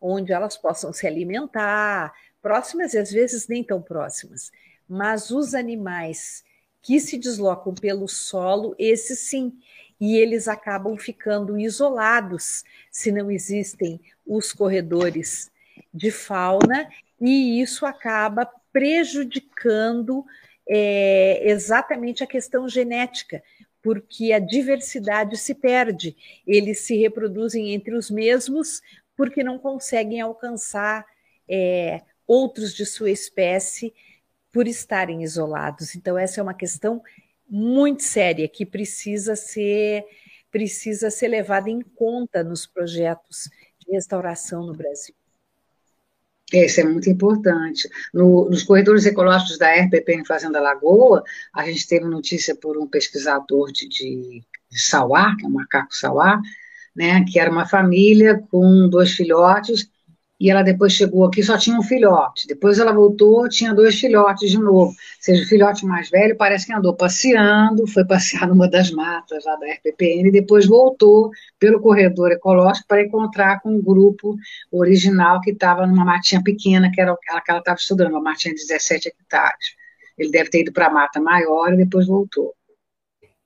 onde 0.00 0.32
elas 0.32 0.56
possam 0.56 0.92
se 0.92 1.06
alimentar, 1.06 2.12
próximas 2.40 2.94
e 2.94 2.98
às 2.98 3.10
vezes 3.10 3.48
nem 3.48 3.62
tão 3.62 3.80
próximas. 3.80 4.50
Mas 4.88 5.30
os 5.30 5.54
animais 5.54 6.44
que 6.82 7.00
se 7.00 7.18
deslocam 7.18 7.74
pelo 7.74 8.08
solo, 8.08 8.74
esses 8.78 9.18
sim, 9.20 9.52
e 10.00 10.16
eles 10.16 10.46
acabam 10.46 10.96
ficando 10.96 11.58
isolados 11.58 12.64
se 12.90 13.10
não 13.10 13.30
existem 13.30 14.00
os 14.26 14.52
corredores 14.52 15.50
de 15.92 16.10
fauna, 16.10 16.88
e 17.20 17.60
isso 17.60 17.84
acaba 17.84 18.48
prejudicando 18.72 20.24
é, 20.68 21.50
exatamente 21.50 22.22
a 22.22 22.26
questão 22.26 22.68
genética, 22.68 23.42
porque 23.82 24.32
a 24.32 24.38
diversidade 24.38 25.36
se 25.36 25.54
perde, 25.54 26.16
eles 26.46 26.80
se 26.80 26.96
reproduzem 26.96 27.74
entre 27.74 27.94
os 27.94 28.10
mesmos 28.10 28.80
porque 29.16 29.42
não 29.42 29.58
conseguem 29.58 30.20
alcançar 30.20 31.04
é, 31.48 32.02
outros 32.28 32.74
de 32.74 32.84
sua 32.84 33.10
espécie 33.10 33.92
por 34.52 34.68
estarem 34.68 35.22
isolados. 35.22 35.94
Então, 35.94 36.18
essa 36.18 36.40
é 36.40 36.42
uma 36.42 36.54
questão 36.54 37.02
muito 37.48 38.02
séria 38.02 38.46
que 38.46 38.66
precisa 38.66 39.34
ser, 39.34 40.04
precisa 40.50 41.10
ser 41.10 41.28
levada 41.28 41.70
em 41.70 41.80
conta 41.80 42.44
nos 42.44 42.66
projetos 42.66 43.50
de 43.78 43.92
restauração 43.92 44.66
no 44.66 44.74
Brasil. 44.74 45.14
Isso 46.52 46.80
é 46.80 46.84
muito 46.84 47.10
importante. 47.10 47.88
No, 48.12 48.48
nos 48.48 48.62
corredores 48.62 49.04
ecológicos 49.04 49.58
da 49.58 49.70
RPP 49.74 50.08
em 50.14 50.24
Fazenda 50.24 50.60
Lagoa, 50.60 51.22
a 51.52 51.64
gente 51.66 51.86
teve 51.86 52.06
notícia 52.06 52.54
por 52.54 52.78
um 52.78 52.86
pesquisador 52.86 53.70
de, 53.70 53.86
de, 53.86 54.42
de 54.70 54.78
Sauá, 54.80 55.36
que 55.36 55.44
é 55.44 55.48
o 55.48 55.50
macaco 55.50 55.94
Sauá, 55.94 56.40
né, 56.96 57.22
que 57.24 57.38
era 57.38 57.50
uma 57.50 57.68
família 57.68 58.42
com 58.50 58.88
dois 58.88 59.12
filhotes, 59.12 59.90
e 60.40 60.50
ela 60.50 60.62
depois 60.62 60.92
chegou 60.92 61.24
aqui 61.24 61.42
só 61.42 61.58
tinha 61.58 61.76
um 61.76 61.82
filhote. 61.82 62.46
Depois 62.46 62.78
ela 62.78 62.92
voltou, 62.92 63.48
tinha 63.48 63.74
dois 63.74 63.98
filhotes 63.98 64.50
de 64.50 64.58
novo. 64.58 64.90
Ou 64.90 64.94
seja, 65.20 65.42
o 65.42 65.46
filhote 65.46 65.84
mais 65.84 66.08
velho 66.10 66.36
parece 66.36 66.66
que 66.66 66.72
andou 66.72 66.94
passeando, 66.94 67.86
foi 67.88 68.04
passear 68.04 68.46
numa 68.46 68.68
das 68.68 68.90
matas 68.90 69.44
lá 69.44 69.56
da 69.56 69.66
RPPN 69.66 70.28
e 70.28 70.32
depois 70.32 70.66
voltou 70.66 71.30
pelo 71.58 71.80
corredor 71.80 72.30
ecológico 72.30 72.86
para 72.86 73.02
encontrar 73.02 73.60
com 73.60 73.76
o 73.76 73.82
grupo 73.82 74.36
original 74.70 75.40
que 75.40 75.50
estava 75.50 75.86
numa 75.86 76.04
matinha 76.04 76.42
pequena, 76.42 76.90
que 76.92 77.00
era 77.00 77.12
aquela 77.12 77.40
que 77.40 77.50
ela 77.50 77.60
estava 77.60 77.78
estudando, 77.78 78.10
uma 78.12 78.20
matinha 78.20 78.54
de 78.54 78.60
17 78.60 79.08
hectares. 79.08 79.76
Ele 80.16 80.30
deve 80.30 80.50
ter 80.50 80.60
ido 80.60 80.72
para 80.72 80.86
a 80.86 80.90
mata 80.90 81.20
maior 81.20 81.72
e 81.72 81.76
depois 81.76 82.06
voltou. 82.06 82.54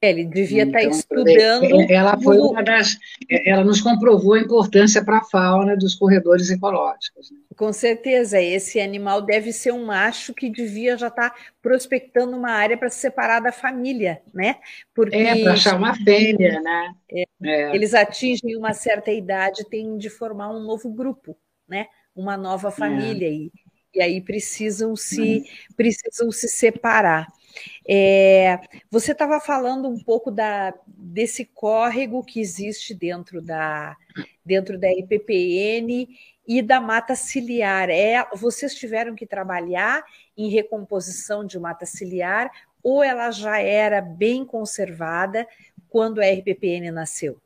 É, 0.03 0.11
ele 0.11 0.25
devia 0.25 0.65
tá 0.69 0.83
então, 0.83 0.91
estar 0.91 1.15
estudando. 1.15 1.89
Ela 1.89 2.21
foi 2.21 2.37
uma 2.39 2.61
das. 2.61 2.99
Ela 3.31 3.63
nos 3.63 3.81
comprovou 3.81 4.33
a 4.35 4.41
importância 4.41 5.05
para 5.05 5.19
a 5.19 5.25
fauna 5.25 5.77
dos 5.77 5.95
corredores 5.95 6.51
ecológicos. 6.51 7.31
Né? 7.31 7.39
Com 7.57 7.73
certeza, 7.73 8.43
esse 8.43 8.81
animal 8.81 9.23
deve 9.23 9.53
ser 9.53 9.73
um 9.73 9.87
macho 9.87 10.35
que 10.35 10.51
devia 10.51 10.99
já 10.99 11.07
estar 11.07 11.31
tá 11.31 11.37
prospectando 11.63 12.37
uma 12.37 12.51
área 12.51 12.77
para 12.77 12.91
se 12.91 12.99
separar 12.99 13.39
da 13.39 13.53
família, 13.53 14.21
né? 14.35 14.57
Porque 14.93 15.17
é, 15.17 15.41
para 15.41 15.53
achar 15.53 15.77
uma 15.77 15.95
fêmea, 15.95 16.61
né? 16.61 16.95
É, 17.09 17.25
é. 17.45 17.75
Eles 17.77 17.95
atingem 17.95 18.57
uma 18.57 18.73
certa 18.73 19.13
idade, 19.13 19.65
têm 19.71 19.97
de 19.97 20.11
formar 20.11 20.51
um 20.51 20.65
novo 20.65 20.91
grupo, 20.91 21.39
né? 21.69 21.87
Uma 22.13 22.37
nova 22.37 22.71
é. 22.71 22.73
família. 22.73 23.29
E, 23.29 23.53
e 23.95 24.03
aí 24.03 24.21
precisam 24.21 24.97
se, 24.97 25.21
uhum. 25.21 25.75
precisam 25.77 26.33
se 26.33 26.49
separar. 26.49 27.29
É, 27.89 28.59
você 28.91 29.13
estava 29.13 29.41
falando 29.41 29.89
um 29.89 29.99
pouco 29.99 30.31
da, 30.31 30.75
desse 30.87 31.45
córrego 31.45 32.25
que 32.25 32.41
existe 32.41 32.95
dentro 32.95 33.41
da, 33.41 33.97
dentro 34.45 34.79
da 34.79 34.91
IPPN 34.91 36.09
e 36.47 36.63
da 36.63 36.81
mata 36.81 37.15
ciliar. 37.15 37.89
É, 37.91 38.27
vocês 38.35 38.75
tiveram 38.75 39.15
que 39.15 39.27
trabalhar 39.27 40.05
em 40.37 40.49
recomposição 40.49 41.45
de 41.45 41.59
mata 41.59 41.87
ciliar 41.87 42.51
ou 42.83 43.03
ela 43.03 43.31
já 43.31 43.59
era 43.59 44.01
bem 44.01 44.45
conservada 44.45 45.47
quando 45.89 46.21
a 46.21 46.25
RPPN 46.25 46.91
nasceu? 46.91 47.39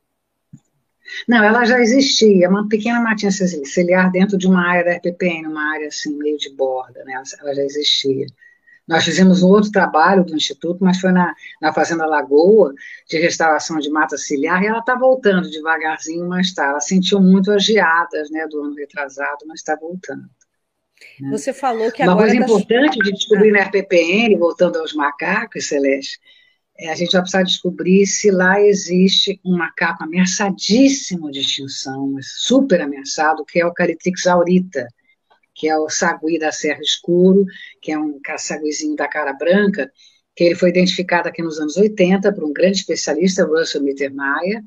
Não, 1.27 1.43
ela 1.43 1.63
já 1.63 1.79
existia, 1.79 2.49
uma 2.49 2.67
pequena 2.67 2.99
matinha 2.99 3.31
ciliar 3.31 4.11
dentro 4.11 4.37
de 4.37 4.45
uma 4.45 4.67
área 4.67 4.83
da 4.83 4.91
RPPN, 4.97 5.47
uma 5.47 5.73
área 5.73 5.87
assim, 5.87 6.17
meio 6.17 6.37
de 6.37 6.49
borda, 6.49 7.03
né? 7.05 7.13
ela 7.39 7.55
já 7.55 7.63
existia. 7.63 8.27
Nós 8.87 9.03
fizemos 9.03 9.43
um 9.43 9.49
outro 9.49 9.69
trabalho 9.69 10.23
do 10.23 10.35
Instituto, 10.35 10.81
mas 10.81 10.99
foi 10.99 11.11
na, 11.11 11.35
na 11.61 11.73
Fazenda 11.73 12.05
Lagoa, 12.05 12.73
de 13.09 13.19
restauração 13.19 13.79
de 13.79 13.89
mata 13.89 14.17
ciliar, 14.17 14.63
e 14.63 14.67
ela 14.67 14.79
está 14.79 14.95
voltando 14.95 15.49
devagarzinho, 15.49 16.27
mas 16.27 16.47
está. 16.47 16.67
Ela 16.67 16.79
sentiu 16.79 17.19
muito 17.19 17.51
as 17.51 17.63
geadas 17.63 18.29
né, 18.31 18.47
do 18.47 18.63
ano 18.63 18.75
retrasado, 18.75 19.45
mas 19.45 19.59
está 19.59 19.75
voltando. 19.75 20.23
Né? 21.19 21.31
Você 21.31 21.51
falou 21.51 21.91
que 21.91 22.01
Uma 22.01 22.13
agora. 22.13 22.27
Uma 22.27 22.33
coisa 22.33 22.35
importante 22.35 22.97
de 22.99 23.11
descobrir 23.11 23.51
na 23.51 23.63
RPPN, 23.63 24.37
voltando 24.37 24.77
aos 24.77 24.93
macacos, 24.93 25.67
Celeste, 25.67 26.17
é, 26.79 26.89
a 26.89 26.95
gente 26.95 27.11
vai 27.11 27.21
precisar 27.21 27.43
descobrir 27.43 28.05
se 28.05 28.31
lá 28.31 28.61
existe 28.61 29.39
um 29.43 29.57
macaco 29.57 30.03
ameaçadíssimo 30.03 31.29
de 31.29 31.41
extinção, 31.41 32.15
super 32.21 32.81
ameaçado, 32.81 33.43
que 33.43 33.59
é 33.59 33.65
o 33.65 33.73
Calitrix 33.73 34.27
aurita 34.27 34.87
que 35.57 35.67
é 35.67 35.75
o 35.75 35.89
sagui 35.89 36.37
da 36.37 36.51
Serra 36.51 36.81
Escuro, 36.81 37.43
que 37.81 37.91
é 37.91 37.99
um 37.99 38.19
saguizinho 38.37 38.95
da 38.95 39.07
cara 39.07 39.33
branca, 39.33 39.91
que 40.35 40.43
ele 40.43 40.55
foi 40.55 40.69
identificado 40.69 41.27
aqui 41.27 41.41
nos 41.41 41.59
anos 41.59 41.75
80 41.77 42.31
por 42.31 42.43
um 42.43 42.53
grande 42.53 42.77
especialista, 42.77 43.43
Russell 43.43 43.81
Mittermeier, 43.81 44.61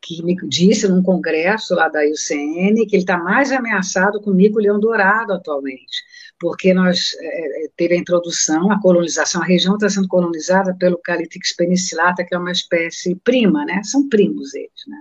que 0.00 0.22
me 0.22 0.36
disse 0.48 0.86
num 0.86 1.02
congresso 1.02 1.74
lá 1.74 1.88
da 1.88 2.04
IUCN 2.04 2.86
que 2.86 2.94
ele 2.94 3.02
está 3.02 3.18
mais 3.18 3.50
ameaçado 3.50 4.20
com 4.20 4.30
o 4.30 4.34
mico-leão 4.34 4.78
dourado 4.78 5.32
atualmente, 5.32 6.02
porque 6.38 6.72
nós 6.72 7.14
é, 7.20 7.64
é, 7.64 7.68
teve 7.76 7.94
a 7.94 7.98
introdução, 7.98 8.70
a 8.70 8.80
colonização, 8.80 9.42
a 9.42 9.44
região 9.44 9.74
está 9.74 9.88
sendo 9.88 10.06
colonizada 10.06 10.74
pelo 10.76 10.98
Calitix 10.98 11.54
penicillata, 11.54 12.24
que 12.24 12.34
é 12.34 12.38
uma 12.38 12.52
espécie 12.52 13.16
prima, 13.24 13.64
né? 13.64 13.80
São 13.82 14.08
primos 14.08 14.54
eles, 14.54 14.86
né? 14.86 14.98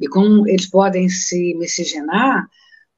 E 0.00 0.08
como 0.08 0.48
eles 0.48 0.68
podem 0.68 1.08
se 1.08 1.54
miscigenar, 1.54 2.46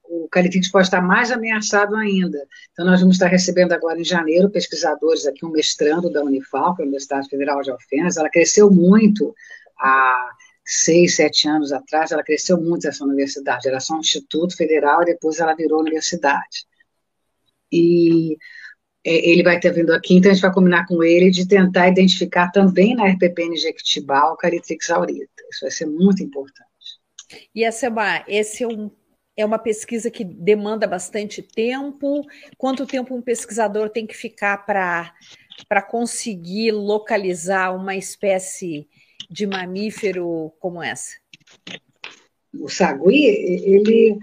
o 0.04 0.28
Califix 0.28 0.70
pode 0.70 0.86
estar 0.86 1.00
mais 1.00 1.30
ameaçado 1.30 1.96
ainda. 1.96 2.46
Então, 2.72 2.84
nós 2.84 3.00
vamos 3.00 3.16
estar 3.16 3.28
recebendo 3.28 3.72
agora 3.72 3.98
em 3.98 4.04
janeiro 4.04 4.50
pesquisadores 4.50 5.26
aqui, 5.26 5.44
um 5.44 5.50
mestrando 5.50 6.10
da 6.10 6.22
Unifal, 6.22 6.74
que 6.74 6.82
é 6.82 6.84
a 6.84 6.86
Universidade 6.86 7.28
Federal 7.28 7.62
de 7.62 7.70
Alfenas. 7.70 8.16
Ela 8.16 8.30
cresceu 8.30 8.70
muito 8.70 9.34
há 9.78 10.30
seis, 10.64 11.16
sete 11.16 11.48
anos 11.48 11.72
atrás, 11.72 12.10
ela 12.12 12.22
cresceu 12.22 12.60
muito 12.60 12.86
essa 12.86 13.04
universidade. 13.04 13.68
Era 13.68 13.80
só 13.80 13.94
um 13.94 14.00
instituto 14.00 14.56
federal 14.56 15.02
e 15.02 15.06
depois 15.06 15.38
ela 15.38 15.54
virou 15.54 15.80
universidade. 15.80 16.66
E 17.70 18.36
é, 19.04 19.30
ele 19.30 19.42
vai 19.42 19.58
ter 19.58 19.72
vindo 19.72 19.92
aqui, 19.92 20.14
então 20.14 20.30
a 20.30 20.34
gente 20.34 20.42
vai 20.42 20.52
combinar 20.52 20.86
com 20.86 21.02
ele 21.02 21.30
de 21.30 21.46
tentar 21.46 21.88
identificar 21.88 22.50
também 22.50 22.94
na 22.94 23.06
RPPN 23.06 23.56
Jequitibá 23.56 24.30
o 24.32 24.36
Caritrix 24.36 24.90
aurita. 24.90 25.42
Isso 25.50 25.60
vai 25.62 25.70
ser 25.70 25.86
muito 25.86 26.22
importante. 26.22 26.64
E 27.54 27.64
uma, 27.88 28.24
esse 28.28 28.64
é 28.64 28.68
um 28.68 28.90
é 29.36 29.44
uma 29.44 29.58
pesquisa 29.58 30.10
que 30.10 30.24
demanda 30.24 30.86
bastante 30.86 31.42
tempo. 31.42 32.22
Quanto 32.56 32.86
tempo 32.86 33.14
um 33.14 33.22
pesquisador 33.22 33.90
tem 33.90 34.06
que 34.06 34.16
ficar 34.16 34.58
para 34.58 35.82
conseguir 35.82 36.72
localizar 36.72 37.74
uma 37.74 37.96
espécie 37.96 38.88
de 39.28 39.46
mamífero 39.46 40.52
como 40.60 40.82
essa? 40.82 41.12
O 42.60 42.68
sagui, 42.68 43.24
ele, 43.24 44.18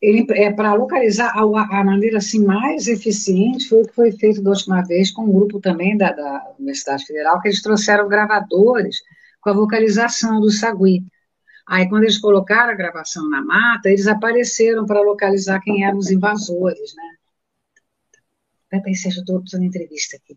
ele 0.00 0.26
é 0.30 0.52
para 0.52 0.74
localizar 0.74 1.32
a, 1.36 1.42
a, 1.42 1.84
maneira 1.84 2.18
assim 2.18 2.44
mais 2.44 2.88
eficiente 2.88 3.68
foi 3.68 3.82
o 3.82 3.86
que 3.86 3.94
foi 3.94 4.10
feito 4.10 4.42
da 4.42 4.50
última 4.50 4.82
vez 4.82 5.12
com 5.12 5.22
um 5.22 5.32
grupo 5.32 5.60
também 5.60 5.96
da, 5.96 6.10
da 6.10 6.54
Universidade 6.58 7.06
Federal, 7.06 7.40
que 7.40 7.48
eles 7.48 7.62
trouxeram 7.62 8.08
gravadores 8.08 8.96
com 9.40 9.50
a 9.50 9.54
vocalização 9.54 10.40
do 10.40 10.50
sagui. 10.50 11.04
Aí, 11.68 11.88
quando 11.88 12.04
eles 12.04 12.18
colocaram 12.18 12.72
a 12.72 12.76
gravação 12.76 13.28
na 13.28 13.42
mata, 13.42 13.88
eles 13.88 14.06
apareceram 14.06 14.84
para 14.84 15.00
localizar 15.00 15.60
quem 15.60 15.84
eram 15.84 15.98
os 15.98 16.10
invasores, 16.10 16.94
né? 16.94 17.12
Peraí, 18.70 18.94
Sérgio, 18.94 19.18
eu 19.18 19.22
estou 19.22 19.40
precisando 19.40 19.64
entrevista 19.64 20.16
aqui. 20.16 20.36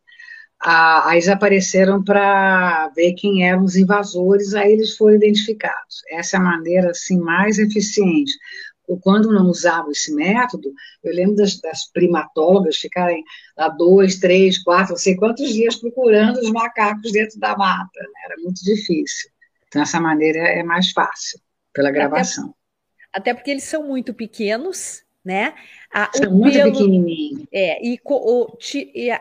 Ah, 0.59 1.09
aí 1.09 1.17
eles 1.17 1.29
apareceram 1.29 2.03
para 2.03 2.89
ver 2.95 3.13
quem 3.13 3.47
eram 3.47 3.63
os 3.63 3.75
invasores, 3.75 4.53
aí 4.53 4.71
eles 4.73 4.95
foram 4.97 5.15
identificados. 5.15 6.01
Essa 6.09 6.37
é 6.37 6.39
a 6.39 6.43
maneira, 6.43 6.91
assim, 6.91 7.19
mais 7.19 7.59
eficiente. 7.59 8.33
Quando 9.01 9.33
não 9.33 9.47
usavam 9.49 9.91
esse 9.91 10.13
método, 10.13 10.71
eu 11.03 11.13
lembro 11.13 11.35
das, 11.35 11.59
das 11.59 11.85
primatólogas 11.91 12.77
ficarem 12.77 13.23
lá 13.57 13.69
dois, 13.69 14.19
três, 14.19 14.61
quatro, 14.63 14.91
não 14.91 14.97
sei 14.97 15.15
quantos 15.15 15.51
dias 15.53 15.75
procurando 15.75 16.39
os 16.39 16.51
macacos 16.51 17.11
dentro 17.11 17.39
da 17.39 17.57
mata. 17.57 17.99
Né? 17.99 18.21
Era 18.25 18.35
muito 18.41 18.63
difícil. 18.63 19.29
Então, 19.75 19.83
essa 19.83 19.99
maneira 19.99 20.39
é 20.39 20.63
mais 20.63 20.91
fácil, 20.91 21.37
pela 21.73 21.91
gravação. 21.91 22.55
Até, 23.11 23.31
até 23.31 23.33
porque 23.33 23.51
eles 23.51 23.65
são 23.65 23.85
muito 23.85 24.13
pequenos, 24.13 25.03
né? 25.23 25.53
A, 25.93 26.09
são 26.15 26.31
muito 26.31 26.53
pelo, 26.53 26.71
pequenininhos. 26.71 27.45
É, 27.51 27.85
e, 27.85 27.99
o, 28.05 28.57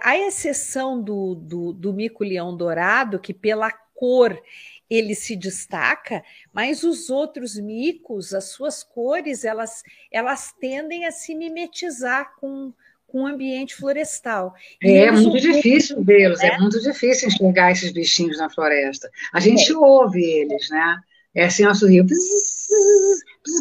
a 0.00 0.16
exceção 0.16 1.02
do, 1.02 1.34
do, 1.34 1.72
do 1.72 1.92
mico-leão 1.92 2.56
dourado, 2.56 3.18
que 3.18 3.34
pela 3.34 3.68
cor 3.72 4.40
ele 4.88 5.16
se 5.16 5.34
destaca, 5.34 6.22
mas 6.52 6.84
os 6.84 7.10
outros 7.10 7.58
micos, 7.58 8.32
as 8.32 8.44
suas 8.44 8.84
cores, 8.84 9.44
elas, 9.44 9.82
elas 10.08 10.52
tendem 10.52 11.04
a 11.04 11.10
se 11.10 11.34
mimetizar 11.34 12.32
com, 12.36 12.72
com 13.14 13.22
o 13.22 13.26
ambiente 13.28 13.76
florestal. 13.76 14.52
é 14.82 15.12
muito 15.12 15.40
difícil 15.40 16.02
vê-los, 16.02 16.40
é? 16.40 16.48
é? 16.48 16.58
muito 16.58 16.80
difícil 16.80 17.28
enxergar 17.28 17.70
esses 17.70 17.92
bichinhos 17.92 18.38
na 18.38 18.50
floresta. 18.50 19.08
A 19.32 19.38
gente 19.38 19.70
é. 19.70 19.76
ouve 19.76 20.20
eles, 20.20 20.68
né? 20.68 20.98
É 21.32 21.44
assim 21.44 21.64
um 21.64 21.70
assovio, 21.70 22.04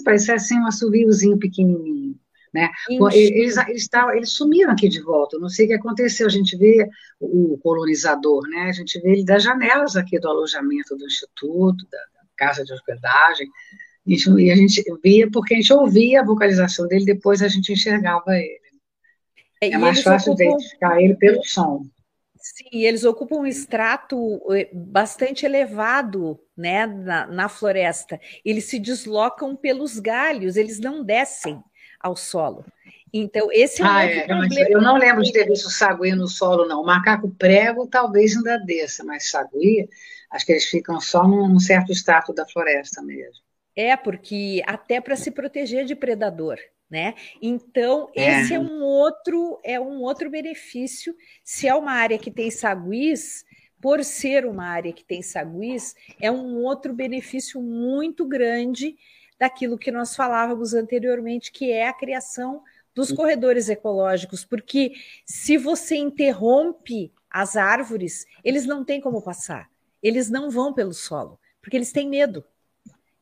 parece 0.04 0.32
assim 0.32 0.58
um 0.58 0.66
assoviozinho 0.66 1.38
pequenininho. 1.38 2.16
Né? 2.51 2.68
Eles, 2.89 3.56
eles, 3.58 3.88
tavam, 3.88 4.16
eles 4.16 4.32
sumiram 4.32 4.72
aqui 4.72 4.89
de 4.89 5.01
volta, 5.01 5.36
eu 5.36 5.39
não 5.39 5.49
sei 5.49 5.66
o 5.66 5.70
que 5.70 5.76
aconteceu, 5.76 6.26
a 6.26 6.32
gente 6.32 6.58
vê 6.58 6.88
o 7.20 7.58
colonizador, 7.62 8.47
né? 8.47 8.70
a 8.70 8.72
gente 8.72 8.99
vê 9.01 9.12
ele 9.12 9.26
das 9.26 9.43
janelas 9.43 9.95
aqui 9.95 10.20
do 10.20 10.30
alojamento 10.30 10.95
do 10.95 11.06
Instituto, 11.06 11.86
da, 11.91 11.97
da 11.97 12.28
casa 12.36 12.64
de 12.64 12.74
hospedagem, 12.74 13.47
e 14.06 14.51
a 14.51 14.56
gente 14.56 14.84
via, 15.04 15.30
porque 15.32 15.54
a 15.54 15.58
gente 15.58 15.74
ouvia 15.74 16.22
a 16.22 16.26
vocalização 16.26 16.88
dele, 16.88 17.06
depois 17.06 17.41
a 17.41 17.47
gente 17.47 17.72
enxergava 17.72 18.36
ele. 18.36 18.62
É, 19.64 19.76
é 19.76 19.78
mais 19.78 20.01
fácil 20.01 20.34
ocupam... 20.34 20.51
identificar 20.51 21.01
ele 21.01 21.16
pelo 21.16 21.43
som. 21.43 21.86
Sim, 22.36 22.84
eles 22.84 23.05
ocupam 23.05 23.38
um 23.38 23.45
extrato 23.45 24.41
eh, 24.53 24.70
bastante 24.74 25.45
elevado 25.45 26.38
né, 26.57 26.86
na, 26.86 27.26
na 27.26 27.47
floresta. 27.47 28.20
Eles 28.43 28.66
se 28.66 28.80
deslocam 28.80 29.55
pelos 29.55 29.97
galhos, 29.97 30.57
eles 30.57 30.78
não 30.78 31.05
descem 31.05 31.64
ao 32.01 32.18
solo. 32.18 32.66
Então, 33.14 33.47
esse 33.51 33.82
é 33.82 33.86
um 33.86 33.88
ah, 33.88 34.03
é, 34.03 34.26
problema. 34.26 34.70
Eu 34.70 34.82
não 34.82 34.97
lembro 34.97 35.24
de 35.24 35.32
ter 35.32 35.47
visto 35.47 35.70
sagui 35.70 36.14
no 36.16 36.28
solo, 36.28 36.68
não. 36.68 36.82
O 36.82 36.86
macaco 36.86 37.30
prego 37.30 37.88
talvez 37.88 38.36
ainda 38.36 38.57
desça, 38.57 39.03
mas 39.05 39.30
sagui, 39.30 39.88
acho 40.30 40.45
que 40.45 40.51
eles 40.51 40.66
ficam 40.66 40.99
só 40.99 41.26
num 41.26 41.57
certo 41.59 41.91
extrato 41.93 42.34
da 42.34 42.45
floresta 42.45 43.01
mesmo. 43.01 43.41
É, 43.76 43.95
porque 43.95 44.61
até 44.66 44.99
para 44.99 45.16
se 45.16 45.32
proteger 45.32 45.86
de 45.86 45.95
predador. 45.95 46.57
Né? 46.94 47.16
Então, 47.41 48.08
é. 48.16 48.41
esse 48.41 48.54
é 48.54 48.60
um 48.60 48.84
outro 48.84 49.60
é 49.64 49.80
um 49.80 50.04
outro 50.04 50.30
benefício. 50.30 51.16
Se 51.44 51.68
é 51.68 51.74
uma 51.74 51.91
área 51.91 52.20
que 52.20 52.30
tem 52.30 52.52
saguis, 52.52 53.44
por 53.82 54.04
ser 54.04 54.46
uma 54.46 54.68
área 54.68 54.94
que 54.94 55.04
tem 55.04 55.24
saguis, 55.24 55.96
é 56.22 56.30
um 56.30 56.62
outro 56.62 56.94
benefício 56.94 57.60
muito 57.60 58.28
grande 58.28 58.96
daquilo 59.39 59.76
que 59.76 59.89
nós 59.89 60.16
falávamos 60.16 60.76
anteriormente, 60.76 61.52
que 61.52 61.72
é 61.72 61.88
a 61.88 61.94
criação 61.94 62.62
dos 62.94 63.12
corredores 63.12 63.70
ecológicos, 63.70 64.46
porque 64.46 64.94
se 65.26 65.58
você 65.58 65.96
interrompe 65.96 67.12
as 67.28 67.56
árvores, 67.56 68.28
eles 68.44 68.68
não 68.68 68.86
têm 68.86 69.02
como 69.02 69.20
passar, 69.20 69.68
eles 70.00 70.30
não 70.30 70.52
vão 70.52 70.72
pelo 70.72 70.94
solo, 70.94 71.39
porque 71.60 71.76
eles 71.76 71.91
têm 71.91 72.08
medo. 72.08 72.46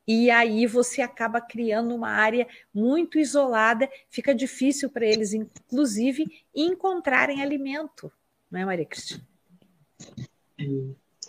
E 0.07 0.29
aí 0.29 0.65
você 0.65 1.01
acaba 1.01 1.39
criando 1.39 1.95
uma 1.95 2.09
área 2.09 2.47
muito 2.73 3.19
isolada, 3.19 3.89
fica 4.09 4.33
difícil 4.33 4.89
para 4.89 5.05
eles, 5.05 5.33
inclusive, 5.33 6.25
encontrarem 6.55 7.41
alimento, 7.41 8.11
não 8.49 8.59
é, 8.59 8.65
Maria 8.65 8.85
Cristina? 8.85 9.25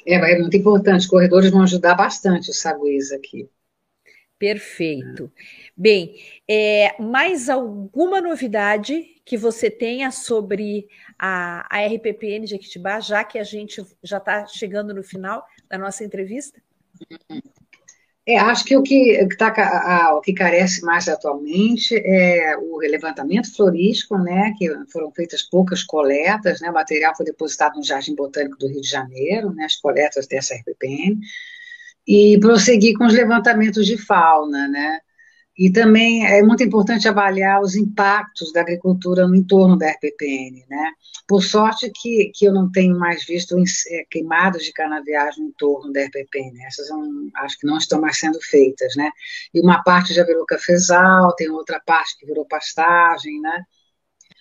É, 0.06 0.14
é 0.14 0.38
muito 0.38 0.56
importante, 0.56 1.02
os 1.02 1.06
corredores 1.06 1.50
vão 1.50 1.62
ajudar 1.62 1.94
bastante 1.94 2.50
os 2.50 2.58
saguis 2.58 3.12
aqui. 3.12 3.48
Perfeito. 4.38 5.30
Bem, 5.76 6.16
é, 6.48 7.00
mais 7.00 7.48
alguma 7.48 8.20
novidade 8.20 9.20
que 9.24 9.36
você 9.36 9.70
tenha 9.70 10.10
sobre 10.10 10.88
a, 11.16 11.64
a 11.70 11.86
RPPN 11.86 12.44
de 12.44 12.56
Equitibá, 12.56 12.98
já 12.98 13.22
que 13.22 13.38
a 13.38 13.44
gente 13.44 13.80
já 14.02 14.18
está 14.18 14.44
chegando 14.46 14.92
no 14.92 15.04
final 15.04 15.46
da 15.68 15.78
nossa 15.78 16.02
entrevista? 16.02 16.60
É, 18.24 18.38
acho 18.38 18.64
que 18.64 18.76
o 18.76 18.82
que, 18.84 19.26
que, 19.26 19.36
tá, 19.36 20.14
o 20.14 20.20
que 20.20 20.32
carece 20.32 20.80
mais 20.82 21.08
atualmente 21.08 21.96
é 21.96 22.56
o 22.56 22.78
levantamento 22.78 23.52
florístico, 23.52 24.16
né, 24.16 24.54
que 24.56 24.68
foram 24.92 25.10
feitas 25.10 25.42
poucas 25.42 25.82
coletas, 25.82 26.60
né, 26.60 26.70
o 26.70 26.72
material 26.72 27.16
foi 27.16 27.26
depositado 27.26 27.74
no 27.76 27.82
Jardim 27.84 28.14
Botânico 28.14 28.56
do 28.56 28.68
Rio 28.68 28.80
de 28.80 28.88
Janeiro, 28.88 29.52
né, 29.52 29.64
as 29.64 29.74
coletas 29.74 30.28
dessa 30.28 30.54
RPPN, 30.54 31.18
e 32.06 32.38
prosseguir 32.38 32.96
com 32.96 33.06
os 33.06 33.12
levantamentos 33.12 33.86
de 33.86 33.96
fauna, 33.96 34.68
né? 34.68 35.00
E 35.56 35.70
também 35.70 36.26
é 36.26 36.42
muito 36.42 36.62
importante 36.62 37.06
avaliar 37.06 37.60
os 37.60 37.76
impactos 37.76 38.52
da 38.52 38.62
agricultura 38.62 39.28
no 39.28 39.36
entorno 39.36 39.76
da 39.76 39.90
RPPN, 39.90 40.64
né? 40.68 40.92
Por 41.28 41.42
sorte 41.42 41.90
que, 41.94 42.30
que 42.34 42.46
eu 42.46 42.54
não 42.54 42.70
tenho 42.70 42.98
mais 42.98 43.24
visto 43.26 43.56
é, 43.58 44.04
queimadas 44.10 44.64
de 44.64 44.72
canaviagem 44.72 45.44
no 45.44 45.50
entorno 45.50 45.92
da 45.92 46.00
RPPN, 46.00 46.64
essas 46.66 46.88
acho 47.36 47.58
que 47.58 47.66
não 47.66 47.76
estão 47.76 48.00
mais 48.00 48.18
sendo 48.18 48.40
feitas, 48.40 48.96
né? 48.96 49.10
E 49.52 49.60
uma 49.60 49.82
parte 49.82 50.14
já 50.14 50.24
virou 50.24 50.46
cafezal, 50.46 51.34
tem 51.36 51.50
outra 51.50 51.80
parte 51.84 52.18
que 52.18 52.26
virou 52.26 52.46
pastagem, 52.46 53.38
né? 53.40 53.62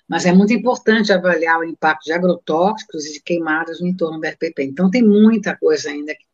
Mas 0.07 0.25
é 0.25 0.33
muito 0.33 0.53
importante 0.53 1.11
avaliar 1.13 1.59
o 1.59 1.63
impacto 1.63 2.05
de 2.05 2.13
agrotóxicos 2.13 3.05
e 3.05 3.13
de 3.13 3.21
queimadas 3.21 3.79
no 3.81 3.87
entorno 3.87 4.19
da 4.19 4.29
RPP. 4.29 4.63
Então, 4.63 4.89
tem 4.89 5.03
muita 5.03 5.57
coisa 5.57 5.89
ainda 5.89 6.13
que 6.13 6.25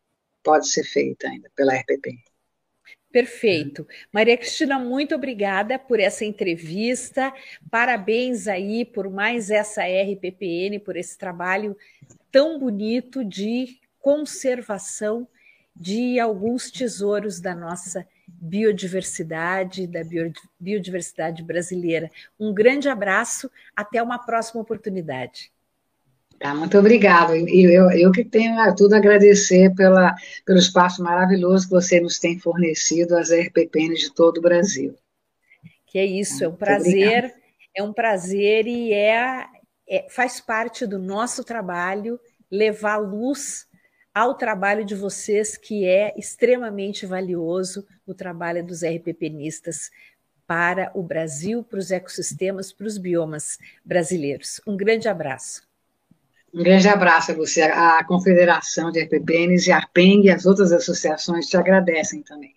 pode 0.43 0.67
ser 0.69 0.83
feita 0.83 1.27
ainda 1.27 1.49
pela 1.55 1.75
RPP. 1.75 2.09
Perfeito. 3.17 3.87
Maria 4.13 4.37
Cristina, 4.37 4.77
muito 4.77 5.15
obrigada 5.15 5.79
por 5.79 5.99
essa 5.99 6.23
entrevista. 6.23 7.33
Parabéns 7.67 8.47
aí 8.47 8.85
por 8.85 9.09
mais 9.09 9.49
essa 9.49 9.81
RPPN, 9.81 10.77
por 10.77 10.95
esse 10.95 11.17
trabalho 11.17 11.75
tão 12.31 12.59
bonito 12.59 13.25
de 13.25 13.79
conservação 13.99 15.27
de 15.75 16.19
alguns 16.19 16.69
tesouros 16.69 17.39
da 17.39 17.55
nossa 17.55 18.07
biodiversidade, 18.27 19.87
da 19.87 20.01
biodiversidade 20.59 21.41
brasileira. 21.41 22.11
Um 22.39 22.53
grande 22.53 22.87
abraço, 22.87 23.49
até 23.75 23.99
uma 24.03 24.19
próxima 24.19 24.61
oportunidade. 24.61 25.51
Tá, 26.39 26.53
muito 26.53 26.77
obrigada. 26.77 27.35
E 27.35 27.63
eu, 27.63 27.89
eu 27.91 28.11
que 28.11 28.23
tenho 28.23 28.55
tudo 28.75 28.93
a 28.93 28.97
agradecer 28.97 29.73
pela, 29.73 30.15
pelo 30.45 30.59
espaço 30.59 31.01
maravilhoso 31.01 31.65
que 31.65 31.71
você 31.71 31.99
nos 31.99 32.19
tem 32.19 32.37
fornecido 32.39 33.17
às 33.17 33.31
RPPNs 33.31 33.99
de 34.01 34.13
todo 34.13 34.37
o 34.37 34.41
Brasil. 34.41 34.95
Que 35.87 35.97
é 35.97 36.05
isso, 36.05 36.43
é 36.43 36.47
um 36.47 36.55
prazer, 36.55 37.33
é 37.75 37.81
um 37.81 37.93
prazer 37.93 38.67
e 38.67 38.93
é, 38.93 39.45
é, 39.89 40.07
faz 40.09 40.39
parte 40.39 40.85
do 40.85 40.99
nosso 40.99 41.43
trabalho 41.43 42.19
levar 42.51 42.97
luz 42.97 43.65
ao 44.13 44.35
trabalho 44.35 44.83
de 44.83 44.95
vocês, 44.95 45.57
que 45.57 45.85
é 45.85 46.13
extremamente 46.17 47.05
valioso, 47.05 47.85
o 48.05 48.13
trabalho 48.13 48.65
dos 48.65 48.83
RPPnistas 48.83 49.91
para 50.45 50.91
o 50.93 51.03
Brasil, 51.03 51.63
para 51.63 51.79
os 51.79 51.91
ecossistemas, 51.91 52.71
para 52.71 52.87
os 52.87 52.97
biomas 52.97 53.57
brasileiros. 53.83 54.61
Um 54.65 54.77
grande 54.77 55.07
abraço. 55.07 55.66
Um 56.53 56.63
grande 56.63 56.87
abraço 56.87 57.31
a 57.31 57.35
você. 57.35 57.61
A 57.61 58.03
Confederação 58.05 58.91
de 58.91 59.01
RPPNs 59.01 59.67
e 59.67 59.71
a 59.71 59.77
ARPENG 59.77 60.27
e 60.27 60.31
as 60.31 60.45
outras 60.45 60.71
associações 60.71 61.47
te 61.47 61.57
agradecem 61.57 62.23
também. 62.23 62.53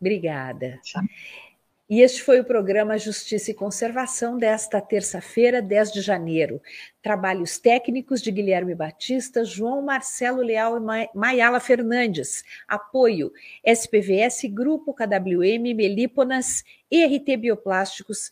Obrigada. 0.00 0.78
Tchau. 0.82 1.02
E 1.90 2.02
este 2.02 2.22
foi 2.22 2.38
o 2.38 2.44
programa 2.44 2.98
Justiça 2.98 3.50
e 3.50 3.54
Conservação 3.54 4.36
desta 4.36 4.78
terça-feira, 4.78 5.62
10 5.62 5.90
de 5.92 6.02
janeiro. 6.02 6.60
Trabalhos 7.00 7.58
técnicos 7.58 8.20
de 8.20 8.30
Guilherme 8.30 8.74
Batista, 8.74 9.42
João 9.42 9.80
Marcelo 9.80 10.42
Leal 10.42 10.76
e 10.76 11.08
Maiala 11.14 11.58
Fernandes. 11.60 12.44
Apoio 12.68 13.32
SPVS, 13.64 14.42
Grupo 14.50 14.92
KWM, 14.92 15.74
Melíponas, 15.74 16.62
ERT 16.90 17.38
Bioplásticos 17.38 18.30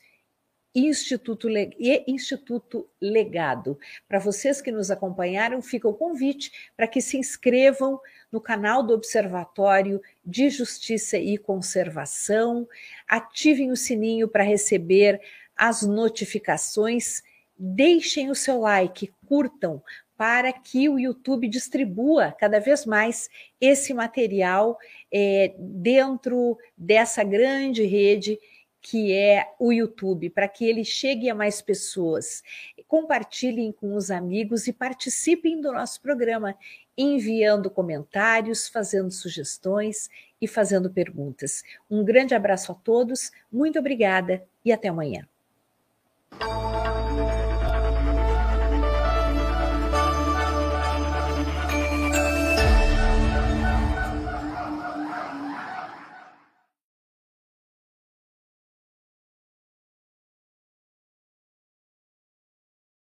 Instituto, 0.77 1.49
e 1.49 2.05
Instituto 2.07 2.87
Legado. 3.01 3.79
Para 4.07 4.19
vocês 4.19 4.61
que 4.61 4.71
nos 4.71 4.91
acompanharam, 4.91 5.63
fica 5.63 5.89
o 5.89 5.95
convite 5.95 6.53
para 6.77 6.87
que 6.87 7.01
se 7.01 7.17
inscrevam 7.17 7.99
no 8.31 8.43
canal 8.43 8.83
do 8.83 8.93
Observatório 8.93 10.03
de 10.23 10.51
Justiça 10.51 11.17
e 11.17 11.39
Conservação, 11.39 12.69
ativem 13.09 13.71
o 13.71 13.77
sininho 13.77 14.29
para 14.29 14.43
receber 14.43 15.19
as 15.57 15.81
notificações, 15.81 17.23
deixem 17.59 18.31
o 18.31 18.35
seu 18.35 18.61
like, 18.61 19.11
curtam, 19.27 19.83
para 20.15 20.53
que 20.53 20.91
o 20.91 20.99
YouTube 20.99 21.49
distribua 21.49 22.33
cada 22.33 22.61
vez 22.61 22.85
mais 22.85 23.31
esse 23.59 23.95
material 23.95 24.79
é, 25.11 25.55
dentro 25.59 26.59
dessa 26.77 27.25
grande 27.25 27.85
rede 27.85 28.39
que 28.89 29.13
é 29.13 29.53
o 29.59 29.73
YouTube, 29.73 30.31
para 30.31 30.47
que 30.47 30.65
ele 30.65 30.85
chegue 30.85 31.29
a 31.29 31.35
mais 31.35 31.61
pessoas. 31.61 32.41
Compartilhem 32.87 33.73
com 33.73 33.97
os 33.97 34.13
amigos 34.13 34.69
e 34.69 34.73
participem 34.73 35.61
do 35.61 35.73
nosso 35.73 36.01
programa, 36.01 36.57
enviando 36.97 37.69
comentários, 37.69 38.69
fazendo 38.69 39.11
sugestões 39.11 40.09
e 40.41 40.47
fazendo 40.47 40.89
perguntas. 40.89 41.65
Um 41.91 42.05
grande 42.05 42.33
abraço 42.33 42.71
a 42.71 42.77
todos, 42.77 43.33
muito 43.51 43.77
obrigada 43.77 44.47
e 44.65 44.73
até 44.73 44.87
amanhã. 44.87 45.27